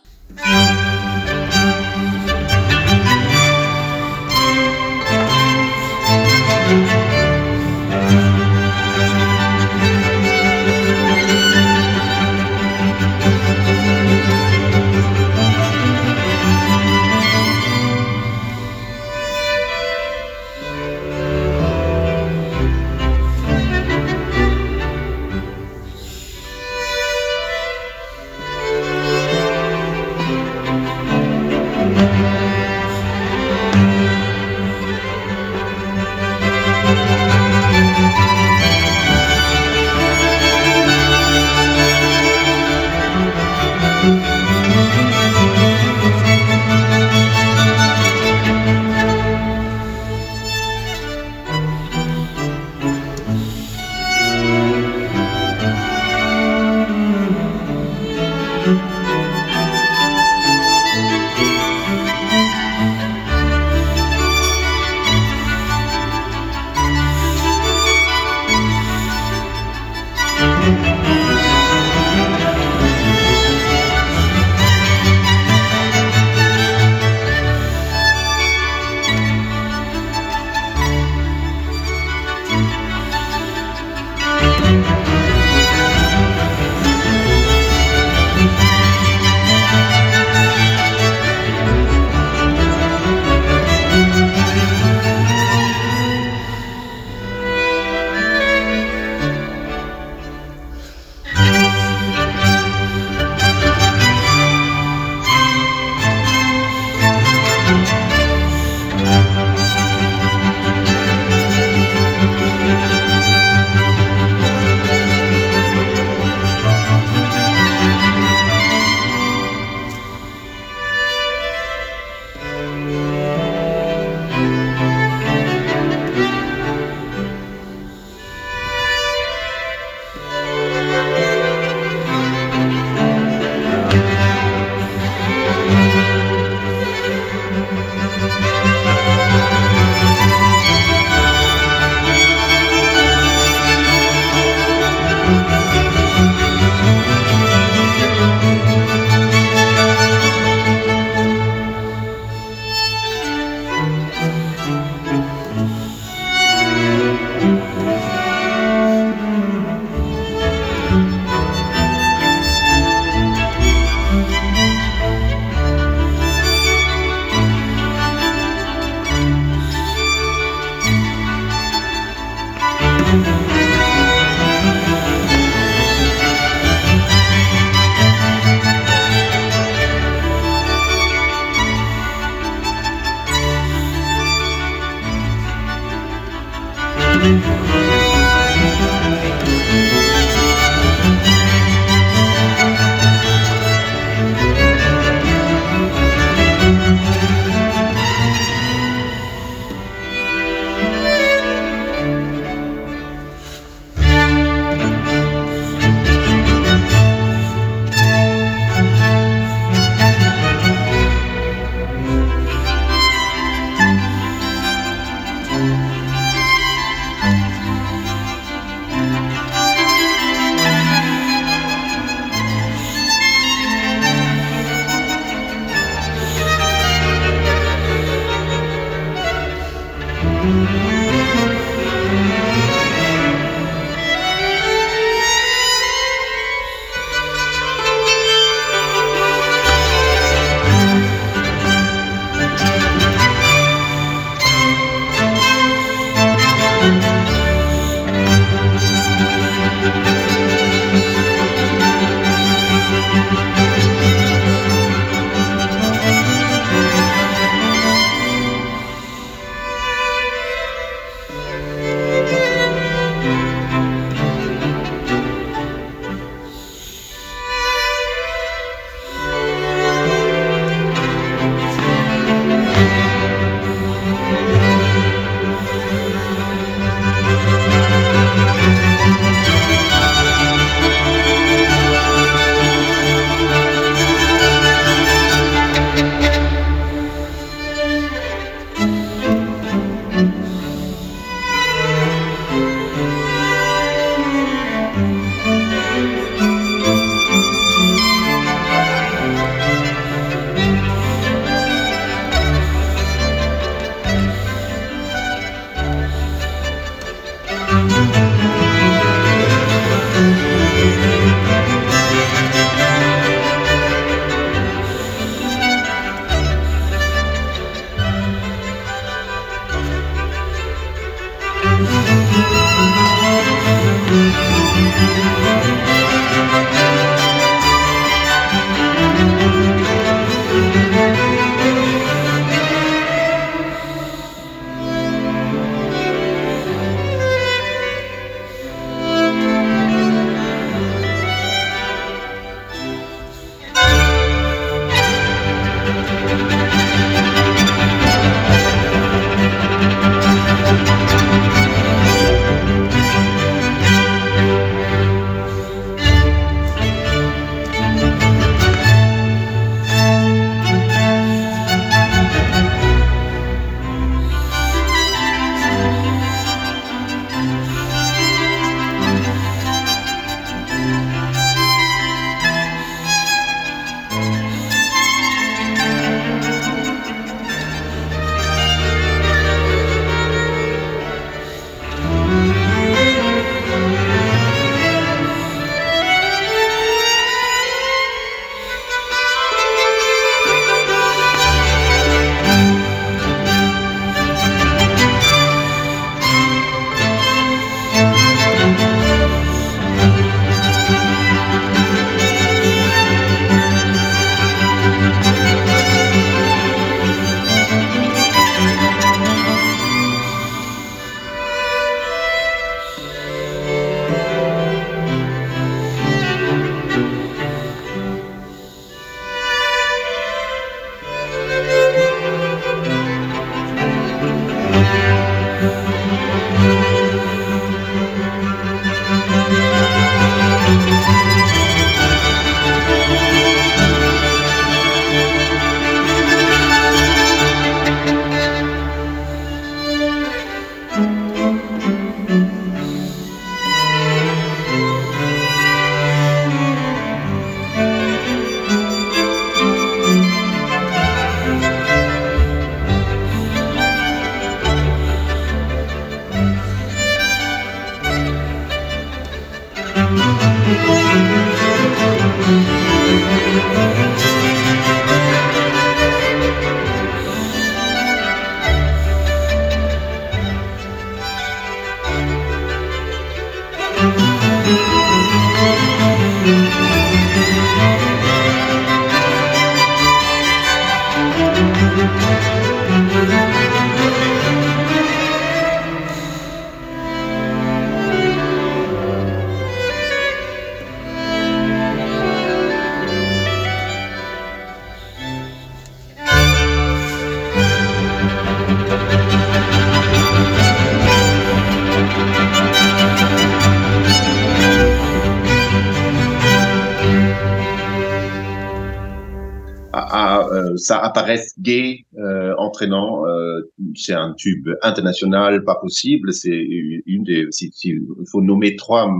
Euh, 511.11 511.15
ça 511.15 511.19
apparaisse 511.19 511.53
gay, 511.59 512.05
euh, 512.17 512.53
entraînant. 512.57 513.25
Euh, 513.25 513.61
c'est 513.95 514.13
un 514.13 514.33
tube 514.33 514.69
international, 514.81 515.63
pas 515.63 515.75
possible. 515.75 516.33
C'est 516.33 516.65
une 517.05 517.23
des. 517.23 517.47
Si, 517.51 517.71
il 517.83 518.01
faut 518.29 518.41
nommer 518.41 518.75
trois 518.75 519.13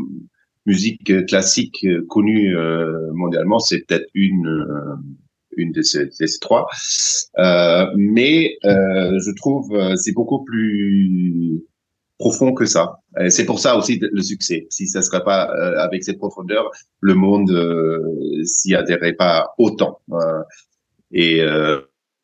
musiques 0.65 1.25
classiques 1.25 1.85
connues 2.07 2.55
mondialement, 3.13 3.59
c'est 3.59 3.85
peut-être 3.85 4.07
une 4.13 4.65
une 5.57 5.73
de 5.73 5.81
ces, 5.81 6.07
trois. 6.39 6.67
mais 7.95 8.57
je 8.63 9.35
trouve 9.35 9.95
c'est 9.95 10.13
beaucoup 10.13 10.43
plus 10.43 11.61
profond 12.19 12.53
que 12.53 12.65
ça. 12.65 12.99
C'est 13.29 13.45
pour 13.45 13.59
ça 13.59 13.75
aussi 13.75 13.99
le 13.99 14.21
succès. 14.21 14.67
Si 14.69 14.87
ça 14.87 15.01
serait 15.01 15.23
pas 15.23 15.43
avec 15.81 16.03
cette 16.03 16.19
profondeur, 16.19 16.71
le 16.99 17.15
monde 17.15 17.51
s'y 18.45 18.75
adhérait 18.75 19.13
pas 19.13 19.53
autant. 19.57 19.99
Et 21.11 21.41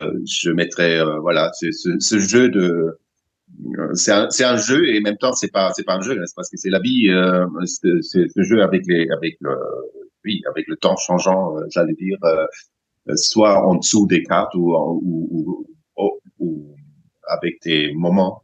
euh, 0.04 0.12
je 0.26 0.52
mettrais 0.52 1.00
euh, 1.00 1.20
voilà 1.20 1.52
ce, 1.54 1.72
ce, 2.00 2.20
jeu 2.20 2.50
de 2.50 3.00
c'est 3.94 4.12
un, 4.12 4.28
un 4.28 4.58
jeu 4.58 4.88
et 4.88 5.00
en 5.00 5.02
même 5.02 5.18
temps 5.18 5.34
c'est 5.34 5.52
pas 5.52 5.72
c'est 5.76 5.84
pas 5.84 5.96
un 5.96 6.02
jeu 6.02 6.14
c'est 6.26 6.36
parce 6.36 6.50
que 6.52 6.58
c'est 6.58 6.70
la 6.70 6.80
vie 6.80 7.10
euh, 7.10 7.48
c'est, 7.66 8.02
ce 8.02 8.44
jeu 8.44 8.62
avec 8.62 8.84
les 8.86 9.08
avec 9.10 9.38
le 9.42 9.56
oui 10.24 10.44
avec 10.48 10.68
le 10.68 10.76
temps 10.76 10.96
changeant 10.98 11.56
j'allais 11.70 11.94
dire 11.94 12.18
soit 13.16 13.66
en 13.66 13.76
dessous 13.76 14.06
des 14.06 14.22
cartes 14.22 14.54
ou 14.54 14.76
ou, 14.76 15.68
ou, 15.98 16.20
ou, 16.38 16.76
avec 17.28 17.60
des 17.64 17.92
moments 17.94 18.44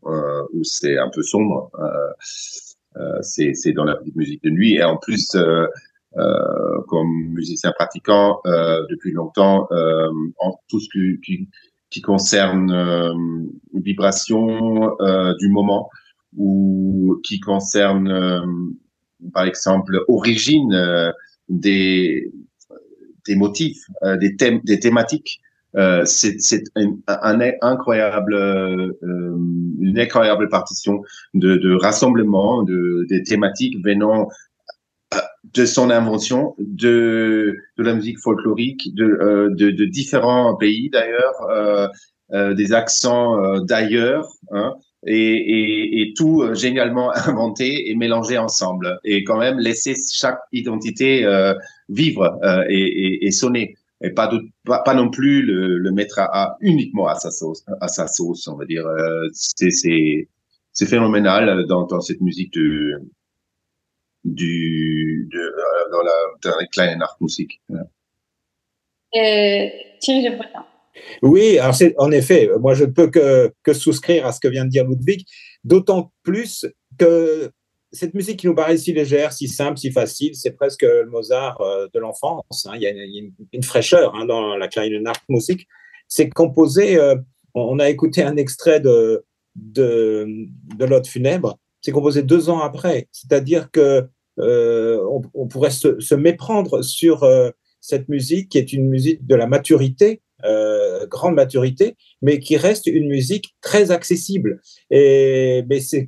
où 0.53 0.63
c'est 0.63 0.97
un 0.97 1.09
peu 1.13 1.21
sombre 1.21 1.69
c'est 3.21 3.53
c'est 3.53 3.73
dans 3.73 3.83
la 3.83 3.99
musique 4.15 4.43
de 4.43 4.49
nuit. 4.49 4.75
Et 4.75 4.83
en 4.83 4.97
plus 4.97 5.35
euh, 5.35 5.67
comme 6.87 7.09
musicien 7.29 7.71
pratiquant 7.71 8.39
euh, 8.45 8.85
depuis 8.89 9.11
longtemps 9.11 9.67
euh, 9.71 10.09
en 10.39 10.59
tout 10.69 10.79
ce 10.79 10.87
qui, 10.89 11.49
qui, 11.89 12.01
concerne 12.01 13.51
vibration 13.73 14.95
du 15.39 15.49
moment 15.49 15.89
ou 16.35 17.19
qui 17.23 17.39
concerne 17.39 18.67
par 19.33 19.45
exemple 19.45 20.03
origine 20.07 21.13
des 21.49 22.31
des 23.27 23.35
motifs, 23.35 23.85
des 24.19 24.35
thèmes, 24.35 24.59
des 24.63 24.79
thématiques. 24.79 25.39
Euh, 25.75 26.03
c'est 26.05 26.63
un, 26.75 26.97
un, 27.07 27.39
incroyable, 27.61 28.35
euh, 28.35 28.91
une 29.01 29.97
incroyable 29.97 30.47
partition 30.49 31.01
de, 31.33 31.55
de 31.57 31.73
rassemblement 31.73 32.61
de 32.61 33.05
des 33.09 33.23
thématiques 33.23 33.83
venant 33.83 34.27
de 35.53 35.65
son 35.65 35.89
invention, 35.89 36.55
de, 36.59 37.55
de 37.77 37.83
la 37.83 37.93
musique 37.93 38.19
folklorique, 38.19 38.93
de, 38.95 39.05
euh, 39.05 39.49
de, 39.55 39.71
de, 39.71 39.85
différents 39.85 40.55
pays 40.55 40.89
d'ailleurs, 40.89 41.41
euh, 41.49 41.87
euh, 42.33 42.53
des 42.55 42.73
accents 42.73 43.37
euh, 43.43 43.59
d'ailleurs, 43.59 44.27
hein, 44.51 44.73
et, 45.05 45.15
et, 45.15 46.01
et, 46.01 46.13
tout 46.15 46.41
euh, 46.41 46.55
génialement 46.55 47.11
inventé 47.27 47.89
et 47.89 47.95
mélangé 47.95 48.37
ensemble, 48.37 48.97
et 49.03 49.23
quand 49.23 49.37
même 49.37 49.59
laisser 49.59 49.93
chaque 50.11 50.39
identité 50.51 51.27
vivre 51.89 52.39
et, 52.69 53.27
et, 53.27 53.31
sonner, 53.31 53.75
et 54.01 54.09
pas, 54.09 54.27
de, 54.27 54.39
pas, 54.65 54.79
pas, 54.79 54.95
non 54.95 55.09
plus 55.09 55.43
le, 55.43 55.77
le 55.77 55.91
mettre 55.91 56.19
à, 56.19 56.25
à, 56.25 56.57
uniquement 56.61 57.07
à 57.07 57.15
sa 57.15 57.29
sauce, 57.29 57.63
à 57.81 57.87
sa 57.87 58.07
sauce, 58.07 58.47
on 58.47 58.55
va 58.55 58.65
dire. 58.65 58.85
c'est 59.33 59.69
c'est 60.75 60.87
phénoménal 60.87 61.67
dans, 61.67 61.85
dans 61.85 62.01
cette 62.01 62.21
musique 62.21 62.53
de 62.53 62.99
du, 64.23 65.27
de, 65.31 65.39
euh, 65.39 65.89
dans, 65.91 66.01
la, 66.01 66.11
dans 66.43 66.57
la 66.59 66.65
kleine 66.67 66.99
Nachtmusik. 66.99 67.61
Ja. 67.69 67.79
Euh, 69.15 69.69
Thierry. 69.99 70.35
Oui, 71.21 71.57
alors 71.59 71.75
c'est 71.75 71.93
en 71.97 72.11
effet, 72.11 72.49
moi 72.59 72.73
je 72.73 72.85
ne 72.85 72.91
peux 72.91 73.09
que, 73.09 73.51
que 73.63 73.73
souscrire 73.73 74.25
à 74.25 74.31
ce 74.31 74.39
que 74.39 74.47
vient 74.47 74.65
de 74.65 74.69
dire 74.69 74.85
Ludwig, 74.87 75.25
d'autant 75.63 76.11
plus 76.23 76.65
que 76.97 77.51
cette 77.91 78.13
musique 78.13 78.39
qui 78.39 78.47
nous 78.47 78.55
paraît 78.55 78.77
si 78.77 78.93
légère, 78.93 79.33
si 79.33 79.47
simple, 79.47 79.77
si 79.77 79.91
facile, 79.91 80.35
c'est 80.35 80.51
presque 80.51 80.83
le 80.83 81.05
Mozart 81.05 81.61
euh, 81.61 81.87
de 81.93 81.99
l'enfance. 81.99 82.67
Hein. 82.67 82.73
Il 82.75 82.81
y 82.81 82.87
a 82.87 82.89
une, 82.89 83.33
une 83.51 83.63
fraîcheur 83.63 84.15
hein, 84.15 84.25
dans 84.25 84.55
la 84.57 84.67
kleine 84.67 85.01
Nachtmusik. 85.03 85.67
C'est 86.07 86.29
composé, 86.29 86.97
euh, 86.97 87.15
on 87.53 87.79
a 87.79 87.89
écouté 87.89 88.23
un 88.23 88.35
extrait 88.35 88.79
de, 88.79 89.25
de, 89.55 90.27
de 90.77 90.85
l'Ode 90.85 91.07
funèbre, 91.07 91.57
c'est 91.81 91.91
composé 91.91 92.23
deux 92.23 92.49
ans 92.49 92.59
après. 92.59 93.07
C'est-à-dire 93.11 93.69
que 93.71 93.79
euh, 93.79 94.01
on, 94.37 95.21
on, 95.33 95.47
pourrait 95.47 95.71
se, 95.71 96.15
méprendre 96.15 96.83
sur 96.83 97.23
euh, 97.23 97.51
cette 97.81 98.09
musique 98.09 98.49
qui 98.49 98.57
est 98.57 98.73
une 98.73 98.87
musique 98.87 99.25
de 99.25 99.35
la 99.35 99.47
maturité, 99.47 100.21
euh, 100.45 101.05
grande 101.07 101.35
maturité, 101.35 101.95
mais 102.21 102.39
qui 102.39 102.57
reste 102.57 102.87
une 102.87 103.07
musique 103.07 103.55
très 103.61 103.91
accessible. 103.91 104.61
Et 104.89 105.63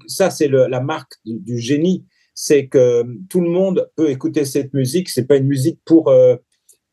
ça, 0.08 0.30
c'est 0.30 0.48
la 0.48 0.80
marque 0.80 1.14
du, 1.26 1.60
génie, 1.60 2.06
c'est 2.34 2.68
que 2.68 3.04
tout 3.30 3.42
le 3.42 3.50
monde 3.50 3.90
peut 3.96 4.10
écouter 4.10 4.46
cette 4.46 4.74
musique. 4.74 5.10
C'est 5.10 5.26
pas 5.26 5.38
une 5.38 5.48
musique 5.48 5.80
pour 5.86 6.10
euh, 6.10 6.36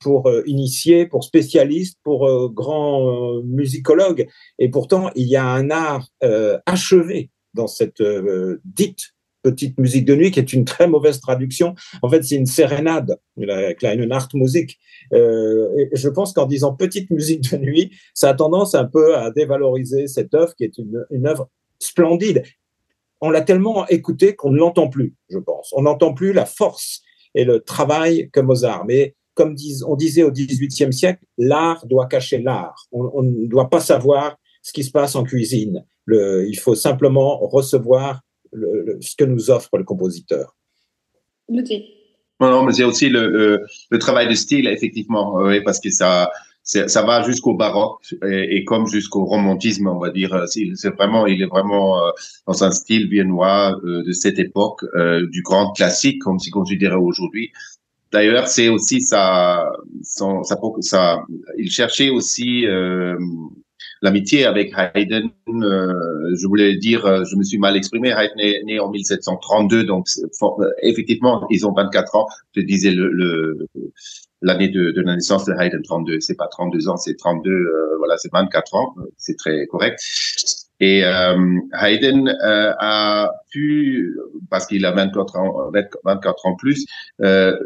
pour 0.00 0.28
euh, 0.28 0.42
initiés, 0.46 1.06
pour 1.06 1.22
spécialistes, 1.22 1.96
pour 2.02 2.26
euh, 2.26 2.48
grands 2.48 3.40
musicologues. 3.44 4.26
Et 4.58 4.68
pourtant, 4.68 5.10
il 5.14 5.28
y 5.28 5.36
a 5.36 5.46
un 5.46 5.70
art 5.70 6.08
achevé 6.66 7.30
dans 7.54 7.66
cette 7.66 8.00
euh, 8.00 8.60
dite 8.64 9.14
petite 9.42 9.78
musique 9.78 10.04
de 10.04 10.14
nuit, 10.14 10.30
qui 10.30 10.38
est 10.38 10.52
une 10.52 10.64
très 10.64 10.86
mauvaise 10.86 11.20
traduction. 11.20 11.74
En 12.02 12.08
fait, 12.08 12.22
c'est 12.22 12.36
une 12.36 12.46
sérénade, 12.46 13.18
la 13.36 13.74
kleine 13.74 14.04
Nachtmusik. 14.04 14.78
Euh, 15.12 15.68
et 15.76 15.90
je 15.92 16.08
pense 16.08 16.32
qu'en 16.32 16.46
disant 16.46 16.72
petite 16.74 17.10
musique 17.10 17.50
de 17.50 17.56
nuit, 17.58 17.90
ça 18.14 18.30
a 18.30 18.34
tendance 18.34 18.74
un 18.74 18.84
peu 18.84 19.16
à 19.16 19.30
dévaloriser 19.30 20.06
cette 20.06 20.34
œuvre 20.34 20.54
qui 20.54 20.64
est 20.64 20.78
une, 20.78 21.26
œuvre 21.26 21.48
splendide. 21.78 22.42
On 23.20 23.30
l'a 23.30 23.42
tellement 23.42 23.86
écoutée 23.88 24.34
qu'on 24.34 24.50
ne 24.50 24.58
l'entend 24.58 24.88
plus, 24.88 25.14
je 25.28 25.38
pense. 25.38 25.72
On 25.76 25.82
n'entend 25.82 26.14
plus 26.14 26.32
la 26.32 26.46
force 26.46 27.02
et 27.34 27.44
le 27.44 27.60
travail 27.60 28.30
que 28.32 28.40
Mozart. 28.40 28.84
Mais 28.86 29.14
comme 29.34 29.56
on 29.86 29.96
disait 29.96 30.22
au 30.22 30.30
XVIIIe 30.30 30.92
siècle, 30.92 31.24
l'art 31.38 31.86
doit 31.86 32.06
cacher 32.06 32.38
l'art. 32.38 32.86
On, 32.92 33.22
ne 33.22 33.46
doit 33.46 33.70
pas 33.70 33.80
savoir 33.80 34.36
ce 34.62 34.72
qui 34.72 34.84
se 34.84 34.90
passe 34.90 35.14
en 35.14 35.24
cuisine. 35.24 35.84
Il 36.08 36.58
faut 36.60 36.74
simplement 36.74 37.38
recevoir 37.38 38.22
le, 38.52 38.82
le, 38.84 39.00
ce 39.00 39.16
que 39.16 39.24
nous 39.24 39.50
offre 39.50 39.76
le 39.76 39.84
compositeur. 39.84 40.56
Noté. 41.48 41.86
Non, 42.40 42.50
non, 42.50 42.64
mais 42.64 42.72
c'est 42.72 42.84
aussi 42.84 43.08
le, 43.08 43.28
le, 43.28 43.66
le, 43.90 43.98
travail 43.98 44.28
de 44.28 44.34
style, 44.34 44.66
effectivement, 44.66 45.34
oui, 45.36 45.60
parce 45.62 45.78
que 45.78 45.90
ça, 45.90 46.30
ça 46.64 47.02
va 47.02 47.22
jusqu'au 47.22 47.54
baroque 47.54 48.14
et, 48.24 48.56
et 48.56 48.64
comme 48.64 48.86
jusqu'au 48.86 49.24
romantisme, 49.24 49.86
on 49.88 49.98
va 49.98 50.10
dire. 50.10 50.44
C'est 50.46 50.94
vraiment, 50.96 51.26
il 51.26 51.42
est 51.42 51.46
vraiment 51.46 51.98
euh, 51.98 52.10
dans 52.46 52.64
un 52.64 52.70
style 52.70 53.08
viennois 53.08 53.78
euh, 53.84 54.02
de 54.04 54.12
cette 54.12 54.38
époque, 54.38 54.84
euh, 54.94 55.26
du 55.30 55.42
grand 55.42 55.72
classique, 55.72 56.20
comme 56.20 56.38
c'est 56.38 56.50
considéré 56.50 56.96
aujourd'hui. 56.96 57.52
D'ailleurs, 58.12 58.46
c'est 58.48 58.68
aussi 58.68 59.00
ça, 59.00 59.72
son, 60.02 60.42
ça, 60.42 60.58
ça, 60.80 61.24
il 61.56 61.70
cherchait 61.70 62.10
aussi 62.10 62.66
euh, 62.66 63.16
l'amitié 64.02 64.44
avec 64.44 64.72
Haydn, 64.76 65.30
euh, 65.48 66.34
je 66.34 66.46
voulais 66.46 66.76
dire, 66.76 67.06
euh, 67.06 67.24
je 67.24 67.36
me 67.36 67.44
suis 67.44 67.58
mal 67.58 67.76
exprimé, 67.76 68.10
Haydn 68.10 68.38
est 68.38 68.62
né 68.64 68.80
en 68.80 68.90
1732, 68.90 69.84
donc 69.84 70.06
euh, 70.42 70.70
effectivement, 70.82 71.46
ils 71.50 71.66
ont 71.66 71.72
24 71.72 72.16
ans. 72.16 72.26
Je 72.54 72.60
disais 72.62 72.92
l'année 74.42 74.68
de, 74.68 74.90
de, 74.90 75.00
la 75.02 75.14
naissance 75.14 75.44
de 75.44 75.52
Haydn, 75.52 75.82
32, 75.82 76.20
c'est 76.20 76.36
pas 76.36 76.48
32 76.48 76.88
ans, 76.88 76.96
c'est 76.96 77.16
32, 77.16 77.50
euh, 77.50 77.96
voilà, 77.98 78.16
c'est 78.18 78.32
24 78.32 78.74
ans, 78.74 78.94
c'est 79.16 79.36
très 79.36 79.66
correct. 79.68 80.00
Et 80.82 81.04
euh, 81.04 81.60
Haydn 81.80 82.26
euh, 82.26 82.72
a 82.76 83.30
pu, 83.52 84.16
parce 84.50 84.66
qu'il 84.66 84.84
a 84.84 84.90
24 84.90 85.38
ans, 85.38 85.70
24 86.04 86.46
ans 86.46 86.56
plus, 86.56 86.86
euh, 87.20 87.56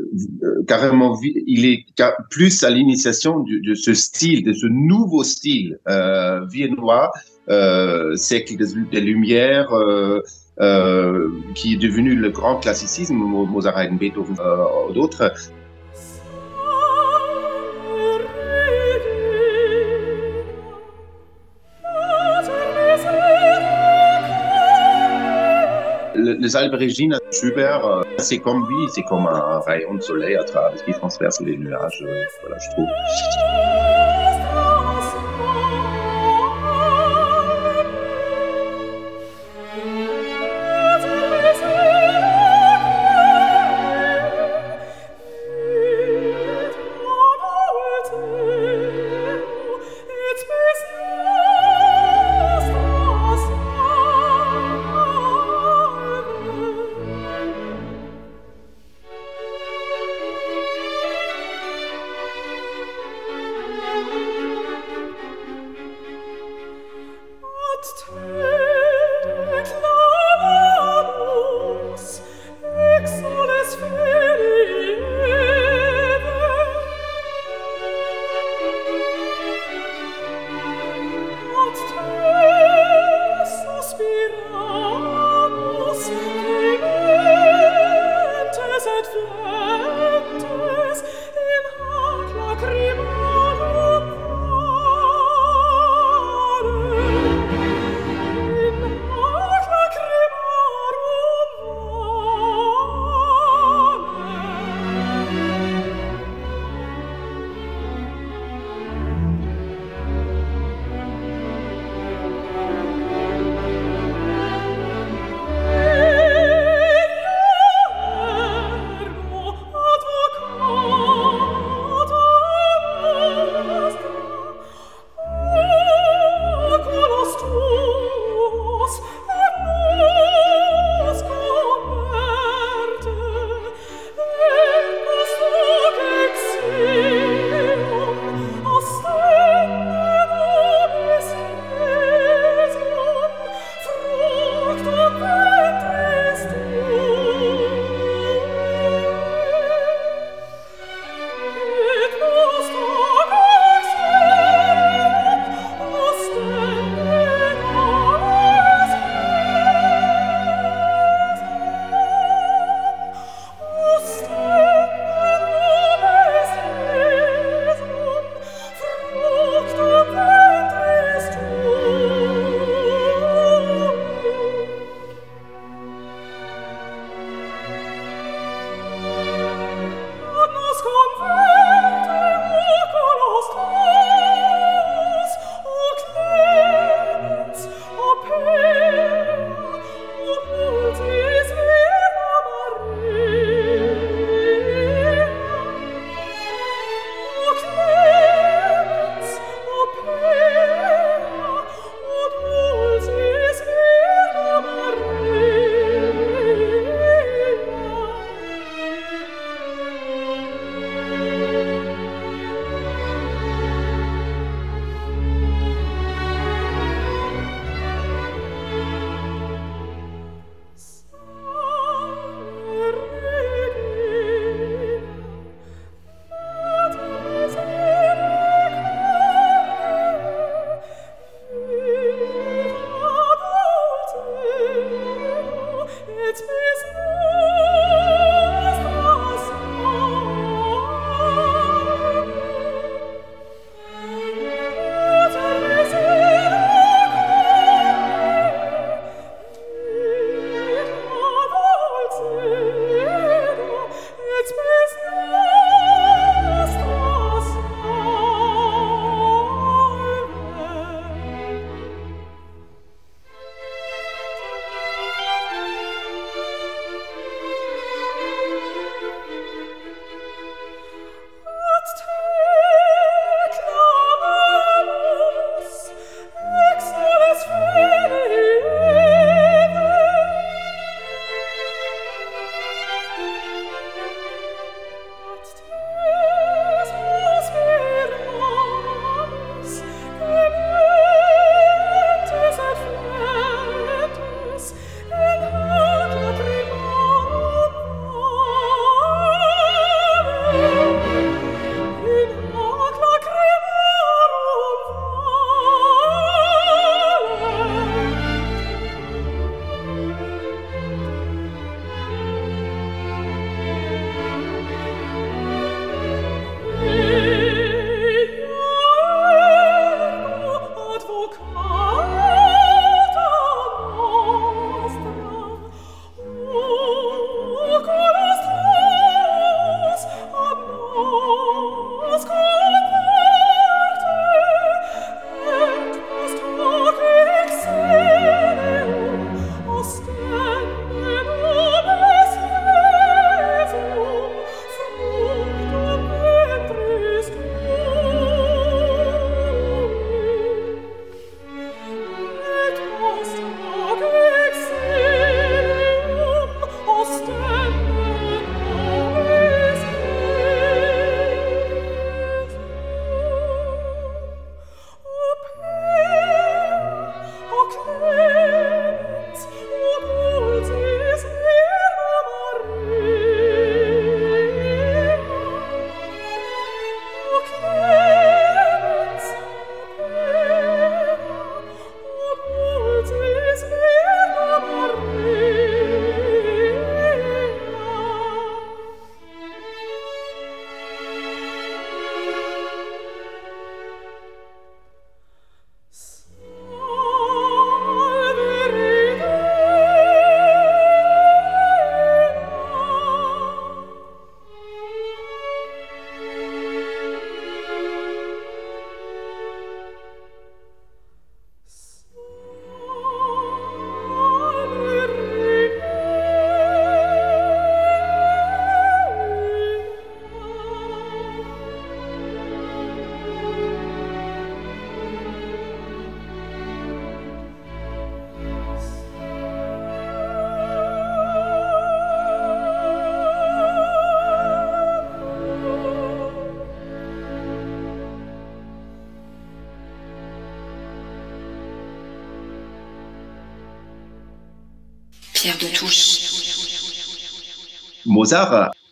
carrément, 0.68 1.18
il 1.22 1.64
est 1.64 1.86
plus 2.28 2.62
à 2.62 2.68
l'initiation 2.68 3.40
de, 3.40 3.74
ce 3.74 3.94
style, 3.94 4.44
de 4.44 4.52
ce 4.52 4.66
nouveau 4.66 5.24
style 5.24 5.78
euh, 5.88 6.44
viennois, 6.44 7.10
euh, 7.48 8.14
siècle 8.16 8.54
des, 8.58 8.66
des 8.92 9.00
Lumières, 9.00 9.72
euh, 9.72 11.30
qui 11.54 11.72
est 11.72 11.78
devenu 11.78 12.16
le 12.16 12.28
grand 12.28 12.56
classicisme, 12.56 13.14
Mozart, 13.14 13.78
Haydn, 13.78 13.96
Beethoven, 13.96 14.36
d'autres, 14.92 15.32
les 26.16 26.56
Albergines 26.56 27.18
Schubert, 27.30 27.84
euh, 27.84 28.02
c'est 28.18 28.38
comme 28.38 28.66
lui, 28.68 28.88
c'est 28.94 29.02
comme 29.02 29.26
un 29.26 29.60
rayon 29.60 29.94
de 29.94 30.02
soleil 30.02 30.36
à 30.36 30.44
travers 30.44 30.82
qui 30.84 30.92
transperce 30.92 31.40
les 31.40 31.56
nuages, 31.56 32.02
euh, 32.02 32.24
voilà, 32.42 32.56
je 32.58 32.70
trouve. 32.72 34.15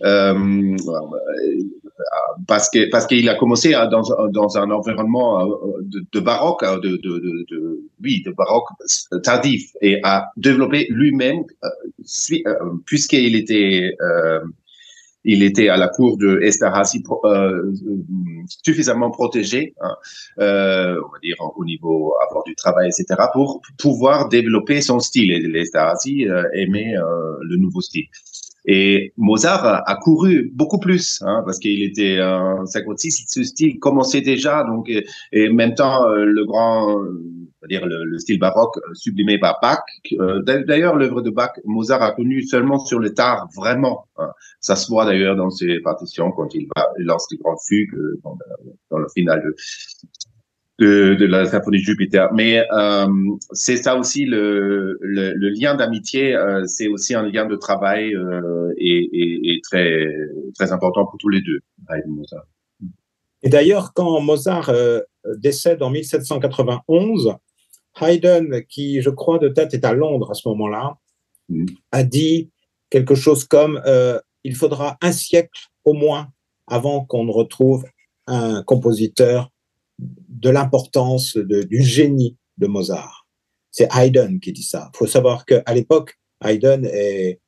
Euh, 0.03 0.77
parce 2.47 2.69
que 2.69 2.91
parce 2.91 3.07
qu'il 3.07 3.29
a 3.29 3.37
commencé 3.37 3.73
dans, 3.73 4.03
dans 4.29 4.59
un 4.59 4.71
environnement 4.71 5.47
de, 5.81 6.05
de 6.13 6.21
baroque, 6.21 6.65
de, 6.83 7.81
oui, 8.03 8.23
de 8.27 8.33
baroque 8.33 8.69
tardif, 9.23 9.71
et 9.81 10.01
a 10.03 10.27
développé 10.37 10.87
lui-même, 10.91 11.45
puisqu'il 12.87 13.37
était 13.37 13.97
euh, 14.01 14.41
il 15.25 15.43
était 15.43 15.69
à 15.69 15.77
la 15.77 15.89
cour 15.89 16.19
de 16.19 16.39
Esterhazy 16.43 17.03
euh, 17.25 17.73
suffisamment 18.65 19.11
protégé, 19.11 19.75
hein, 19.81 19.97
euh, 20.39 21.01
on 21.05 21.13
va 21.13 21.19
dire 21.23 21.37
au 21.57 21.65
niveau 21.65 22.15
avoir 22.29 22.45
du 22.45 22.55
travail, 22.55 22.89
etc., 22.89 23.29
pour 23.33 23.63
pouvoir 23.79 24.29
développer 24.29 24.81
son 24.83 25.01
style. 25.01 25.33
Et 25.33 25.61
Esterhazy 25.61 26.29
euh, 26.29 26.45
aimait 26.55 26.95
euh, 26.97 27.37
le 27.43 27.57
nouveau 27.57 27.81
style. 27.81 28.07
Et 28.67 29.13
Mozart 29.19 29.83
a, 29.87 29.97
couru 29.97 30.51
beaucoup 30.55 30.79
plus, 30.79 31.23
hein, 31.23 31.43
parce 31.45 31.59
qu'il 31.59 31.83
était 31.83 32.23
en 32.23 32.65
56, 32.65 33.27
ce 33.29 33.43
style 33.43 33.79
commençait 33.79 34.23
déjà, 34.23 34.65
donc 34.65 34.89
et, 34.89 35.49
même 35.51 35.75
temps 35.75 36.09
euh, 36.09 36.25
le 36.25 36.45
grand, 36.47 36.99
c'est-à-dire 37.61 37.87
le, 37.87 38.05
le, 38.05 38.19
style 38.19 38.39
baroque 38.39 38.79
sublimé 38.95 39.39
par 39.39 39.59
Bach. 39.61 39.81
Euh, 40.13 40.43
d'ailleurs, 40.43 40.97
l'œuvre 40.97 41.21
de 41.21 41.29
Bach, 41.31 41.53
Mozart 41.65 42.03
a 42.03 42.13
connu 42.13 42.43
seulement 42.43 42.79
sur 42.79 43.01
le 43.01 43.13
tard, 43.13 43.49
vraiment. 43.55 44.07
Hein. 44.17 44.31
Ça 44.61 44.77
se 44.77 44.89
voit 44.89 45.05
d'ailleurs 45.05 45.37
dans 45.37 45.51
ses 45.51 45.81
partitions 45.81 46.33
quand 46.33 46.55
il, 46.55 46.67
va, 46.75 46.89
lance 46.97 47.27
les 47.31 47.39
grandes 47.39 47.61
fugues 47.69 47.95
euh, 47.95 48.19
dans, 48.25 48.39
dans 48.91 48.99
le 48.99 49.09
final 49.15 49.43
de, 50.79 51.15
de, 51.15 51.27
la 51.27 51.47
symphonie 51.47 51.79
Jupiter. 51.79 52.33
Mais 52.33 52.65
euh, 52.73 53.07
c'est 53.53 53.77
ça 53.77 53.97
aussi 53.97 54.25
le, 54.25 54.99
le, 55.01 55.33
le 55.33 55.49
lien 55.51 55.75
d'amitié, 55.75 56.35
euh, 56.35 56.65
c'est 56.67 56.89
aussi 56.89 57.15
un 57.15 57.23
lien 57.23 57.47
de 57.47 57.57
travail 57.57 58.15
euh, 58.15 58.73
et, 58.77 59.09
et, 59.13 59.55
et, 59.55 59.61
très 59.63 60.09
très 60.57 60.73
important 60.73 61.07
pour 61.07 61.19
tous 61.19 61.29
les 61.29 61.41
deux. 61.43 61.61
Et 63.43 63.49
d'ailleurs, 63.49 63.93
quand 63.95 64.21
Mozart 64.21 64.73
décède 65.37 65.83
en 65.83 65.91
1791, 65.91 67.35
Haydn, 68.01 68.63
qui 68.69 69.01
je 69.01 69.11
crois 69.11 69.39
de 69.39 69.49
tête 69.49 69.75
est 69.75 69.85
à 69.85 69.93
Londres 69.93 70.31
à 70.31 70.35
ce 70.35 70.49
moment-là, 70.49 70.97
mm. 71.51 71.67
a 71.93 72.03
dit 72.03 72.51
quelque 72.91 73.15
chose 73.15 73.45
comme 73.45 73.81
il 74.45 74.57
faudra 74.57 74.97
un 75.03 75.13
siècle 75.13 75.69
au 75.85 75.93
moins 75.93 76.29
avant 76.67 77.05
qu'on 77.05 77.25
ne 77.25 77.31
retrouve 77.31 77.85
un 78.27 78.63
compositeur 78.63 79.51
de 79.99 80.51
l'importance 80.51 81.37
du 81.37 81.83
génie 81.83 82.37
de 82.59 82.67
Mozart. 82.67 83.27
C'est 83.71 83.89
Haydn 83.93 84.39
qui 84.41 84.53
dit 84.53 84.63
ça. 84.63 84.91
Il 84.95 84.97
faut 84.99 85.07
savoir 85.07 85.45
qu'à 85.47 85.75
l'époque, 85.75 86.19
Haydn 86.45 86.85
est 86.85 87.41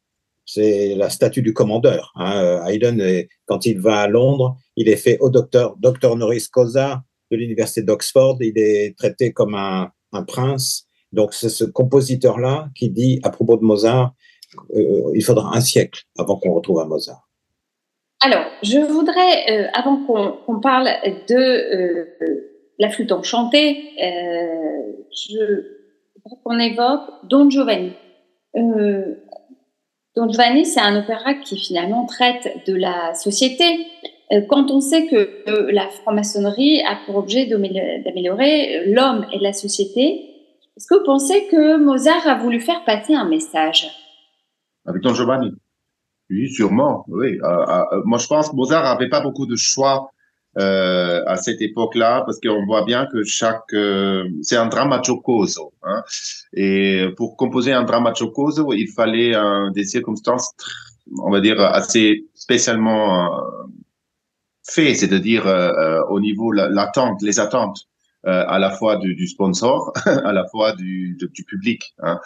c'est 0.48 0.94
la 0.94 1.10
statue 1.10 1.42
du 1.42 1.52
commandeur. 1.52 2.12
Hein. 2.14 2.64
Haydn, 2.66 3.00
est, 3.00 3.28
quand 3.46 3.66
il 3.66 3.80
va 3.80 4.02
à 4.02 4.08
Londres, 4.08 4.56
il 4.76 4.88
est 4.88 4.96
fait 4.96 5.18
au 5.18 5.28
docteur, 5.28 5.76
docteur 5.76 6.12
honoris 6.12 6.48
causa 6.48 7.02
de 7.32 7.36
l'université 7.36 7.82
d'Oxford. 7.82 8.38
Il 8.40 8.56
est 8.56 8.96
traité 8.96 9.32
comme 9.32 9.56
un, 9.56 9.90
un 10.12 10.22
prince. 10.22 10.86
Donc 11.12 11.34
c'est 11.34 11.48
ce 11.48 11.64
compositeur-là 11.64 12.70
qui 12.76 12.90
dit 12.90 13.20
à 13.24 13.30
propos 13.30 13.56
de 13.56 13.64
Mozart, 13.64 14.14
euh, 14.74 15.10
il 15.14 15.24
faudra 15.24 15.56
un 15.56 15.60
siècle 15.60 16.04
avant 16.16 16.36
qu'on 16.36 16.54
retrouve 16.54 16.80
un 16.80 16.86
Mozart. 16.86 17.25
Alors, 18.20 18.44
je 18.62 18.78
voudrais, 18.78 19.50
euh, 19.50 19.68
avant 19.74 20.04
qu'on 20.04 20.60
parle 20.60 20.88
de 21.28 21.34
euh, 21.34 22.04
la 22.78 22.88
flûte 22.88 23.12
enchantée, 23.12 23.90
euh, 24.02 24.92
qu'on 26.42 26.58
évoque 26.58 27.10
Don 27.24 27.50
Giovanni. 27.50 27.92
Don 28.54 30.30
Giovanni, 30.30 30.64
c'est 30.64 30.80
un 30.80 30.98
opéra 30.98 31.34
qui 31.34 31.58
finalement 31.58 32.06
traite 32.06 32.48
de 32.66 32.74
la 32.74 33.14
société. 33.14 33.86
Quand 34.48 34.70
on 34.70 34.80
sait 34.80 35.06
que 35.06 35.70
la 35.70 35.88
franc-maçonnerie 35.88 36.80
a 36.82 36.96
pour 37.04 37.16
objet 37.16 37.46
d'améliorer 37.46 38.86
l'homme 38.86 39.26
et 39.32 39.38
la 39.38 39.52
société, 39.52 40.30
est-ce 40.76 40.86
que 40.88 40.98
vous 40.98 41.04
pensez 41.04 41.46
que 41.48 41.76
Mozart 41.76 42.26
a 42.26 42.34
voulu 42.34 42.60
faire 42.60 42.84
passer 42.84 43.14
un 43.14 43.28
message? 43.28 43.88
Avec 44.86 45.02
Don 45.02 45.14
Giovanni 45.14 45.52
oui, 46.30 46.50
sûrement. 46.50 47.04
Oui. 47.08 47.38
Euh, 47.42 47.46
euh, 47.46 48.02
moi, 48.04 48.18
je 48.18 48.26
pense 48.26 48.50
que 48.50 48.56
Mozart 48.56 48.82
n'avait 48.82 49.08
pas 49.08 49.20
beaucoup 49.20 49.46
de 49.46 49.56
choix 49.56 50.10
euh, 50.58 51.22
à 51.26 51.36
cette 51.36 51.60
époque-là, 51.60 52.22
parce 52.24 52.40
qu'on 52.40 52.64
voit 52.64 52.82
bien 52.84 53.06
que 53.12 53.22
chaque, 53.24 53.74
euh, 53.74 54.26
c'est 54.40 54.56
un 54.56 54.66
drama 54.66 55.02
giocoso, 55.02 55.74
hein, 55.82 56.02
et 56.54 57.08
pour 57.18 57.36
composer 57.36 57.74
un 57.74 57.82
drama 57.82 58.14
giocoso, 58.14 58.72
il 58.72 58.88
fallait 58.88 59.34
des 59.74 59.84
circonstances, 59.84 60.52
on 61.18 61.30
va 61.30 61.42
dire 61.42 61.60
assez 61.60 62.24
spécialement 62.34 63.36
euh, 63.36 63.42
fait, 64.66 64.94
c'est-à-dire 64.94 65.44
au 66.08 66.20
niveau 66.20 66.52
l'attente, 66.52 67.20
les 67.20 67.38
attentes. 67.38 67.86
à 68.24 68.58
la 68.58 68.70
fois 68.70 68.96
du, 68.96 69.14
du 69.14 69.28
sponsor, 69.28 69.92
à 70.06 70.32
la 70.32 70.46
fois 70.48 70.72
du, 70.72 71.18
du 71.20 71.44
public. 71.44 71.94
Hein. 72.02 72.18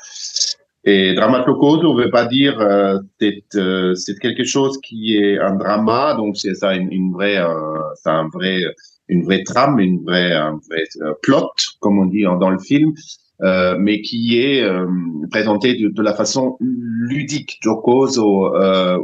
Et 0.84 1.14
dramaturgose, 1.14 1.84
on 1.84 1.94
veut 1.94 2.10
pas 2.10 2.24
dire 2.24 2.58
euh, 2.58 2.98
c'est 3.18 3.44
euh, 3.56 3.94
quelque 4.20 4.44
chose 4.44 4.78
qui 4.80 5.16
est 5.16 5.38
un 5.38 5.54
drama, 5.54 6.14
donc 6.14 6.38
c'est 6.38 6.54
ça 6.54 6.74
une, 6.74 7.12
vraie 7.12 7.36
euh, 7.36 7.80
c'est 7.96 8.08
un 8.08 8.28
vrai 8.28 8.62
une 9.08 9.24
vraie 9.24 9.42
trame, 9.42 9.78
une 9.78 10.02
vraie 10.02 10.32
un 10.32 10.58
vrai 10.70 10.84
euh, 11.02 11.12
plot 11.22 11.50
comme 11.80 11.98
on 11.98 12.06
dit 12.06 12.22
dans 12.22 12.48
le 12.48 12.58
film, 12.58 12.94
euh, 13.42 13.76
mais 13.78 14.00
qui 14.00 14.38
est 14.40 14.62
euh, 14.62 14.86
présenté 15.30 15.74
de, 15.74 16.02
la 16.02 16.14
façon 16.14 16.56
ludique, 16.60 17.58
jocoso 17.62 18.50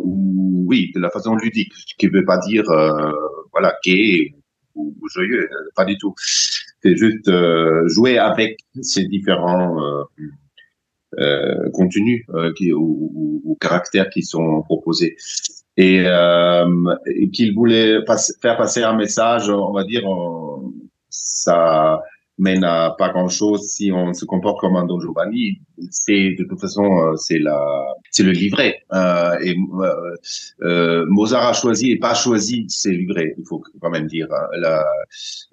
ou 0.02 0.64
oui 0.66 0.92
de 0.94 1.00
la 1.00 1.10
façon 1.10 1.34
ludique, 1.34 1.72
ce 1.74 1.94
qui 1.98 2.06
veut 2.06 2.24
pas 2.24 2.38
dire 2.38 2.64
voilà 3.52 3.74
gay 3.84 4.32
ou, 4.74 4.94
ou, 4.98 5.08
joyeux, 5.08 5.46
pas 5.74 5.84
du 5.84 5.98
tout. 5.98 6.14
C'est 6.82 6.96
juste 6.96 7.30
jouer 7.88 8.16
avec 8.16 8.60
ces 8.80 9.06
différents 9.08 10.06
euh, 11.18 11.70
contenus 11.72 12.24
euh, 12.34 12.52
ou, 12.74 13.43
ou, 13.44 13.56
caractères 13.60 14.10
qui 14.10 14.22
sont 14.22 14.62
proposés. 14.62 15.16
Et, 15.76 16.02
euh, 16.06 16.66
qu'il 17.32 17.55
voulait 17.55 17.98
faire 18.43 18.56
passer 18.56 18.82
un 18.82 18.94
message, 18.94 19.48
on 19.48 19.72
va 19.72 19.84
dire, 19.84 20.02
ça 21.09 22.01
mène 22.38 22.64
à 22.64 22.94
pas 22.98 23.09
grand 23.09 23.28
chose 23.28 23.62
si 23.62 23.90
on 23.93 24.12
se 24.12 24.26
comporte 24.26 24.60
comme 24.60 24.76
un 24.76 24.84
Don 24.84 25.01
Giovanni. 25.01 25.62
C'est 25.90 26.34
de 26.38 26.44
toute 26.44 26.60
façon 26.60 26.84
euh, 26.84 27.16
c'est 27.16 27.38
la 27.38 27.59
c'est 28.10 28.24
le 28.24 28.32
livret 28.32 28.82
et 29.43 29.56
Mozart 30.60 31.47
a 31.47 31.52
choisi 31.55 31.93
et 31.93 31.98
pas 31.98 32.12
choisi 32.12 32.66
ses 32.68 32.93
livrets. 32.93 33.34
Il 33.38 33.44
faut 33.47 33.62
quand 33.80 33.90
même 33.90 34.06
dire 34.06 34.28
la, 34.59 34.84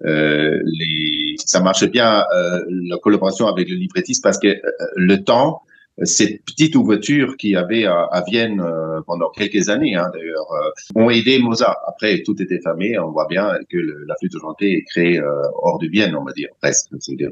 les 0.02 1.23
ça 1.44 1.60
marche 1.60 1.84
bien 1.84 2.24
la 2.68 2.98
collaboration 2.98 3.46
avec 3.46 3.68
le 3.68 3.76
librettiste 3.76 4.22
parce 4.22 4.38
que 4.38 4.56
le 4.96 5.24
temps 5.24 5.62
cette 6.02 6.44
petite 6.44 6.74
ouverture 6.74 7.36
qu'il 7.36 7.50
y 7.50 7.56
avait 7.56 7.84
à, 7.86 8.24
Vienne 8.26 8.60
euh, 8.60 9.00
pendant 9.06 9.30
quelques 9.30 9.68
années, 9.68 9.94
hein, 9.94 10.10
d'ailleurs, 10.12 10.50
euh, 10.52 10.70
ont 11.00 11.08
aidé 11.10 11.38
Mozart. 11.38 11.76
Après, 11.86 12.22
tout 12.22 12.40
était 12.42 12.60
fermé. 12.60 12.98
On 12.98 13.12
voit 13.12 13.28
bien 13.28 13.52
que 13.70 13.78
la 13.78 14.16
flûte 14.16 14.34
enchantée 14.36 14.72
est 14.72 14.82
créée 14.82 15.20
euh, 15.20 15.42
hors 15.62 15.78
de 15.78 15.86
Vienne, 15.86 16.16
on 16.16 16.24
va 16.24 16.32
dire, 16.32 16.48
presque, 16.60 16.88
c'est-à-dire 16.98 17.30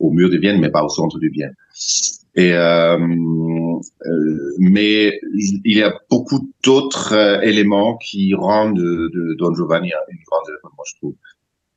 au 0.00 0.10
mur 0.10 0.30
de 0.30 0.38
Vienne, 0.38 0.60
mais 0.60 0.70
pas 0.70 0.82
au 0.82 0.88
centre 0.88 1.18
de 1.18 1.28
Vienne. 1.28 1.54
Mais 4.58 5.20
il 5.34 5.76
y 5.76 5.82
a 5.82 5.94
beaucoup 6.10 6.50
d'autres 6.64 7.40
éléments 7.44 7.96
qui 7.98 8.34
rendent 8.34 8.76
de, 8.76 9.10
de 9.14 9.34
Don 9.38 9.54
Giovanni 9.54 9.92
une 10.08 10.18
grande 10.26 10.48
œuvre, 10.48 10.72
moi 10.76 10.84
je 10.88 10.96
trouve. 10.96 11.14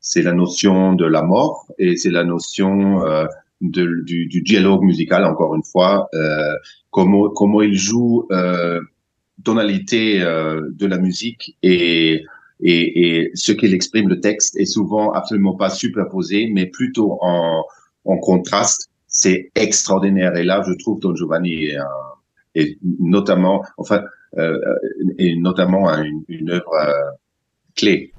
C'est 0.07 0.21
la 0.21 0.33
notion 0.33 0.93
de 0.93 1.05
la 1.05 1.23
mort 1.23 1.65
et 1.79 1.95
c'est 1.95 2.11
la 2.11 2.23
notion 2.23 3.01
de, 3.61 4.03
du, 4.03 4.27
du, 4.27 4.41
dialogue 4.41 4.83
musical, 4.83 5.25
encore 5.25 5.55
une 5.55 5.63
fois, 5.63 6.07
euh, 6.13 6.53
comment, 6.91 7.29
comment 7.29 7.61
il 7.61 7.75
joue 7.75 8.27
euh, 8.31 8.81
tonalité 9.43 10.21
euh, 10.21 10.69
de 10.71 10.85
la 10.85 10.97
musique 10.97 11.57
et, 11.63 12.25
et, 12.61 13.19
et 13.19 13.31
ce 13.33 13.51
qu'il 13.51 13.73
exprime 13.73 14.09
le 14.09 14.19
texte 14.19 14.57
est 14.57 14.65
souvent 14.65 15.11
absolument 15.11 15.55
pas 15.55 15.69
superposé, 15.69 16.49
mais 16.53 16.67
plutôt 16.67 17.17
en, 17.21 17.63
en 18.05 18.17
contraste. 18.17 18.89
C'est 19.07 19.51
extraordinaire. 19.55 20.35
Et 20.35 20.43
là, 20.43 20.61
je 20.67 20.73
trouve 20.73 20.99
Don 20.99 21.15
Giovanni 21.15 21.67
est, 21.67 21.77
est 22.55 22.77
notamment, 22.99 23.63
enfin, 23.77 24.03
euh, 24.37 24.59
et 25.17 25.37
notamment 25.37 25.87
une, 25.89 26.23
une 26.27 26.49
œuvre 26.49 26.73
euh, 26.73 27.11
clé. 27.75 28.11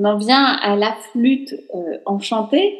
On 0.00 0.04
en 0.04 0.16
vient 0.16 0.44
à 0.44 0.76
la 0.76 0.96
flûte 1.12 1.54
euh, 1.74 1.98
enchantée. 2.06 2.78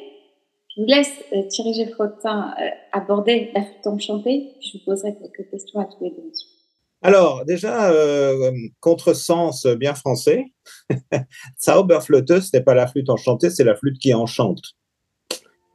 Je 0.74 0.80
vous 0.80 0.86
laisse, 0.86 1.12
euh, 1.32 1.42
Thierry 1.48 1.74
Geffrotin, 1.74 2.54
euh, 2.60 2.68
aborder 2.92 3.50
la 3.54 3.62
flûte 3.62 3.86
enchantée. 3.86 4.52
Je 4.60 4.78
vous 4.78 4.84
poserai 4.84 5.14
quelques 5.16 5.50
questions 5.50 5.80
à 5.80 5.84
tous 5.84 6.02
les 6.04 6.10
deux. 6.10 6.30
Alors, 7.02 7.44
déjà, 7.44 7.90
euh, 7.90 8.52
contresens 8.80 9.66
bien 9.66 9.94
français. 9.94 10.44
Zauberflöte, 11.62 12.40
ce 12.40 12.56
n'est 12.56 12.62
pas 12.62 12.74
la 12.74 12.86
flûte 12.86 13.10
enchantée, 13.10 13.50
c'est 13.50 13.64
la 13.64 13.74
flûte 13.74 13.98
qui 13.98 14.14
enchante. 14.14 14.60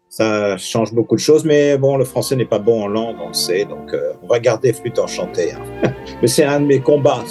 Ça 0.09 0.55
change 0.57 0.93
beaucoup 0.93 1.15
de 1.15 1.19
choses, 1.19 1.43
mais 1.43 1.77
bon, 1.77 1.97
le 1.97 2.05
français 2.05 2.35
n'est 2.35 2.45
pas 2.45 2.59
bon 2.59 2.83
en 2.83 2.87
langue, 2.87 3.17
on 3.21 3.29
le 3.29 3.33
sait, 3.33 3.65
donc 3.65 3.93
on 4.23 4.27
va 4.27 4.39
garder 4.39 4.71
flûte 4.71 4.97
enchantée. 4.97 5.51
hein. 5.51 5.93
mais 6.21 6.27
c'est 6.27 6.45
un 6.45 6.61
de 6.61 6.67
mes 6.67 6.79
combats. 6.79 7.23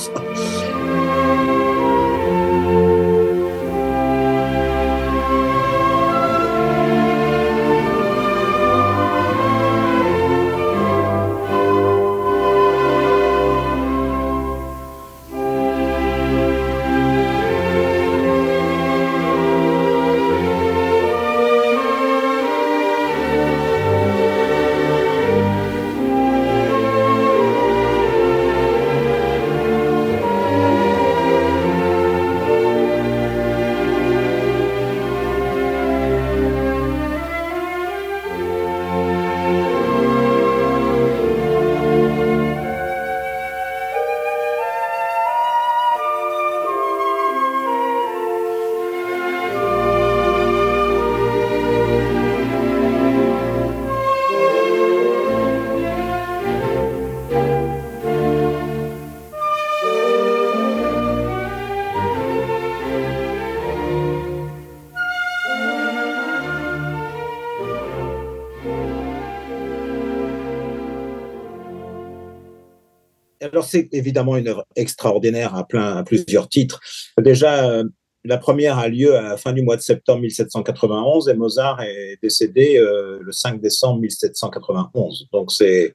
C'est 73.75 73.89
évidemment 73.93 74.37
une 74.37 74.49
œuvre 74.49 74.65
extraordinaire 74.77 75.55
à, 75.55 75.67
plein, 75.67 75.97
à 75.97 76.05
plusieurs 76.05 76.49
titres. 76.49 76.81
Déjà, 77.19 77.69
euh, 77.69 77.85
la 78.25 78.39
première 78.39 78.79
a 78.79 78.89
lieu 78.89 79.15
à 79.17 79.23
la 79.23 79.37
fin 79.37 79.53
du 79.53 79.63
mois 79.63 79.77
de 79.77 79.83
septembre 79.83 80.21
1791 80.21 81.29
et 81.29 81.35
Mozart 81.35 81.83
est 81.83 82.19
décédé 82.23 82.79
euh, 82.79 83.19
le 83.21 83.33
5 83.33 83.61
décembre 83.61 84.01
1791. 84.01 85.29
Donc, 85.33 85.53
c'est 85.53 85.95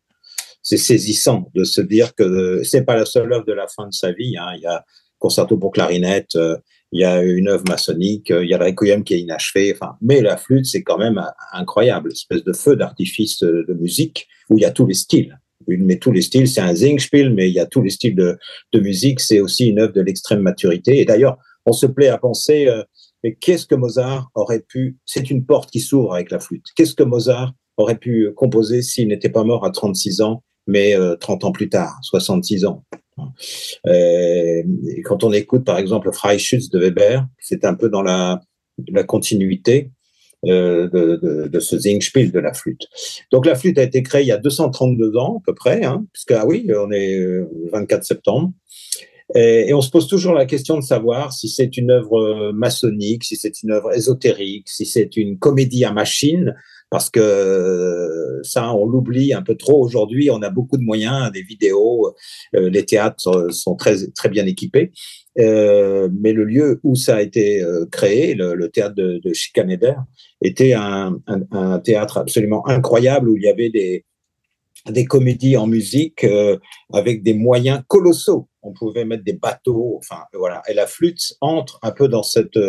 c'est 0.61 0.77
saisissant 0.77 1.49
de 1.55 1.63
se 1.63 1.79
dire 1.79 2.13
que 2.13 2.61
c'est 2.63 2.83
pas 2.83 2.95
la 2.95 3.05
seule 3.05 3.31
œuvre 3.31 3.45
de 3.45 3.53
la 3.53 3.67
fin 3.67 3.87
de 3.87 3.93
sa 3.93 4.11
vie. 4.11 4.35
hein. 4.37 4.51
Il 4.55 4.61
y 4.61 4.65
a 4.65 4.83
Concerto 5.17 5.57
pour 5.57 5.71
clarinette, 5.71 6.35
euh, 6.35 6.57
il 6.91 7.01
y 7.01 7.05
a 7.05 7.21
une 7.21 7.49
œuvre 7.49 7.63
maçonnique, 7.67 8.31
euh, 8.31 8.43
il 8.43 8.49
y 8.49 8.53
a 8.53 8.57
le 8.57 8.65
Requiem 8.65 9.03
qui 9.03 9.13
est 9.13 9.19
inachevé. 9.21 9.73
Enfin, 9.73 9.95
mais 10.01 10.21
la 10.21 10.37
flûte, 10.37 10.65
c'est 10.65 10.83
quand 10.83 10.97
même 10.97 11.17
euh, 11.17 11.29
incroyable, 11.53 12.11
espèce 12.11 12.43
de 12.43 12.53
feu 12.53 12.75
d'artifice 12.75 13.39
de 13.41 13.73
musique 13.73 14.27
où 14.49 14.57
il 14.57 14.61
y 14.61 14.65
a 14.65 14.71
tous 14.71 14.85
les 14.85 14.93
styles. 14.93 15.39
Il 15.71 15.83
met 15.83 15.97
tous 15.97 16.11
les 16.11 16.21
styles, 16.21 16.47
c'est 16.47 16.61
un 16.61 16.75
Singspiel, 16.75 17.33
mais 17.33 17.49
il 17.49 17.53
y 17.53 17.59
a 17.59 17.65
tous 17.65 17.81
les 17.81 17.89
styles 17.89 18.15
de, 18.15 18.37
musique. 18.79 19.19
C'est 19.19 19.39
aussi 19.39 19.67
une 19.67 19.79
œuvre 19.79 19.93
de 19.93 20.01
l'extrême 20.01 20.41
maturité. 20.41 20.99
Et 20.99 21.05
d'ailleurs, 21.05 21.37
on 21.65 21.71
se 21.71 21.85
plaît 21.85 22.07
à 22.07 22.17
penser, 22.17 22.67
euh, 22.67 22.83
mais 23.23 23.35
qu'est-ce 23.35 23.65
que 23.65 23.75
Mozart 23.75 24.29
aurait 24.33 24.63
pu 24.67 24.97
C'est 25.05 25.29
une 25.29 25.45
porte 25.45 25.69
qui 25.69 25.79
s'ouvre 25.79 26.13
avec 26.13 26.31
la 26.31 26.39
flûte. 26.39 26.65
Qu'est-ce 26.75 26.95
que 26.95 27.03
Mozart 27.03 27.53
aurait 27.77 27.97
pu 27.97 28.29
composer 28.35 28.81
s'il 28.81 29.07
n'était 29.07 29.29
pas 29.29 29.43
mort 29.43 29.65
à 29.65 29.71
36 29.71 30.21
ans, 30.21 30.43
mais 30.67 30.95
euh, 30.95 31.15
30 31.15 31.43
ans 31.45 31.51
plus 31.51 31.69
tard, 31.69 31.97
66 32.03 32.65
ans? 32.65 32.83
Euh, 33.87 34.63
Quand 35.03 35.23
on 35.23 35.33
écoute, 35.33 35.65
par 35.65 35.77
exemple, 35.77 36.11
Freischütz 36.11 36.69
de 36.69 36.79
Weber, 36.79 37.27
c'est 37.39 37.65
un 37.65 37.73
peu 37.73 37.89
dans 37.89 38.01
la 38.01 38.41
continuité 39.05 39.91
euh, 40.45 40.87
de, 40.87 41.17
de, 41.21 41.47
de 41.49 41.59
ce 41.59 41.77
Singspiel 41.77 42.31
de 42.31 42.39
la 42.39 42.53
flûte. 42.53 42.87
Donc 43.29 43.45
la 43.45 43.55
flûte 43.55 43.77
a 43.77 43.83
été 43.83 44.01
créée 44.01 44.21
il 44.21 44.27
y 44.27 44.31
a 44.31 44.37
232 44.37 45.17
ans 45.17 45.39
à 45.39 45.45
peu 45.45 45.53
près, 45.53 45.83
hein, 45.83 46.05
puisque 46.13 46.31
ah 46.31 46.45
oui, 46.45 46.65
on 46.77 46.91
est 46.91 47.19
euh, 47.19 47.45
24 47.73 48.05
septembre. 48.05 48.53
Et, 49.35 49.73
on 49.73 49.81
se 49.81 49.89
pose 49.91 50.07
toujours 50.07 50.33
la 50.33 50.45
question 50.45 50.77
de 50.77 50.81
savoir 50.81 51.33
si 51.33 51.49
c'est 51.49 51.75
une 51.75 51.91
œuvre 51.91 52.21
euh, 52.21 52.51
maçonnique, 52.53 53.25
si 53.25 53.35
c'est 53.35 53.61
une 53.63 53.71
œuvre 53.71 53.93
ésotérique, 53.93 54.69
si 54.69 54.85
c'est 54.85 55.17
une 55.17 55.37
comédie 55.37 55.83
à 55.83 55.91
machine, 55.91 56.55
parce 56.89 57.09
que 57.09 58.39
ça, 58.43 58.73
on 58.73 58.85
l'oublie 58.85 59.33
un 59.33 59.41
peu 59.41 59.55
trop 59.55 59.83
aujourd'hui. 59.83 60.31
On 60.31 60.41
a 60.41 60.49
beaucoup 60.49 60.77
de 60.77 60.83
moyens, 60.83 61.31
des 61.33 61.43
vidéos, 61.43 62.15
les 62.53 62.83
théâtres 62.83 63.53
sont 63.53 63.75
très 63.75 64.07
très 64.15 64.29
bien 64.29 64.47
équipés. 64.47 64.91
Euh, 65.39 66.09
mais 66.19 66.33
le 66.33 66.43
lieu 66.43 66.79
où 66.83 66.95
ça 66.95 67.17
a 67.17 67.21
été 67.21 67.61
euh, 67.61 67.85
créé, 67.85 68.33
le, 68.35 68.69
théâtre 68.69 68.95
de, 68.95 69.19
de 69.23 69.33
Schikaneder, 69.33 69.95
était 70.41 70.73
un, 70.73 71.19
théâtre 71.83 72.17
absolument 72.17 72.67
incroyable 72.67 73.29
où 73.29 73.37
il 73.37 73.43
y 73.43 73.49
avait 73.49 73.69
des 73.69 75.05
comédies 75.05 75.57
en 75.57 75.67
musique 75.67 76.23
euh, 76.23 76.57
avec 76.93 77.23
des 77.23 77.33
moyens 77.33 77.81
colossaux. 77.87 78.47
On 78.61 78.73
pouvait 78.73 79.05
mettre 79.05 79.23
des 79.23 79.33
bateaux, 79.33 79.97
enfin 79.99 80.23
voilà. 80.33 80.61
Et 80.69 80.73
la 80.73 80.87
flûte 80.87 81.33
entre 81.41 81.79
un 81.81 81.91
peu 81.91 82.07
dans 82.07 82.23
cette 82.23 82.59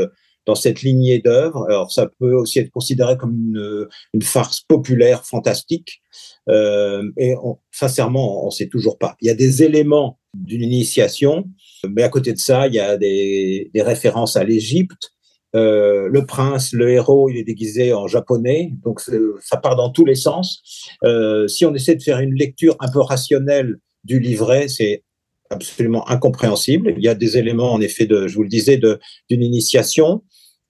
dans 0.46 0.54
cette 0.54 0.82
lignée 0.82 1.18
d'œuvres. 1.18 1.66
Alors 1.68 1.92
ça 1.92 2.08
peut 2.18 2.34
aussi 2.34 2.60
être 2.60 2.70
considéré 2.70 3.16
comme 3.16 3.34
une, 3.34 4.22
farce 4.22 4.60
populaire 4.60 5.24
fantastique. 5.24 6.02
Et 6.48 7.34
sincèrement, 7.72 8.44
on 8.44 8.46
ne 8.46 8.50
sait 8.50 8.68
toujours 8.68 8.98
pas. 8.98 9.16
Il 9.20 9.26
y 9.26 9.30
a 9.30 9.34
des 9.34 9.62
éléments 9.62 10.19
d'une 10.34 10.62
initiation, 10.62 11.48
mais 11.88 12.02
à 12.02 12.08
côté 12.08 12.32
de 12.32 12.38
ça, 12.38 12.66
il 12.66 12.74
y 12.74 12.80
a 12.80 12.96
des, 12.96 13.70
références 13.76 14.36
à 14.36 14.44
l'Égypte. 14.44 15.10
Euh, 15.56 16.08
le 16.08 16.24
prince, 16.26 16.72
le 16.72 16.90
héros, 16.90 17.28
il 17.28 17.36
est 17.36 17.42
déguisé 17.42 17.92
en 17.92 18.06
japonais, 18.06 18.72
donc 18.84 19.00
ça 19.00 19.56
part 19.56 19.74
dans 19.74 19.90
tous 19.90 20.04
les 20.04 20.14
sens. 20.14 20.62
Euh, 21.04 21.48
si 21.48 21.64
on 21.64 21.74
essaie 21.74 21.96
de 21.96 22.02
faire 22.02 22.20
une 22.20 22.34
lecture 22.34 22.76
un 22.78 22.90
peu 22.90 23.00
rationnelle 23.00 23.76
du 24.04 24.20
livret, 24.20 24.68
c'est 24.68 25.02
absolument 25.50 26.08
incompréhensible. 26.08 26.94
Il 26.96 27.02
y 27.02 27.08
a 27.08 27.16
des 27.16 27.36
éléments, 27.36 27.72
en 27.72 27.80
effet, 27.80 28.06
de, 28.06 28.28
je 28.28 28.36
vous 28.36 28.44
le 28.44 28.48
disais, 28.48 28.78
d'une 28.78 29.42
initiation. 29.42 30.22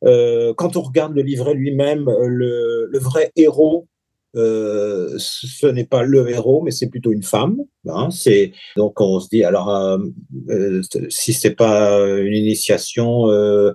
Euh, 0.07 0.55
quand 0.55 0.79
on 0.79 0.81
regarde 0.81 1.15
le 1.15 1.21
livret 1.21 1.53
lui-même, 1.53 2.07
le 2.07 2.99
vrai 2.99 3.33
héros, 3.37 3.87
euh, 4.37 5.15
ce 5.19 5.67
n'est 5.67 5.85
pas 5.85 6.03
le 6.03 6.29
héros, 6.31 6.63
mais 6.63 6.71
c'est 6.71 6.89
plutôt 6.89 7.13
une 7.13 7.23
femme. 7.23 7.59
Hein, 7.87 8.09
donc 8.77 9.01
on 9.01 9.21
se 9.21 9.29
dit 9.29 9.43
alors 9.43 9.71
euh, 9.71 9.99
euh, 10.51 10.83
si 11.09 11.33
c'est 11.33 11.55
pas 11.55 11.99
une 11.99 12.35
initiation, 12.35 13.29
euh, 13.31 13.73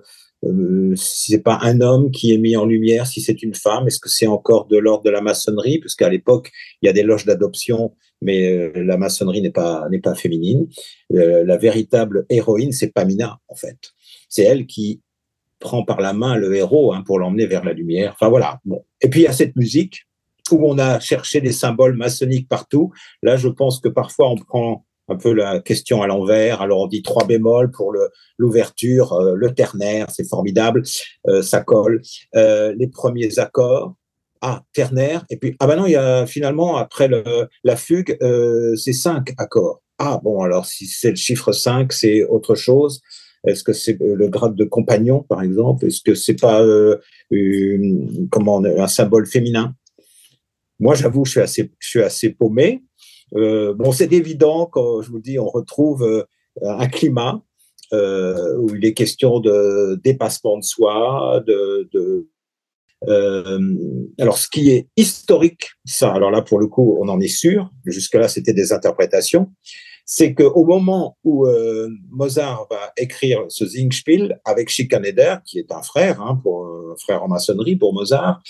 si 0.96 1.32
c'est 1.32 1.42
pas 1.42 1.60
un 1.62 1.82
homme 1.82 2.12
qui 2.12 2.34
est 2.34 2.38
mis 2.38 2.56
en 2.56 2.66
lumière, 2.66 3.08
si 3.08 3.20
c'est 3.22 3.42
une 3.42 3.56
femme, 3.56 3.88
est-ce 3.88 4.00
que 4.00 4.10
c'est 4.10 4.28
encore 4.28 4.68
de 4.68 4.78
l'ordre 4.78 5.04
de 5.04 5.10
la 5.10 5.22
maçonnerie? 5.22 5.80
Parce 5.80 5.96
qu'à 5.96 6.10
l'époque, 6.10 6.52
il 6.82 6.86
y 6.86 6.90
a 6.90 6.94
des 6.94 7.04
loges 7.04 7.26
d'adoption, 7.26 7.94
mais 8.22 8.72
la 8.76 8.98
maçonnerie 8.98 9.42
n'est 9.42 9.52
pas 9.52 9.88
n'est 9.90 10.00
pas 10.00 10.16
féminine. 10.16 10.68
La 11.10 11.58
véritable 11.58 12.26
héroïne, 12.30 12.72
c'est 12.72 12.94
Pamina 12.94 13.40
en 13.48 13.56
fait. 13.56 13.78
C'est 14.30 14.44
elle 14.44 14.66
qui 14.68 15.02
prend 15.60 15.84
par 15.84 16.00
la 16.00 16.14
main 16.14 16.36
le 16.36 16.56
héros 16.56 16.94
hein, 16.94 17.04
pour 17.06 17.20
l'emmener 17.20 17.46
vers 17.48 17.64
la 17.66 17.74
lumière. 17.74 18.14
Enfin 18.14 18.30
voilà. 18.30 18.60
Bon. 18.66 18.86
Et 19.02 19.10
puis 19.10 19.22
il 19.22 19.24
y 19.24 19.28
a 19.28 19.34
cette 19.34 19.56
musique 19.56 20.06
où 20.52 20.66
on 20.70 20.78
a 20.78 21.00
cherché 21.00 21.42
des 21.42 21.52
symboles 21.52 21.96
maçonniques 21.96 22.48
partout. 22.48 22.92
Là, 23.22 23.38
je 23.38 23.48
pense 23.48 23.80
que 23.80 23.90
parfois 23.90 24.30
on 24.30 24.36
prend 24.36 24.86
un 25.08 25.16
peu 25.16 25.34
la 25.34 25.60
question 25.60 26.02
à 26.02 26.08
l'envers. 26.08 26.62
Alors 26.62 26.82
on 26.82 26.88
dit 26.88 27.02
trois 27.02 27.26
bémols 27.26 27.72
pour 27.72 27.94
l'ouverture, 28.38 29.14
euh, 29.14 29.36
le 29.36 29.54
ternaire, 29.54 30.10
c'est 30.10 30.28
formidable, 30.28 30.84
euh, 31.28 31.42
ça 31.42 31.62
colle. 31.62 32.02
Euh, 32.36 32.74
les 32.78 32.88
premiers 32.88 33.40
accords, 33.40 33.96
ah 34.42 34.64
ternaire, 34.74 35.26
et 35.30 35.38
puis 35.38 35.56
ah 35.60 35.68
ben 35.68 35.76
non, 35.76 35.86
il 35.86 35.92
y 35.92 35.96
a 35.96 36.26
finalement 36.26 36.78
après 36.78 37.10
la 37.64 37.76
fugue, 37.76 38.18
c'est 38.76 38.94
cinq 38.94 39.34
accords. 39.38 39.82
Ah 39.98 40.20
bon, 40.22 40.42
alors 40.42 40.66
si 40.66 40.88
c'est 40.88 41.12
le 41.12 41.16
chiffre 41.16 41.54
5, 41.54 41.94
c'est 41.94 42.24
autre 42.26 42.54
chose. 42.54 43.02
Est-ce 43.48 43.64
que 43.64 43.74
c'est 43.74 43.98
le 44.02 44.28
grade 44.28 44.56
de 44.56 44.66
compagnon, 44.66 45.22
par 45.22 45.42
exemple? 45.42 45.86
Est-ce 45.86 46.02
que 46.02 46.16
c'est 46.16 46.36
pas 46.36 46.62
comment 48.30 48.64
un 48.64 48.88
symbole 48.88 49.26
féminin? 49.26 49.74
Moi, 50.80 50.96
j'avoue, 50.96 51.26
je 51.26 51.32
suis 51.32 51.40
assez, 51.40 51.72
je 51.80 51.88
suis 51.88 52.02
assez 52.02 52.30
paumé. 52.30 52.84
Euh, 53.36 53.74
bon, 53.74 53.92
c'est 53.92 54.12
évident 54.14 54.66
quand 54.66 55.02
je 55.02 55.10
vous 55.10 55.20
dis, 55.20 55.40
on 55.40 55.48
retrouve 55.48 56.04
euh, 56.04 56.24
un 56.62 56.88
climat 56.88 57.42
où 57.92 58.76
il 58.76 58.86
est 58.86 58.94
question 58.94 59.40
de 59.40 59.98
dépassement 60.04 60.58
de 60.58 60.64
soi, 60.64 61.42
de, 61.48 61.88
de 61.94 62.28
alors, 64.18 64.38
ce 64.38 64.50
qui 64.50 64.72
est 64.72 64.90
historique, 64.98 65.70
ça, 65.86 66.12
alors 66.12 66.32
là, 66.32 66.42
pour 66.42 66.60
le 66.60 66.68
coup, 66.68 66.98
on 67.00 67.08
en 67.08 67.22
est 67.22 67.28
sûr. 67.28 67.72
Jusque-là, 67.86 68.28
c'était 68.28 68.54
des 68.54 68.74
interprétations 68.74 69.52
c'est 70.06 70.36
qu'au 70.36 70.66
moment 70.66 71.18
où 71.24 71.48
euh, 71.48 71.90
Mozart 72.12 72.68
va 72.70 72.94
écrire 72.96 73.44
ce 73.50 73.66
Singspiel 73.66 74.40
avec 74.46 74.70
Schikaneder, 74.70 75.38
qui 75.44 75.58
est 75.58 75.72
un 75.72 75.82
frère, 75.82 76.22
hein, 76.22 76.40
pour, 76.44 76.70
frère 77.00 77.24
en 77.24 77.28
maçonnerie 77.28 77.76
pour 77.76 77.92
Mozart, 77.94 78.42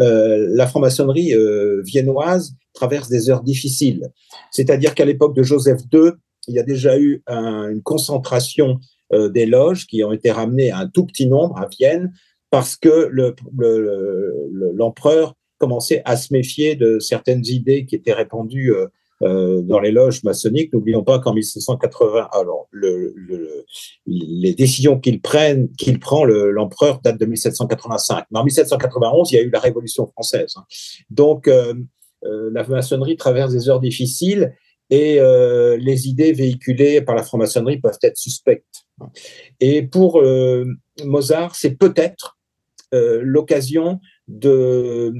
euh, 0.00 0.48
la 0.50 0.66
franc-maçonnerie 0.66 1.32
euh, 1.34 1.82
viennoise 1.84 2.56
traverse 2.72 3.08
des 3.08 3.30
heures 3.30 3.44
difficiles. 3.44 4.10
C'est-à-dire 4.50 4.94
qu'à 4.94 5.04
l'époque 5.04 5.36
de 5.36 5.44
Joseph 5.44 5.82
II, 5.92 6.10
il 6.48 6.54
y 6.54 6.58
a 6.58 6.64
déjà 6.64 6.98
eu 6.98 7.22
une 7.26 7.80
concentration 7.82 8.78
des 9.12 9.46
loges 9.46 9.86
qui 9.86 10.02
ont 10.02 10.12
été 10.12 10.30
ramenées 10.30 10.72
à 10.72 10.78
un 10.78 10.88
tout 10.88 11.06
petit 11.06 11.26
nombre 11.26 11.56
à 11.56 11.68
Vienne 11.68 12.12
parce 12.50 12.76
que 12.76 13.08
l'empereur 14.74 15.28
le, 15.28 15.34
commençait 15.58 16.02
à 16.04 16.16
se 16.16 16.32
méfier 16.32 16.74
de 16.74 16.98
certaines 16.98 17.46
idées 17.46 17.86
qui 17.86 17.94
étaient 17.94 18.12
répandues 18.12 18.74
euh, 19.24 19.62
dans 19.62 19.80
les 19.80 19.90
loges 19.90 20.22
maçonniques. 20.24 20.72
N'oublions 20.72 21.02
pas 21.02 21.18
qu'en 21.18 21.34
1780, 21.34 22.28
alors 22.32 22.68
le, 22.70 23.12
le, 23.16 23.64
les 24.06 24.54
décisions 24.54 24.98
qu'il 24.98 25.20
prend, 25.20 26.24
l'empereur 26.24 27.00
date 27.02 27.18
de 27.18 27.26
1785. 27.26 28.26
Mais 28.30 28.38
en 28.38 28.44
1791, 28.44 29.32
il 29.32 29.36
y 29.36 29.38
a 29.38 29.42
eu 29.42 29.50
la 29.50 29.60
Révolution 29.60 30.06
française. 30.06 30.54
Hein. 30.56 30.64
Donc 31.10 31.48
euh, 31.48 31.74
euh, 32.26 32.50
la 32.52 32.66
maçonnerie 32.66 33.16
traverse 33.16 33.52
des 33.52 33.68
heures 33.68 33.80
difficiles 33.80 34.54
et 34.90 35.18
euh, 35.18 35.76
les 35.78 36.08
idées 36.08 36.32
véhiculées 36.32 37.00
par 37.00 37.14
la 37.14 37.22
franc-maçonnerie 37.22 37.80
peuvent 37.80 37.98
être 38.02 38.16
suspectes. 38.16 38.84
Et 39.60 39.82
pour 39.82 40.20
euh, 40.20 40.64
Mozart, 41.04 41.54
c'est 41.54 41.76
peut-être 41.76 42.38
l'occasion 42.92 43.98
de 44.28 45.12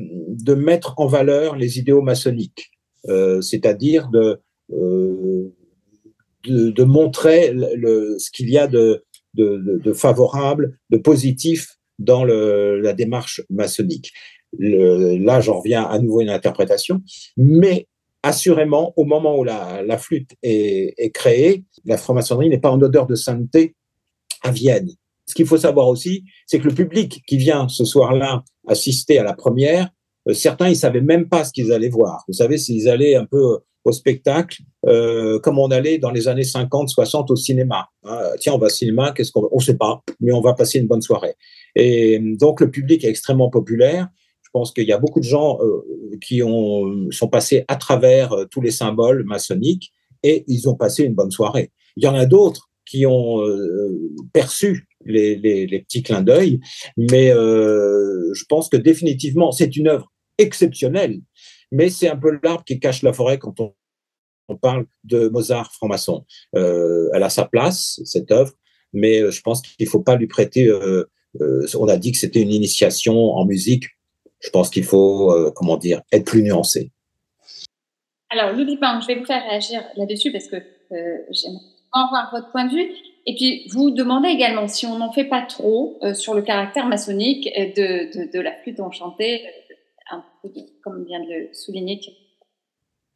mettre 0.55 0.95
en 0.97 1.09
valeur 1.09 1.57
les 1.57 1.81
idéaux 1.81 2.03
maçonniques. 2.03 2.71
Euh, 3.09 3.41
c'est-à-dire 3.41 4.09
de, 4.09 4.41
euh, 4.73 5.53
de, 6.45 6.71
de, 6.71 6.85
montrer 6.85 7.53
le, 7.53 8.17
ce 8.19 8.31
qu'il 8.31 8.49
y 8.51 8.59
a 8.59 8.67
de, 8.67 9.05
de, 9.35 9.93
favorable, 9.93 10.79
de 10.91 10.97
positif 10.97 11.77
dans 11.99 12.25
la 12.25 12.93
démarche 12.93 13.43
maçonnique. 13.51 14.13
Là, 14.59 15.41
j'en 15.41 15.59
reviens 15.59 15.85
à 15.85 15.99
nouveau 15.99 16.21
à 16.21 16.23
une 16.23 16.31
interprétation, 16.31 17.03
mais 17.37 17.89
assurément, 18.23 18.95
au 18.97 19.05
moment 19.05 19.39
où 19.39 19.45
la, 19.45 19.83
la 19.83 19.99
flûte 19.99 20.31
est, 20.43 20.95
est, 20.97 21.11
créée, 21.11 21.65
la 21.85 21.99
franc-maçonnerie 21.99 22.49
n'est 22.49 22.59
pas 22.59 22.71
en 22.71 22.81
odeur 22.81 23.07
de 23.07 23.15
sainteté 23.15 23.75
à 24.43 24.51
Vienne. 24.51 24.91
Ce 25.27 25.35
qu'il 25.35 25.47
faut 25.47 25.59
savoir 25.59 25.89
aussi, 25.89 26.25
c'est 26.47 26.59
que 26.59 26.69
le 26.69 26.75
public 26.75 27.23
qui 27.27 27.37
vient 27.37 27.69
ce 27.69 27.85
soir-là 27.85 28.45
assister 28.67 29.19
à 29.19 29.25
la 29.25 29.35
première 29.35 29.91
certains, 30.33 30.69
ils 30.69 30.77
savaient 30.77 31.01
même 31.01 31.29
pas 31.29 31.45
ce 31.45 31.53
qu'ils 31.53 31.73
allaient 31.73 31.89
voir. 31.89 32.25
Vous 32.29 32.35
savez, 32.35 32.59
s'ils 32.59 32.89
allaient 32.89 33.17
un 33.17 33.27
peu 33.27 33.59
au 33.85 33.93
spectacle, 33.93 34.63
euh, 34.87 35.39
comme 35.41 35.59
on 35.59 35.71
allait 35.71 35.99
dans 35.99 36.11
les 36.11 36.27
années 36.27 36.45
50, 36.45 36.89
60 36.89 37.31
au 37.31 37.37
cinéma. 37.37 37.89
Hein, 38.05 38.19
tiens, 38.41 38.55
on 38.55 38.59
va 38.59 38.67
au 38.67 38.71
cinéma, 38.71 39.13
qu'est-ce 39.13 39.31
qu'on 39.31 39.49
On 39.53 39.59
sait 39.59 39.77
pas, 39.77 40.03
mais 40.21 40.33
on 40.33 40.41
va 40.41 40.55
passer 40.55 40.79
une 40.79 40.87
bonne 40.87 41.03
soirée. 41.03 41.35
Et 41.77 42.19
donc, 42.39 42.61
le 42.61 42.71
public 42.71 43.05
est 43.05 43.09
extrêmement 43.09 43.51
populaire. 43.51 44.09
Je 44.43 44.49
pense 44.53 44.73
qu'il 44.73 44.89
y 44.89 44.93
a 44.93 44.99
beaucoup 44.99 45.21
de 45.21 45.25
gens 45.25 45.59
euh, 45.61 45.85
qui 46.23 46.43
ont, 46.43 47.11
sont 47.11 47.29
passés 47.29 47.65
à 47.69 47.77
travers 47.77 48.33
euh, 48.33 48.45
tous 48.51 48.63
les 48.63 48.71
symboles 48.71 49.25
maçonniques 49.25 49.93
et 50.23 50.45
ils 50.49 50.69
ont 50.69 50.75
passé 50.75 51.05
une 51.05 51.15
bonne 51.15 51.31
soirée. 51.31 51.71
Il 51.97 52.05
y 52.05 52.07
en 52.07 52.15
a 52.15 52.25
d'autres 52.25 52.71
qui 52.87 53.07
ont 53.07 53.43
euh, 53.43 54.11
perçu 54.33 54.89
les, 55.05 55.37
les, 55.37 55.67
les, 55.67 55.81
petits 55.81 56.03
clins 56.03 56.23
d'œil, 56.23 56.61
mais 56.97 57.31
euh, 57.31 58.33
je 58.35 58.45
pense 58.49 58.69
que 58.69 58.77
définitivement, 58.77 59.53
c'est 59.53 59.77
une 59.77 59.89
œuvre 59.89 60.13
exceptionnel, 60.39 61.21
mais 61.71 61.91
c'est 61.91 62.09
un 62.09 62.17
peu 62.17 62.39
l'arbre 62.43 62.65
qui 62.65 62.79
cache 62.79 63.03
la 63.03 63.13
forêt 63.13 63.39
quand 63.39 63.61
on, 63.61 63.75
parle 64.61 64.87
de 65.05 65.29
Mozart 65.29 65.73
franc-maçon. 65.73 66.25
Euh, 66.55 67.09
elle 67.15 67.23
a 67.23 67.31
sa 67.31 67.47
place, 67.47 68.01
cette 68.05 68.31
œuvre, 68.31 68.53
mais 68.93 69.21
euh, 69.21 69.31
je 69.31 69.41
pense 69.41 69.63
qu'il 69.63 69.85
ne 69.85 69.91
faut 69.91 70.03
pas 70.03 70.17
lui 70.17 70.27
prêter. 70.27 70.69
Euh, 70.69 71.09
on 71.75 71.89
a 71.89 71.97
dit 71.97 72.13
que 72.13 72.19
c'était 72.19 72.43
une 72.43 72.53
initiation 72.53 73.33
en 73.33 73.45
musique. 73.45 73.87
Je 74.41 74.51
pense 74.51 74.71
qu'il 74.71 74.85
faut, 74.85 75.35
comment 75.57 75.79
dire, 75.79 76.03
être 76.13 76.27
plus 76.27 76.43
nuancé. 76.43 76.93
Alors, 78.29 78.53
Louis 78.53 78.79
je 78.79 79.07
vais 79.07 79.17
vous 79.17 79.25
faire 79.25 79.43
réagir 79.43 79.83
là-dessus 79.97 80.31
parce 80.31 80.47
que 80.47 80.57
j'aimerais 80.91 81.65
avoir 81.93 82.31
votre 82.31 82.53
point 82.53 82.67
de 82.67 82.75
vue. 82.75 82.93
Et 83.27 83.35
puis, 83.35 83.67
vous 83.73 83.91
demandez 83.91 84.29
également 84.29 84.69
si 84.69 84.87
on 84.87 84.99
n'en 84.99 85.11
fait 85.13 85.25
pas 85.25 85.43
trop 85.43 85.99
sur 86.13 86.35
le 86.35 86.43
caractère 86.43 86.87
maçonnique 86.87 87.47
de, 87.47 88.27
de, 88.27 88.31
de 88.31 88.41
la 88.41 88.53
flûte 88.63 88.79
enchantée 88.79 89.43
comme 90.83 91.05
vient 91.05 91.21
de 91.21 91.29
le 91.29 91.55
souligner. 91.55 92.01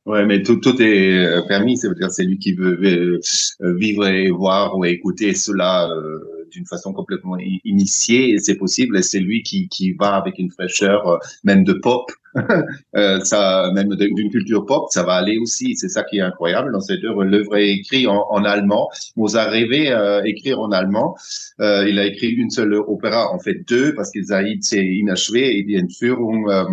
Ouais, 0.07 0.25
mais 0.25 0.43
tout, 0.43 0.61
est 0.81 1.19
euh, 1.19 1.43
permis. 1.47 1.77
Ça 1.77 1.89
veut 1.89 1.95
dire 1.95 2.11
c'est 2.11 2.25
lui 2.25 2.39
qui 2.39 2.55
veut 2.55 2.81
euh, 2.83 3.75
vivre 3.75 4.07
et 4.07 4.31
voir 4.31 4.79
ou 4.79 4.87
écouter 4.87 5.35
cela 5.35 5.87
euh, 5.91 6.47
d'une 6.51 6.65
façon 6.65 6.95
complètement 6.95 7.37
initiée. 7.65 8.39
C'est 8.39 8.57
possible. 8.57 8.97
Et 8.97 9.03
c'est 9.03 9.21
lui 9.21 9.43
qui, 9.43 9.69
qui 9.69 9.93
va 9.93 10.15
avec 10.15 10.39
une 10.39 10.51
fraîcheur, 10.51 11.19
même 11.45 11.63
de 11.63 11.75
pop, 11.75 12.11
ça, 13.25 13.71
même 13.75 13.95
d'une 13.97 14.31
culture 14.31 14.67
pop, 14.67 14.87
ça 14.91 15.03
va 15.03 15.15
aller 15.15 15.39
aussi. 15.39 15.77
C'est 15.77 15.89
ça 15.89 16.03
qui 16.03 16.19
est 16.19 16.23
incroyable 16.23 16.73
dans 16.73 16.81
cette 16.81 17.03
œuvre. 17.05 17.25
L'œuvre 17.25 17.57
est 17.57 17.71
écrite 17.71 18.07
en, 18.07 18.27
en 18.31 18.45
allemand. 18.45 18.89
Mozart 19.17 19.51
rêvé 19.51 19.91
euh, 19.91 20.23
écrire 20.25 20.61
en 20.61 20.71
allemand. 20.73 21.17
Euh, 21.61 21.89
il 21.89 21.99
a 21.99 22.07
écrit 22.07 22.29
une 22.29 22.51
seule 22.51 22.75
opéra, 22.75 23.33
en 23.33 23.39
fait 23.39 23.67
deux, 23.69 23.95
parce 23.95 24.11
que 24.11 24.23
Zaïd 24.23 24.63
s'est 24.63 24.85
inachevé 24.85 25.59
et 25.59 25.63
bien 25.63 25.89
sûr, 25.89 26.19
euh, 26.21 26.65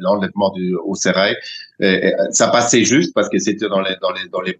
l'enlèvement 0.00 0.50
du 0.50 0.74
au 0.74 0.94
Serail. 0.94 1.36
ça 2.30 2.48
passait 2.48 2.84
juste 2.84 3.14
parce 3.14 3.28
que 3.28 3.38
c'était 3.38 3.68
dans 3.68 3.80
les 3.80 3.96
dans 4.00 4.12
les 4.12 4.28
dans 4.30 4.42
les 4.42 4.58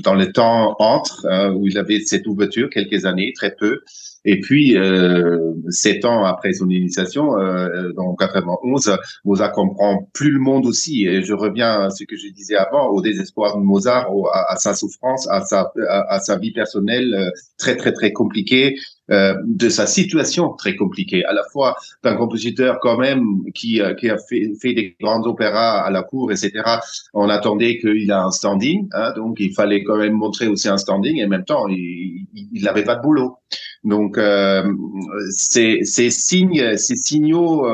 dans 0.00 0.14
le 0.14 0.32
temps 0.32 0.76
entre 0.78 1.26
hein, 1.28 1.52
où 1.52 1.66
il 1.66 1.78
avait 1.78 2.00
cette 2.00 2.26
ouverture 2.26 2.70
quelques 2.70 3.04
années 3.04 3.32
très 3.36 3.54
peu. 3.54 3.80
Et 4.24 4.38
puis 4.40 4.76
euh, 4.76 5.52
sept 5.68 6.04
ans 6.04 6.24
après 6.24 6.52
son 6.52 6.70
initiation 6.70 7.36
euh, 7.38 7.92
dans 7.96 8.14
91 8.14 8.96
Mozart 9.24 9.50
comprend 9.50 10.08
plus 10.12 10.30
le 10.30 10.38
monde 10.38 10.64
aussi. 10.64 11.06
Et 11.06 11.22
je 11.22 11.34
reviens 11.34 11.82
à 11.82 11.90
ce 11.90 12.04
que 12.04 12.16
je 12.16 12.28
disais 12.28 12.54
avant 12.54 12.88
au 12.90 13.02
désespoir 13.02 13.58
de 13.58 13.64
Mozart 13.64 14.08
à, 14.32 14.52
à, 14.52 14.56
sa 14.56 14.74
souffrance 14.74 15.28
à 15.28 15.40
sa 15.40 15.72
à, 15.88 16.14
à 16.14 16.20
sa 16.20 16.38
vie 16.38 16.52
personnelle 16.52 17.14
euh, 17.14 17.30
très 17.58 17.76
très 17.76 17.92
très 17.92 18.12
compliquée 18.12 18.76
euh, 19.10 19.34
de 19.44 19.68
sa 19.68 19.88
situation 19.88 20.50
très 20.50 20.76
compliquée, 20.76 21.24
à 21.24 21.32
la 21.32 21.42
fois 21.50 21.74
d'un 22.04 22.14
compositeur 22.14 22.78
quand 22.80 22.96
même 22.96 23.42
qui, 23.52 23.80
euh, 23.80 23.94
a 23.94 24.16
fait, 24.16 24.74
des 24.74 24.96
grands 25.00 25.22
opéras 25.22 25.80
à 25.80 25.90
la 25.90 26.04
cour, 26.04 26.30
etc. 26.30 26.52
On 27.12 27.28
attendait 27.28 27.78
qu'il 27.78 28.12
a 28.12 28.22
un 28.22 28.30
standing, 28.30 28.88
hein, 28.92 29.12
donc 29.16 29.38
il 29.40 29.52
fallait 29.54 29.82
quand 29.82 29.96
même 29.96 30.12
montrer 30.12 30.46
aussi 30.46 30.68
un 30.68 30.78
standing, 30.78 31.16
et 31.16 31.24
en 31.24 31.28
même 31.28 31.44
temps, 31.44 31.66
il 31.66 32.62
n'avait 32.62 32.84
pas 32.84 32.94
de 32.94 33.02
boulot. 33.02 33.38
Donc, 33.82 34.18
euh, 34.18 34.62
ces, 35.30 35.82
signes, 35.82 36.76
ces 36.76 36.94
signaux 36.94 37.66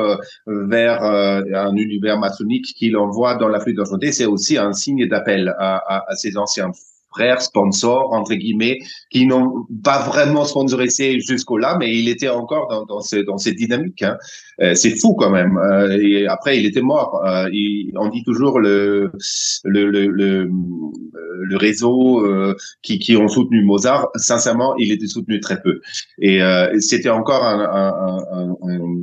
vers 0.47 1.03
un 1.03 1.75
univers 1.75 2.17
maçonnique 2.17 2.73
qu'il 2.75 2.97
envoie 2.97 3.35
dans 3.35 3.49
la 3.49 3.59
flûte 3.59 3.77
d'enchantée, 3.77 4.11
c'est 4.11 4.25
aussi 4.25 4.57
un 4.57 4.73
signe 4.73 5.07
d'appel 5.07 5.53
à, 5.59 5.75
à, 5.75 6.11
à, 6.11 6.15
ces 6.15 6.37
anciens 6.37 6.71
frères 7.11 7.41
sponsors 7.41 8.13
entre 8.13 8.33
guillemets 8.33 8.79
qui 9.09 9.25
n'ont 9.25 9.65
pas 9.83 9.99
vraiment 9.99 10.45
sponsorisé 10.45 11.19
jusqu'au 11.19 11.57
là 11.57 11.77
mais 11.79 11.97
il 11.97 12.09
était 12.09 12.29
encore 12.29 12.67
dans, 12.67 12.85
dans, 12.85 13.01
ce, 13.01 13.23
cette 13.37 13.55
dynamique 13.55 14.01
hein. 14.03 14.17
Euh, 14.61 14.73
c'est 14.75 14.99
fou 14.99 15.13
quand 15.15 15.29
même. 15.29 15.57
Euh, 15.57 15.97
et 16.01 16.27
après 16.27 16.59
il 16.59 16.65
était 16.65 16.81
mort. 16.81 17.21
Euh, 17.25 17.49
il, 17.51 17.91
on 17.95 18.09
dit 18.09 18.23
toujours 18.23 18.59
le 18.59 19.11
le, 19.63 19.89
le, 19.89 20.07
le, 20.07 20.49
le 21.13 21.57
réseau 21.57 22.25
qui, 22.81 22.99
qui 22.99 23.15
ont 23.15 23.27
soutenu 23.27 23.63
Mozart. 23.63 24.09
Sincèrement 24.15 24.75
il 24.77 24.91
était 24.91 25.07
soutenu 25.07 25.39
très 25.39 25.61
peu. 25.61 25.79
Et 26.21 26.39
c'était 26.79 27.09
encore 27.09 27.43
un, 27.45 27.59
un, 27.59 28.55
un, 28.61 28.95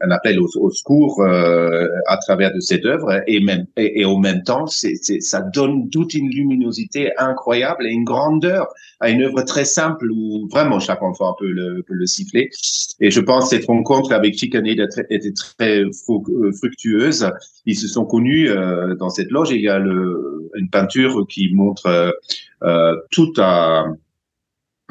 un, 0.00 0.10
appel 0.10 0.38
au, 0.40 0.48
au 0.56 0.70
secours 0.70 1.24
à 1.24 2.16
travers 2.18 2.52
de 2.54 2.60
cette 2.60 2.84
œuvre 2.84 3.22
et 3.26 3.40
même 3.40 3.66
et, 3.76 4.00
et 4.00 4.04
au 4.04 4.18
même 4.18 4.42
temps 4.42 4.66
c'est 4.66 4.96
ça 5.20 5.40
donne 5.40 5.88
toute 5.90 6.14
une 6.14 6.28
luminosité 6.30 7.10
incroyable 7.18 7.86
et 7.86 7.90
une 7.90 8.04
grandeur 8.04 8.66
à 9.00 9.10
une 9.10 9.22
œuvre 9.22 9.42
très 9.42 9.64
simple 9.64 10.10
où 10.10 10.48
vraiment 10.50 10.80
chaque 10.80 11.02
enfant 11.02 11.34
peut 11.38 11.50
le, 11.50 11.82
peut 11.82 11.94
le 11.94 12.06
siffler. 12.06 12.50
Et 13.00 13.10
je 13.10 13.20
pense 13.20 13.50
cette 13.50 13.66
rencontre 13.66 14.12
avec 14.12 14.34
Chicané 14.66 15.06
était 15.10 15.32
très 15.32 15.84
euh, 15.84 16.52
fructueuse. 16.52 17.30
Ils 17.66 17.76
se 17.76 17.88
sont 17.88 18.04
connus 18.04 18.48
euh, 18.48 18.94
dans 18.94 19.10
cette 19.10 19.30
loge. 19.30 19.50
il 19.50 19.60
y 19.60 19.68
a 19.68 19.78
une 19.78 20.70
peinture 20.70 21.26
qui 21.28 21.52
montre 21.52 22.14
euh, 22.62 22.96
tout 23.10 23.32
à 23.38 23.86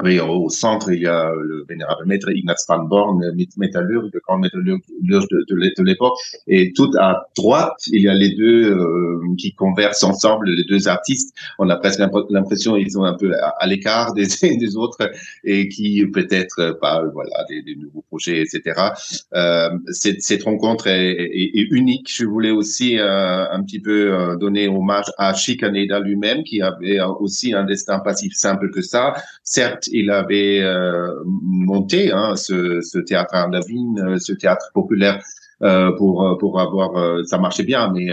Oui, 0.04 0.20
au 0.20 0.50
centre, 0.50 0.90
il 0.92 1.00
y 1.00 1.06
a 1.06 1.32
le 1.34 1.64
vénérable 1.66 2.04
maître 2.04 2.30
Ignaz 2.30 2.66
van 2.68 2.84
Born, 2.84 3.18
métallurgue, 3.56 4.10
le 4.12 4.20
grand 4.20 4.36
métallurgue 4.36 4.82
de, 5.00 5.82
l'époque. 5.84 6.18
Et 6.46 6.74
tout 6.74 6.90
à 6.98 7.26
droite, 7.34 7.78
il 7.86 8.02
y 8.02 8.08
a 8.08 8.12
les 8.12 8.34
deux 8.34 8.72
euh, 8.72 9.20
qui 9.38 9.54
conversent 9.54 10.04
ensemble, 10.04 10.50
les 10.50 10.64
deux 10.64 10.86
artistes. 10.86 11.34
On 11.58 11.70
a 11.70 11.76
presque 11.76 12.00
l'impression 12.28 12.76
qu'ils 12.76 12.90
sont 12.90 13.04
un 13.04 13.16
peu 13.16 13.32
à, 13.40 13.66
l'écart 13.66 14.12
des, 14.12 14.26
des 14.42 14.76
autres 14.76 15.10
et 15.44 15.68
qui 15.68 16.04
peut-être 16.06 16.78
parlent 16.78 17.10
voilà, 17.14 17.44
des, 17.48 17.76
nouveaux 17.76 18.04
projets, 18.08 18.42
etc. 18.42 18.90
Euh, 19.34 19.70
cette, 19.92 20.20
cette, 20.20 20.42
rencontre 20.42 20.88
est, 20.88 21.10
est, 21.10 21.58
est, 21.58 21.68
unique. 21.70 22.12
Je 22.12 22.26
voulais 22.26 22.50
aussi 22.50 22.98
euh, 22.98 23.50
un 23.50 23.62
petit 23.62 23.80
peu 23.80 24.12
euh, 24.12 24.36
donner 24.36 24.68
hommage 24.68 25.06
à 25.16 25.32
Chicaneda 25.32 26.00
lui-même, 26.00 26.44
qui 26.44 26.60
avait 26.60 27.00
aussi 27.00 27.54
un 27.54 27.64
destin 27.64 28.00
pas 28.00 28.14
si 28.14 28.30
simple 28.30 28.70
que 28.70 28.82
ça. 28.82 29.14
Certes, 29.42 29.85
il 29.92 30.10
avait 30.10 30.60
euh, 30.60 31.14
monté 31.24 32.10
hein, 32.12 32.36
ce, 32.36 32.98
théâtre 33.00 33.34
à 33.34 33.48
Davine, 33.48 33.98
euh, 33.98 34.18
ce 34.18 34.32
théâtre 34.32 34.70
populaire 34.74 35.22
euh, 35.62 35.90
pour 35.96 36.36
pour 36.38 36.60
avoir 36.60 37.24
ça 37.26 37.38
marchait 37.38 37.64
bien, 37.64 37.90
mais 37.92 38.08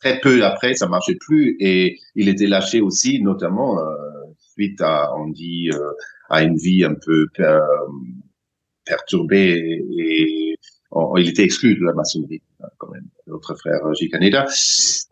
très 0.00 0.20
peu 0.20 0.44
après 0.44 0.74
ça 0.74 0.86
marchait 0.86 1.16
plus. 1.18 1.56
Et 1.60 1.98
il 2.14 2.28
était 2.28 2.46
lâché 2.46 2.80
aussi, 2.80 3.20
notamment 3.22 3.78
suite 4.38 4.80
à 4.80 5.12
on 5.16 5.28
dit 5.28 5.70
à 6.28 6.42
une 6.42 6.56
vie 6.56 6.84
un 6.84 6.94
peu 6.94 7.26
perturbée 8.84 9.82
et 9.98 10.39
il 11.18 11.28
était 11.28 11.44
exclu 11.44 11.76
de 11.76 11.84
la 11.84 11.92
maçonnerie 11.92 12.42
hein, 12.62 12.68
quand 12.78 12.90
même, 12.90 13.06
notre 13.26 13.54
frère 13.54 13.80
J. 13.94 14.08
Caneda. 14.08 14.46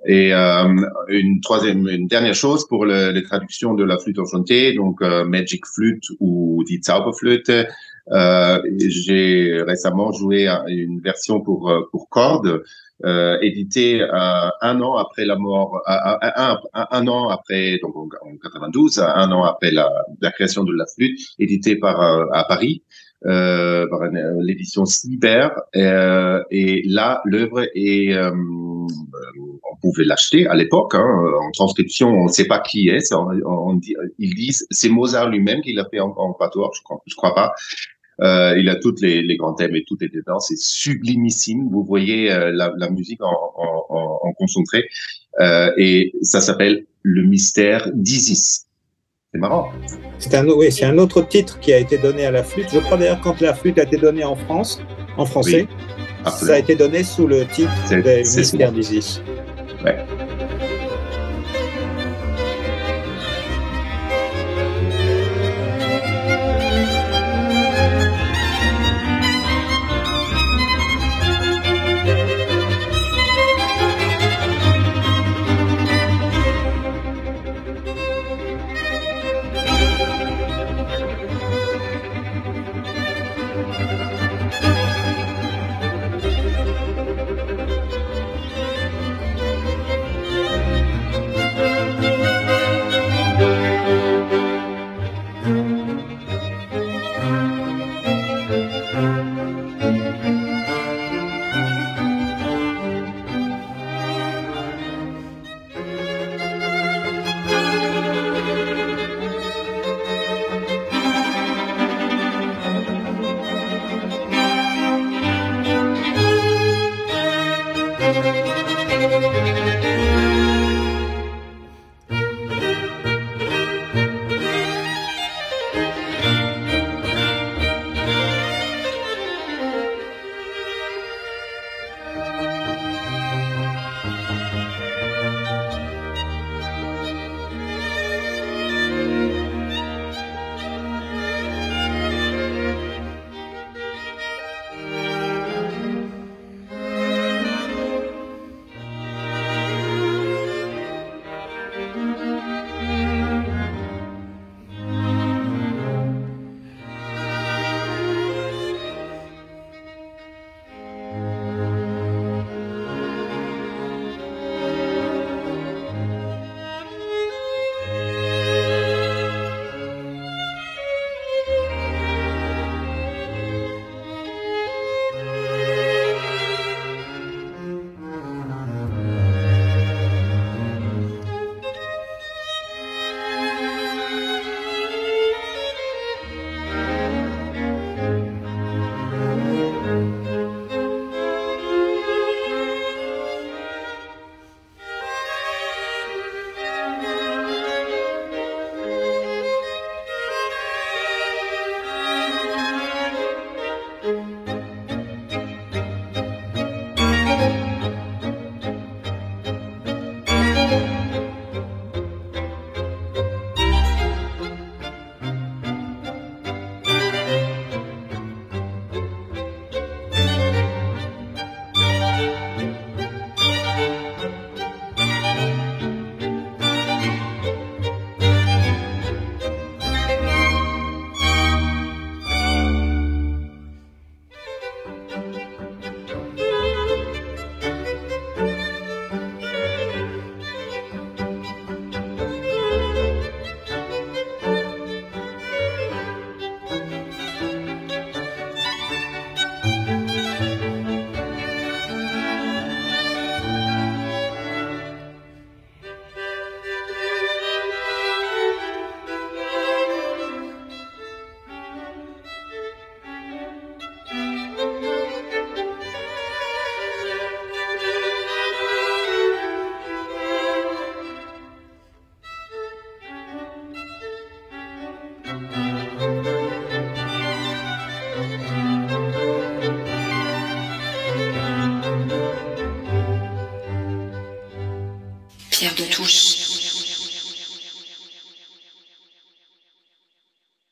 Et 0.07 0.35
euh, 0.35 0.89
une 1.09 1.41
troisième, 1.41 1.87
une 1.89 2.09
dernière 2.09 2.35
chose 2.35 2.67
pour 2.67 2.85
le, 2.85 3.13
les 3.13 3.23
traductions 3.23 3.75
de 3.75 3.85
la 3.85 3.99
flûte 3.99 4.19
enchantée, 4.19 4.75
donc 4.75 5.03
euh, 5.03 5.25
Magic 5.25 5.65
Flute 5.67 6.05
ou 6.21 6.65
Die 6.67 6.81
Zauberflöte. 6.83 7.69
Euh, 8.11 8.63
J'ai 8.79 9.63
récemment 9.67 10.13
joué 10.13 10.49
une 10.69 11.01
version 11.01 11.41
pour 11.43 11.71
euh, 11.71 11.83
pour 11.93 12.09
cordes, 12.09 12.63
euh, 13.05 13.39
éditée 13.43 14.01
euh, 14.01 14.49
un 14.63 14.81
an 14.81 14.97
après 14.97 15.27
la 15.27 15.37
mort, 15.37 15.81
un, 15.87 17.07
an 17.07 17.29
après 17.29 17.79
donc 17.83 17.95
en, 17.97 18.09
92, 18.43 18.99
un 19.01 19.31
an 19.31 19.45
après 19.45 19.71
la, 19.71 19.91
la 20.23 20.31
création 20.33 20.65
de 20.65 20.73
la 20.73 20.87
flûte, 20.87 21.21
éditée 21.39 21.77
par 21.77 22.01
à 22.33 22.45
Paris 22.45 22.83
euh, 22.83 23.08
par 23.23 24.03
euh, 24.03 24.35
l'édition 24.41 24.85
Cyber. 24.85 25.51
Euh, 25.77 26.43
et 26.51 26.83
là, 26.87 27.21
l'œuvre 27.25 27.67
est, 27.75 28.13
euh, 28.13 28.31
on 28.31 29.77
pouvait 29.81 30.05
l'acheter 30.05 30.47
à 30.47 30.55
l'époque 30.55 30.95
hein, 30.95 31.05
en 31.41 31.51
transcription. 31.53 32.09
On 32.09 32.25
ne 32.25 32.33
sait 32.33 32.47
pas 32.47 32.61
qui 32.61 32.89
est. 32.89 33.13
Ils 34.19 34.35
disent 34.35 34.67
c'est 34.71 34.89
Mozart 34.89 35.29
lui-même 35.29 35.61
qui 35.63 35.73
l'a 35.73 35.87
fait 35.91 36.01
en, 36.01 36.15
en. 36.17 36.37
Je 36.41 36.83
crois, 36.83 37.03
crois 37.17 37.35
pas. 37.35 37.55
Euh, 38.21 38.59
il 38.59 38.69
a 38.69 38.75
tous 38.75 39.01
les, 39.01 39.37
grands 39.37 39.55
thèmes 39.55 39.77
et 39.77 39.85
tout 39.85 39.97
est 40.03 40.13
dedans. 40.13 40.41
C'est 40.41 40.59
sublimissime. 40.59 41.69
Vous 41.71 41.85
voyez 41.85 42.33
euh, 42.33 42.51
la, 42.53 42.91
musique 42.91 43.23
en, 43.23 43.53
en, 43.57 44.19
en 44.23 44.33
concentré. 44.33 44.89
Euh, 45.41 45.71
et 45.77 46.13
ça 46.23 46.41
s'appelle 46.41 46.87
Le 47.03 47.23
mystère 47.23 47.91
d'Isis. 47.95 48.68
C'est 49.35 49.41
marrant. 49.41 49.71
C'est 50.19 50.35
un, 50.35 50.49
oui, 50.49 50.73
c'est 50.73 50.87
un 50.87 50.97
autre 50.97 51.21
titre 51.21 51.61
qui 51.61 51.73
a 51.73 51.79
été 51.79 51.99
donné 51.99 52.25
à 52.25 52.31
la 52.31 52.43
flûte. 52.43 52.69
Je 52.73 52.79
crois 52.79 52.97
d'ailleurs 52.97 53.21
quand 53.21 53.41
la 53.43 53.53
flûte 53.53 53.79
a 53.79 53.83
été 53.83 53.99
donnée 53.99 54.25
en 54.25 54.37
France, 54.37 54.81
en 55.19 55.27
français, 55.27 55.69
oui, 55.69 56.31
ça 56.31 56.55
a 56.55 56.59
été 56.59 56.75
donné 56.75 57.05
sous 57.05 57.27
le 57.27 57.45
titre 57.47 57.71
des 57.91 58.21
Mystères 58.21 58.73
d'Isis. 58.73 59.21
Ouais. 59.85 59.99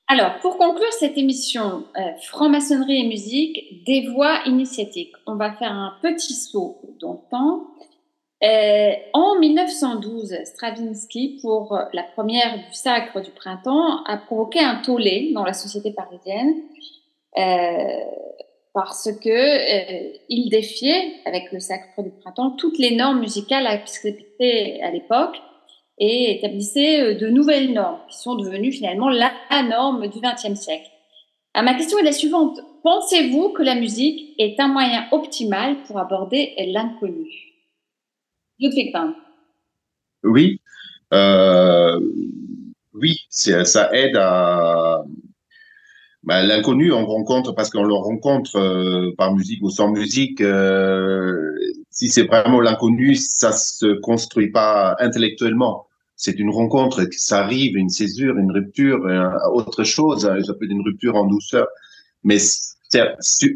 Alors, 0.09 0.39
pour 0.39 0.57
conclure 0.57 0.93
cette 0.93 1.19
émission 1.19 1.85
euh, 1.97 2.01
Franc-maçonnerie 2.23 3.05
et 3.05 3.09
musique, 3.09 3.85
des 3.85 4.07
voix 4.07 4.39
initiatiques, 4.47 5.13
on 5.27 5.35
va 5.35 5.53
faire 5.53 5.73
un 5.73 5.95
petit 6.01 6.33
saut 6.33 6.81
dans 7.01 7.13
le 7.15 7.31
temps. 7.31 7.67
Euh, 8.45 8.93
en 9.15 9.39
1912, 9.41 10.37
Stravinsky, 10.45 11.41
pour 11.43 11.77
la 11.93 12.05
première 12.05 12.57
du 12.57 12.73
Sacre 12.75 13.21
du 13.21 13.31
Printemps, 13.31 14.05
a 14.05 14.17
provoqué 14.17 14.61
un 14.61 14.77
tollé 14.77 15.33
dans 15.35 15.45
la 15.45 15.55
société 15.55 15.91
parisienne 15.93 16.55
euh, 17.39 18.05
parce 18.77 19.09
que 19.25 19.31
euh, 19.31 20.13
il 20.29 20.51
défiait, 20.51 21.15
avec 21.25 21.51
le 21.51 21.61
Sacre 21.61 22.03
du 22.03 22.11
Printemps, 22.11 22.51
toutes 22.51 22.79
les 22.79 22.95
normes 22.95 23.21
musicales 23.21 23.67
à 23.67 24.91
l'époque 24.91 25.37
et 25.97 26.37
établissait 26.37 27.01
euh, 27.01 27.15
de 27.15 27.27
nouvelles 27.29 27.73
normes 27.73 28.01
qui 28.11 28.19
sont 28.19 28.35
devenues 28.35 28.73
finalement 28.73 29.09
la 29.09 29.33
norme 29.63 30.09
du 30.09 30.19
XXe 30.21 30.61
siècle. 30.61 30.91
Alors, 31.55 31.73
ma 31.73 31.79
question 31.79 31.97
est 31.97 32.03
la 32.03 32.13
suivante. 32.13 32.61
Pensez-vous 32.83 33.49
que 33.55 33.63
la 33.63 33.77
musique 33.77 34.35
est 34.37 34.61
un 34.61 34.69
moyen 34.69 35.07
optimal 35.11 35.83
pour 35.87 35.99
aborder 35.99 36.53
l'inconnu? 36.59 37.31
Ludwig. 38.61 38.95
Oui, 40.23 40.61
euh, 41.15 41.99
oui, 42.93 43.27
ça 43.31 43.89
aide 43.95 44.19
à 44.19 45.03
bah, 46.27 46.43
l'inconnu. 46.43 46.93
On 46.93 47.07
rencontre 47.07 47.55
parce 47.55 47.71
qu'on 47.71 47.85
le 47.85 47.95
rencontre 47.95 48.57
euh, 48.57 49.13
par 49.17 49.35
musique 49.35 49.63
ou 49.63 49.71
sans 49.71 49.91
musique. 49.91 50.41
Euh, 50.41 51.53
si 51.91 52.09
c'est 52.09 52.25
vraiment 52.25 52.61
l'inconnu, 52.61 53.15
ça 53.15 53.53
se 53.53 53.99
construit 54.01 54.51
pas 54.51 54.97
intellectuellement. 54.99 55.87
C'est 56.17 56.39
une 56.39 56.51
rencontre, 56.51 57.07
ça 57.13 57.41
arrive, 57.41 57.77
une 57.77 57.91
césure, 57.91 58.39
une 58.39 58.51
rupture, 58.51 59.01
autre 59.53 59.85
chose. 59.85 60.25
Peut 60.25 60.65
être 60.65 60.71
une 60.71 60.83
rupture 60.83 61.15
en 61.15 61.27
douceur, 61.27 61.67
mais 62.25 62.39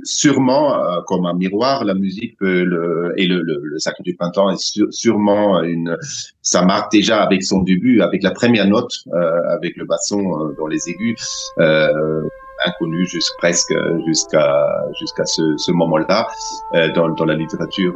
sûrement, 0.05 0.74
euh, 0.74 1.01
comme 1.06 1.26
un 1.26 1.34
miroir, 1.34 1.84
la 1.84 1.94
musique 1.94 2.36
peut 2.38 2.64
le, 2.64 3.12
et 3.16 3.26
le, 3.26 3.42
le, 3.42 3.60
le 3.62 3.78
sacre 3.78 4.02
du 4.02 4.14
printemps 4.14 4.51
est 4.51 4.90
sûrement 4.90 5.62
une, 5.62 5.97
ça 6.42 6.62
marque 6.62 6.92
déjà 6.92 7.22
avec 7.22 7.42
son 7.42 7.62
début, 7.62 8.01
avec 8.01 8.22
la 8.22 8.32
première 8.32 8.66
note, 8.66 9.05
euh, 9.14 9.42
avec 9.48 9.76
le 9.76 9.84
basson 9.84 10.20
euh, 10.20 10.55
dans 10.59 10.66
les 10.66 10.88
aigus, 10.88 11.52
euh, 11.59 12.22
inconnu 12.66 13.06
jusqu'à 13.06 13.36
presque 13.38 13.74
jusqu'à 14.06 14.66
jusqu'à 14.98 15.24
ce, 15.24 15.56
ce 15.56 15.72
moment-là 15.72 16.28
euh, 16.74 16.92
dans, 16.92 17.08
dans 17.10 17.24
la 17.24 17.34
littérature 17.34 17.94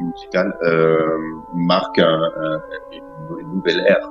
musicale, 0.00 0.52
marque 1.54 1.98
un, 1.98 2.20
un, 2.40 2.60
une 3.40 3.54
nouvelle 3.54 3.84
ère. 3.88 4.10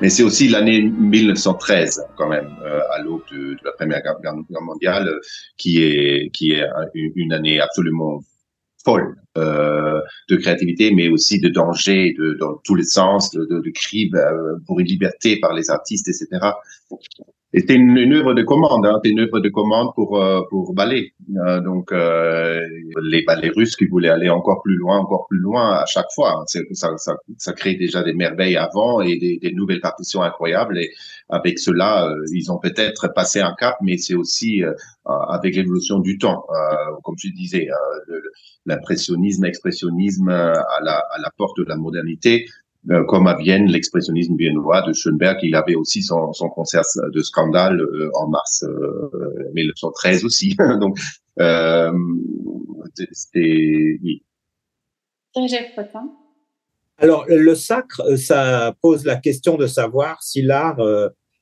Mais 0.00 0.08
c'est 0.08 0.22
aussi 0.22 0.48
l'année 0.48 0.82
1913 0.82 2.06
quand 2.16 2.28
même, 2.28 2.48
euh, 2.64 2.80
à 2.92 3.02
l'aube 3.02 3.22
de, 3.30 3.54
de, 3.54 3.58
la 3.64 3.72
Première 3.72 4.02
Guerre 4.02 4.62
mondiale, 4.62 5.08
euh, 5.08 5.20
qui 5.56 5.82
est 5.82 6.30
qui 6.32 6.52
est 6.52 6.64
une 6.94 7.32
année 7.32 7.60
absolument 7.60 8.20
folle 8.84 9.16
euh, 9.36 10.00
de 10.28 10.36
créativité, 10.36 10.92
mais 10.92 11.08
aussi 11.08 11.40
de 11.40 11.48
danger 11.48 12.14
de, 12.18 12.34
dans 12.34 12.56
tous 12.64 12.74
les 12.74 12.84
sens, 12.84 13.30
de, 13.30 13.44
de, 13.44 13.60
de 13.60 13.70
cris 13.70 14.10
euh, 14.14 14.56
pour 14.66 14.80
une 14.80 14.86
liberté 14.86 15.38
par 15.38 15.52
les 15.52 15.70
artistes, 15.70 16.08
etc. 16.08 16.52
Et 17.52 17.60
c'était 17.60 17.74
une, 17.74 17.96
une, 17.96 18.12
œuvre 18.12 18.32
de 18.32 18.42
commande, 18.42 18.86
hein, 18.86 19.00
une 19.02 19.18
œuvre 19.20 19.40
de 19.40 19.48
commande 19.48 19.92
pour 19.96 20.22
euh, 20.22 20.42
pour 20.50 20.72
ballet. 20.72 21.14
Euh, 21.36 21.60
donc 21.60 21.90
euh, 21.90 22.64
les 23.02 23.22
ballets 23.24 23.50
russes 23.50 23.74
qui 23.74 23.86
voulaient 23.86 24.08
aller 24.08 24.30
encore 24.30 24.62
plus 24.62 24.76
loin, 24.76 24.98
encore 24.98 25.26
plus 25.28 25.38
loin 25.38 25.72
à 25.72 25.84
chaque 25.86 26.12
fois. 26.14 26.44
Ça, 26.46 26.60
ça, 26.96 27.16
ça 27.38 27.52
crée 27.52 27.74
déjà 27.74 28.04
des 28.04 28.12
merveilles 28.12 28.56
avant 28.56 29.00
et 29.00 29.16
des, 29.18 29.38
des 29.38 29.52
nouvelles 29.52 29.80
partitions 29.80 30.22
incroyables. 30.22 30.78
Et 30.78 30.92
avec 31.28 31.58
cela, 31.58 32.08
euh, 32.08 32.24
ils 32.32 32.52
ont 32.52 32.58
peut-être 32.58 33.08
passé 33.14 33.40
un 33.40 33.54
cap, 33.58 33.76
mais 33.82 33.98
c'est 33.98 34.14
aussi 34.14 34.62
avec 35.04 35.56
l'évolution 35.56 35.98
du 35.98 36.18
temps, 36.18 36.46
comme 37.02 37.16
je 37.18 37.30
disais, 37.30 37.68
l'impressionnisme, 38.64 39.44
l'expressionnisme 39.44 40.28
à 40.28 40.78
la, 40.82 40.98
à 40.98 41.20
la 41.20 41.30
porte 41.36 41.58
de 41.58 41.64
la 41.64 41.76
modernité 41.76 42.46
euh, 42.88 43.04
comme 43.04 43.26
à 43.26 43.36
Vienne, 43.36 43.66
l'expressionnisme 43.66 44.36
viennois 44.36 44.80
de 44.82 44.94
Schoenberg, 44.94 45.38
il 45.42 45.54
avait 45.54 45.74
aussi 45.74 46.02
son, 46.02 46.32
son 46.32 46.48
concert 46.48 46.80
de 47.12 47.20
scandale 47.20 47.78
euh, 47.80 48.10
en 48.14 48.28
mars 48.28 48.64
1913 49.52 50.22
euh, 50.22 50.26
aussi. 50.26 50.56
Donc, 50.80 50.98
euh, 51.38 51.92
c'était... 53.12 53.98
Oui. 54.02 54.22
Alors, 56.96 57.26
le 57.28 57.54
sacre, 57.54 58.16
ça 58.16 58.74
pose 58.80 59.04
la 59.04 59.16
question 59.16 59.56
de 59.56 59.66
savoir 59.66 60.22
si 60.22 60.40
l'art 60.42 60.80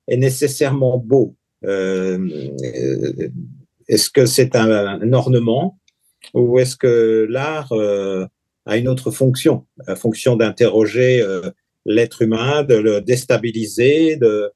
est 0.07 0.17
nécessairement 0.17 0.99
beau. 0.99 1.37
est-ce 1.63 2.51
que 4.11 4.27
c'est 4.27 4.57
un, 4.57 4.71
un, 4.71 5.13
ornement 5.13 5.79
ou 6.35 6.59
est-ce 6.59 6.77
que 6.77 7.27
l'art 7.31 7.73
a 8.69 8.77
une 8.77 8.87
autre 8.87 9.11
fonction, 9.11 9.67
la 9.87 9.97
fonction 9.97 10.37
d'interroger 10.37 11.23
euh, 11.23 11.51
l'être 11.87 12.21
humain, 12.21 12.63
de 12.63 12.75
le 12.75 13.01
déstabiliser, 13.01 14.17
de, 14.17 14.53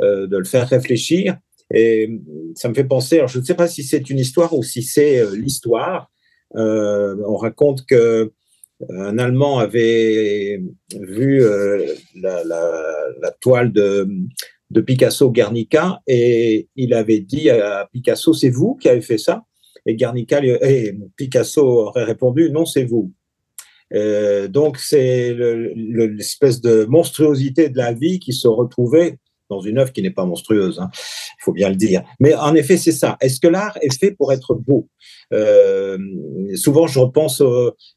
euh, 0.00 0.28
de 0.28 0.36
le 0.36 0.44
faire 0.44 0.68
réfléchir. 0.68 1.36
Et 1.74 2.08
ça 2.54 2.68
me 2.68 2.74
fait 2.74 2.84
penser, 2.84 3.16
alors 3.16 3.28
je 3.28 3.40
ne 3.40 3.44
sais 3.44 3.56
pas 3.56 3.66
si 3.66 3.82
c'est 3.82 4.08
une 4.08 4.20
histoire 4.20 4.56
ou 4.56 4.62
si 4.62 4.82
c'est 4.82 5.18
euh, 5.18 5.34
l'histoire. 5.34 6.10
on 6.54 7.36
raconte 7.36 7.84
que 7.86 8.32
un 8.90 9.18
Allemand 9.18 9.58
avait 9.58 10.62
vu 11.00 11.42
la, 12.14 13.30
toile 13.40 13.72
de, 13.72 14.80
Picasso 14.86 15.32
Guernica 15.32 16.00
et 16.06 16.68
il 16.76 16.94
avait 16.94 17.20
dit 17.20 17.50
à 17.50 17.88
Picasso 17.90 18.32
c'est 18.32 18.50
vous 18.50 18.76
qui 18.76 18.88
avez 18.88 19.00
fait 19.00 19.18
ça? 19.18 19.42
Et 19.86 19.96
Guernica 19.96 20.40
et 20.44 20.94
Picasso 21.16 21.62
aurait 21.62 22.04
répondu 22.04 22.50
non 22.50 22.66
c'est 22.66 22.84
vous 22.84 23.12
euh, 23.94 24.48
donc 24.48 24.78
c'est 24.78 25.34
l'espèce 25.34 26.60
de 26.60 26.84
monstruosité 26.86 27.68
de 27.68 27.76
la 27.76 27.92
vie 27.92 28.18
qui 28.18 28.32
se 28.32 28.48
retrouvait 28.48 29.18
dans 29.48 29.60
une 29.60 29.78
œuvre 29.78 29.92
qui 29.92 30.02
n'est 30.02 30.10
pas 30.10 30.24
monstrueuse, 30.24 30.80
hein, 30.80 30.90
il 30.92 31.44
faut 31.44 31.52
bien 31.52 31.68
le 31.68 31.76
dire. 31.76 32.02
Mais 32.18 32.34
en 32.34 32.54
effet, 32.56 32.76
c'est 32.76 32.90
ça. 32.90 33.16
Est-ce 33.20 33.38
que 33.38 33.46
l'art 33.46 33.78
est 33.80 33.96
fait 33.96 34.10
pour 34.10 34.32
être 34.32 34.54
beau? 34.56 34.88
Euh, 35.32 35.98
Souvent, 36.56 36.88
je 36.88 36.98
repense 36.98 37.40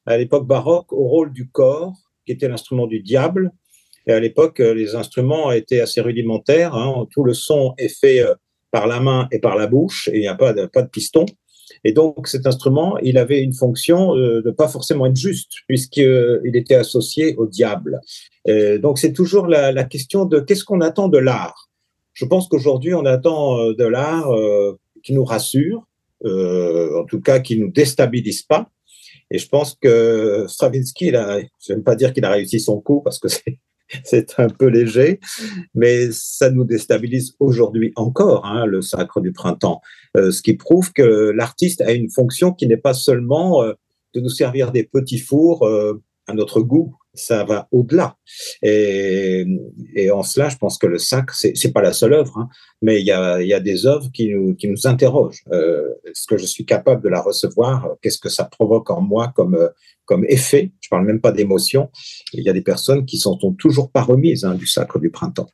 à 0.06 0.18
l'époque 0.18 0.46
baroque 0.46 0.94
au 0.94 1.08
rôle 1.08 1.34
du 1.34 1.50
corps, 1.50 1.94
qui 2.26 2.34
était 2.34 2.48
l'instrument 2.48 2.86
du 2.86 3.00
diable. 3.00 3.52
Et 4.06 4.12
à 4.12 4.20
l'époque, 4.20 4.60
les 4.60 4.96
instruments 4.96 5.52
étaient 5.52 5.82
assez 5.82 6.02
rudimentaires. 6.02 6.76
Hein. 6.76 7.08
Tout 7.12 7.24
le 7.24 7.34
son 7.34 7.74
est 7.78 7.96
fait 8.00 8.22
euh, 8.22 8.36
par 8.72 8.88
la 8.88 9.00
main 9.00 9.28
et 9.32 9.40
par 9.40 9.56
la 9.56 9.68
bouche, 9.68 10.08
et 10.10 10.18
il 10.18 10.22
n'y 10.22 10.28
a 10.28 10.36
pas 10.36 10.54
de, 10.54 10.66
pas 10.66 10.84
de 10.84 10.90
piston. 10.90 11.26
Et 11.84 11.94
donc, 11.94 12.28
cet 12.28 12.46
instrument, 12.46 12.98
il 13.00 13.18
avait 13.18 13.42
une 13.42 13.54
fonction 13.54 14.16
euh, 14.16 14.42
de 14.42 14.52
pas 14.52 14.68
forcément 14.68 15.06
être 15.06 15.16
juste, 15.16 15.52
puisqu'il 15.68 16.56
était 16.56 16.76
associé 16.76 17.36
au 17.36 17.48
diable. 17.48 18.02
Euh, 18.48 18.78
donc, 18.78 19.00
c'est 19.00 19.14
toujours 19.14 19.48
la, 19.48 19.84
question 19.86 20.26
de 20.26 20.40
qu'est-ce 20.40 20.64
qu'on 20.64 20.82
attend 20.82 21.08
de 21.08 21.18
l'art. 21.18 21.70
Je 22.14 22.26
pense 22.26 22.48
qu'aujourd'hui, 22.48 22.94
on 22.94 23.06
attend 23.06 23.60
euh, 23.60 23.74
de 23.74 23.86
l'art 23.86 24.30
qui 25.04 25.14
nous 25.14 25.24
rassure, 25.24 25.88
en 26.26 27.06
tout 27.08 27.22
cas 27.22 27.40
qui 27.40 27.58
nous 27.58 27.72
déstabilise 27.72 28.44
pas. 28.44 28.70
Et 29.32 29.38
je 29.38 29.48
pense 29.48 29.78
que 29.80 30.46
Stravinsky, 30.48 31.12
là, 31.12 31.40
je 31.66 31.74
n'aime 31.74 31.84
pas 31.84 31.96
dire 31.96 32.14
qu'il 32.14 32.26
a 32.26 32.32
réussi 32.32 32.60
son 32.60 32.82
coup 32.82 33.02
parce 33.02 33.20
que 33.20 33.28
c'est 33.28 33.60
c'est 34.04 34.40
un 34.40 34.50
peu 34.50 34.68
léger, 34.68 35.20
mais 35.74 36.10
ça 36.12 36.50
nous 36.50 36.64
déstabilise 36.64 37.36
aujourd'hui 37.40 37.92
encore, 37.96 38.46
hein, 38.46 38.66
le 38.66 38.82
sacre 38.82 39.22
du 39.22 39.32
printemps, 39.32 39.82
euh, 40.18 40.32
ce 40.32 40.42
qui 40.42 40.54
prouve 40.56 40.92
que 40.94 41.32
l'artiste 41.32 41.82
a 41.82 41.92
une 41.92 42.10
fonction 42.10 42.52
qui 42.52 42.68
n'est 42.68 42.78
pas 42.78 42.94
seulement 42.94 43.64
euh, 43.64 43.74
de 44.14 44.22
nous 44.22 44.30
servir 44.30 44.72
des 44.72 44.84
petits 44.84 45.20
fours 45.20 45.66
euh, 45.66 46.02
à 46.30 46.34
notre 46.34 46.62
goût, 46.62 46.96
ça 47.14 47.44
va 47.44 47.68
au-delà. 47.72 48.16
Et, 48.62 49.46
en 50.14 50.24
cela, 50.24 50.50
je 50.50 50.58
pense 50.58 50.78
que 50.78 50.88
le 50.88 50.98
sacre, 50.98 51.34
c'est, 51.36 51.54
c'est 51.56 51.72
pas 51.72 51.82
la 51.82 51.94
seule 51.94 52.14
œuvre, 52.14 52.38
hein, 52.38 52.50
mais 52.82 53.02
il 53.02 53.06
y 53.06 53.12
a, 53.12 53.42
y 53.42 53.54
a, 53.54 53.60
des 53.60 53.86
œuvres 53.86 54.10
qui 54.14 54.30
nous, 54.30 54.56
qui 54.56 54.68
nous 54.68 54.88
interrogent. 54.88 55.44
Euh, 55.52 55.88
est-ce 56.06 56.28
que 56.28 56.38
je 56.38 56.46
suis 56.46 56.66
capable 56.66 57.04
de 57.04 57.10
la 57.10 57.22
recevoir? 57.22 57.96
Qu'est-ce 58.02 58.20
que 58.20 58.30
ça 58.30 58.46
provoque 58.46 58.90
en 58.92 59.02
moi 59.02 59.34
comme, 59.36 59.70
comme 60.06 60.26
effet? 60.26 60.72
Je 60.80 60.90
parle 60.90 61.06
même 61.06 61.22
pas 61.22 61.32
d'émotion. 61.32 61.90
Il 62.34 62.44
y 62.44 62.50
a 62.50 62.54
des 62.54 62.62
personnes 62.62 63.06
qui 63.06 63.18
s'en 63.18 63.38
sont 63.40 63.54
toujours 63.54 63.92
pas 63.92 64.04
remises 64.04 64.46
hein, 64.46 64.56
du 64.56 64.68
sacre 64.68 65.00
du 65.00 65.10
printemps. 65.10 65.50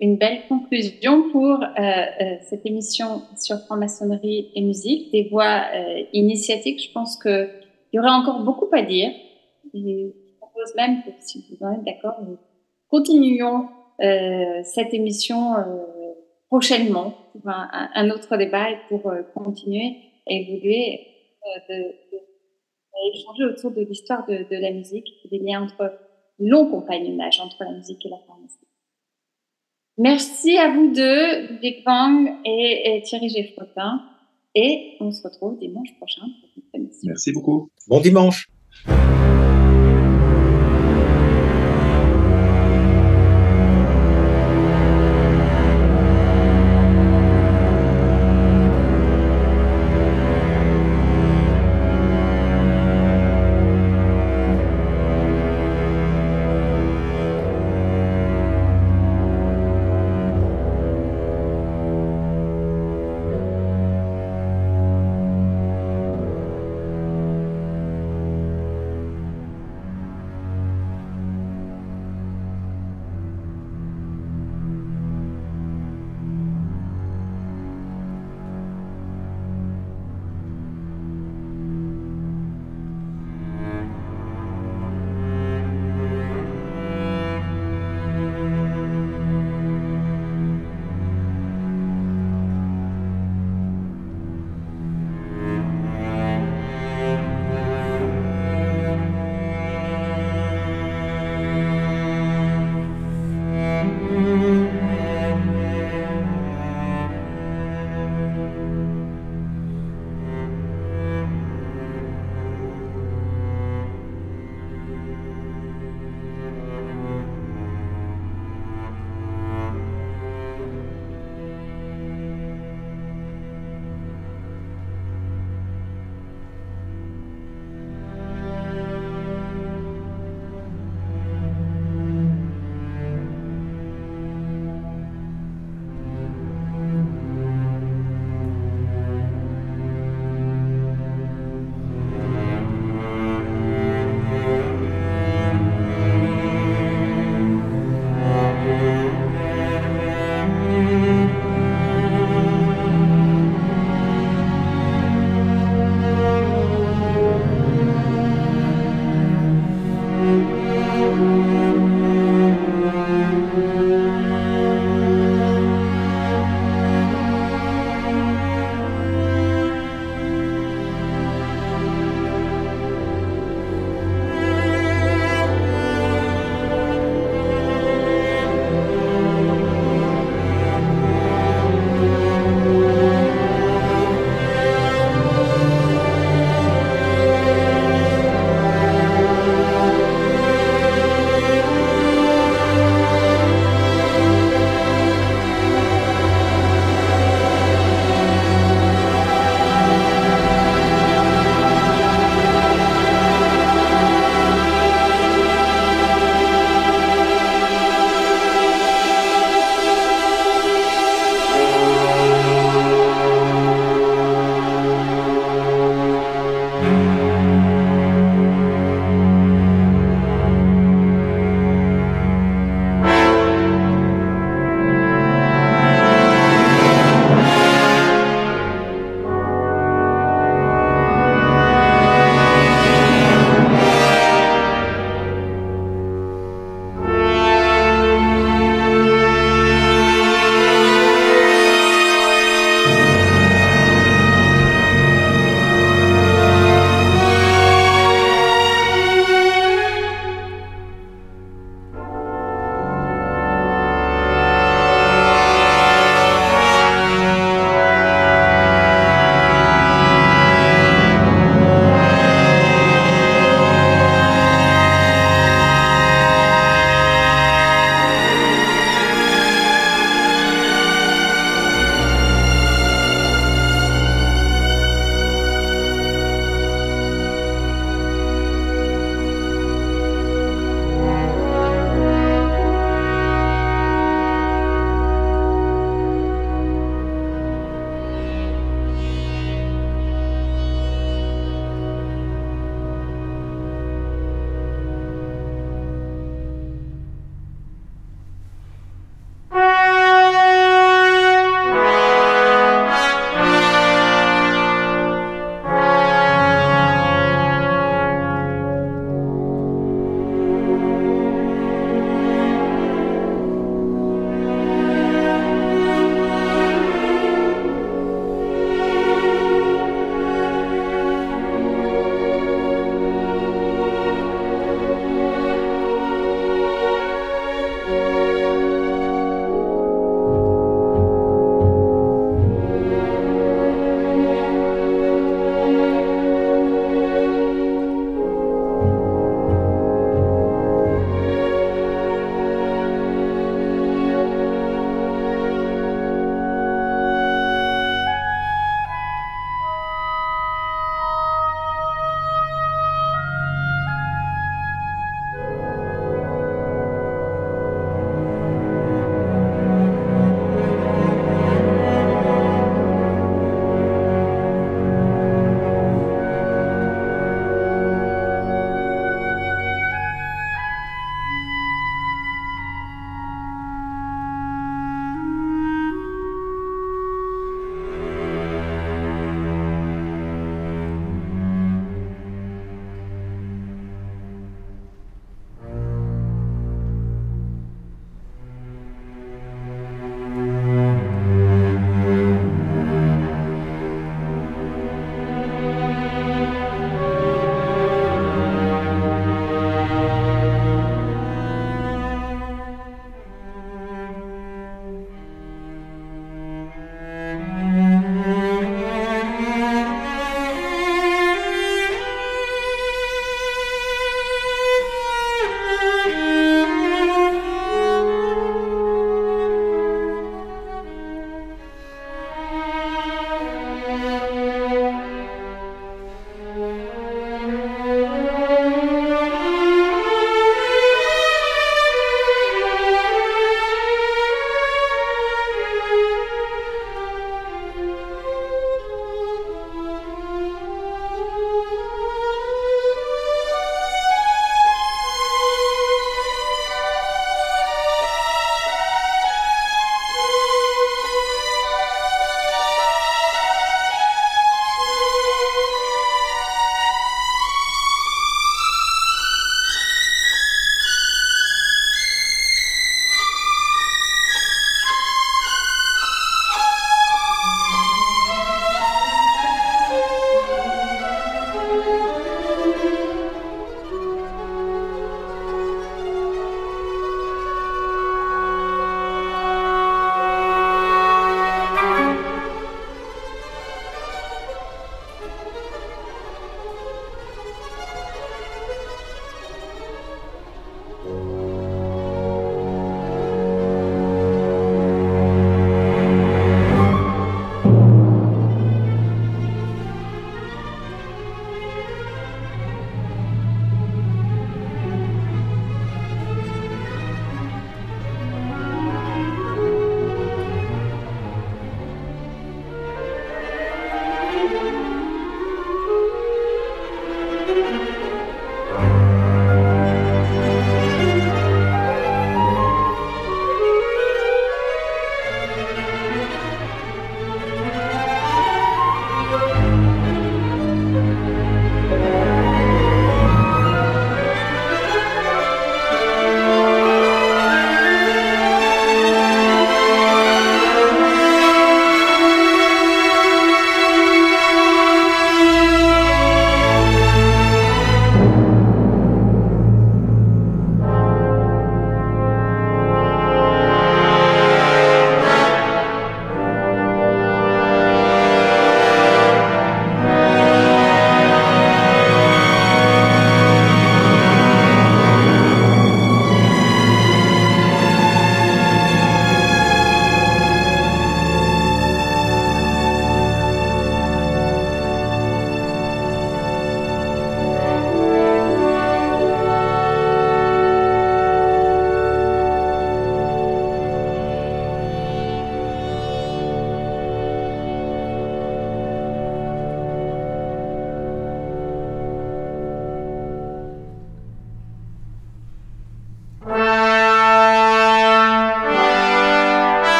Une, 0.00 0.16
belle 0.16 0.40
conclusion 0.48 1.30
pour 1.30 1.62
euh, 1.62 1.78
euh, 1.78 2.36
cette 2.48 2.64
émission 2.66 3.22
sur 3.36 3.58
franc-maçonnerie 3.60 4.50
et 4.54 4.60
musique, 4.60 5.12
des 5.12 5.28
voix 5.30 5.62
euh, 5.74 6.02
initiatiques. 6.12 6.82
Je 6.82 6.92
pense 6.92 7.20
qu'il 7.20 7.48
y 7.92 7.98
aurait 7.98 8.10
encore 8.10 8.40
beaucoup 8.44 8.68
à 8.72 8.82
dire. 8.82 9.10
je 9.74 10.10
propose 10.40 10.74
même 10.76 11.02
que, 11.02 11.10
si 11.20 11.44
vous 11.50 11.66
en 11.66 11.72
êtes 11.74 11.84
d'accord, 11.84 12.16
nous 12.22 12.38
continuions 12.88 13.68
cette 14.62 14.94
émission 14.94 15.54
prochainement 16.48 17.14
pour 17.32 17.50
un, 17.50 18.10
autre 18.10 18.36
débat 18.36 18.70
et 18.70 18.78
pour 18.88 19.12
continuer 19.34 19.96
à 20.28 20.34
évoluer, 20.34 21.00
à 21.44 23.12
échanger 23.12 23.44
autour 23.44 23.72
de 23.72 23.80
l'histoire 23.80 24.24
de, 24.26 24.46
la 24.50 24.70
musique 24.70 25.08
et 25.24 25.28
des 25.28 25.44
liens 25.44 25.64
entre 25.64 25.98
long 26.38 26.70
compagnonnage 26.70 27.40
entre 27.40 27.64
la 27.64 27.72
musique 27.72 28.06
et 28.06 28.08
la 28.08 28.18
pharmacie. 28.24 28.67
Merci 29.98 30.56
à 30.56 30.72
vous 30.72 30.92
deux, 30.94 31.58
Big 31.60 31.82
Bang 31.84 32.30
et, 32.44 33.02
Thierry 33.04 33.30
Geffrotin. 33.30 34.00
Et 34.54 34.96
on 35.00 35.10
se 35.10 35.22
retrouve 35.22 35.58
dimanche 35.58 35.88
prochain 35.98 36.22
pour 36.22 36.50
une 36.74 36.82
émission. 36.82 37.08
Merci 37.08 37.32
beaucoup. 37.32 37.68
Bon 37.88 38.00
dimanche. 38.00 38.48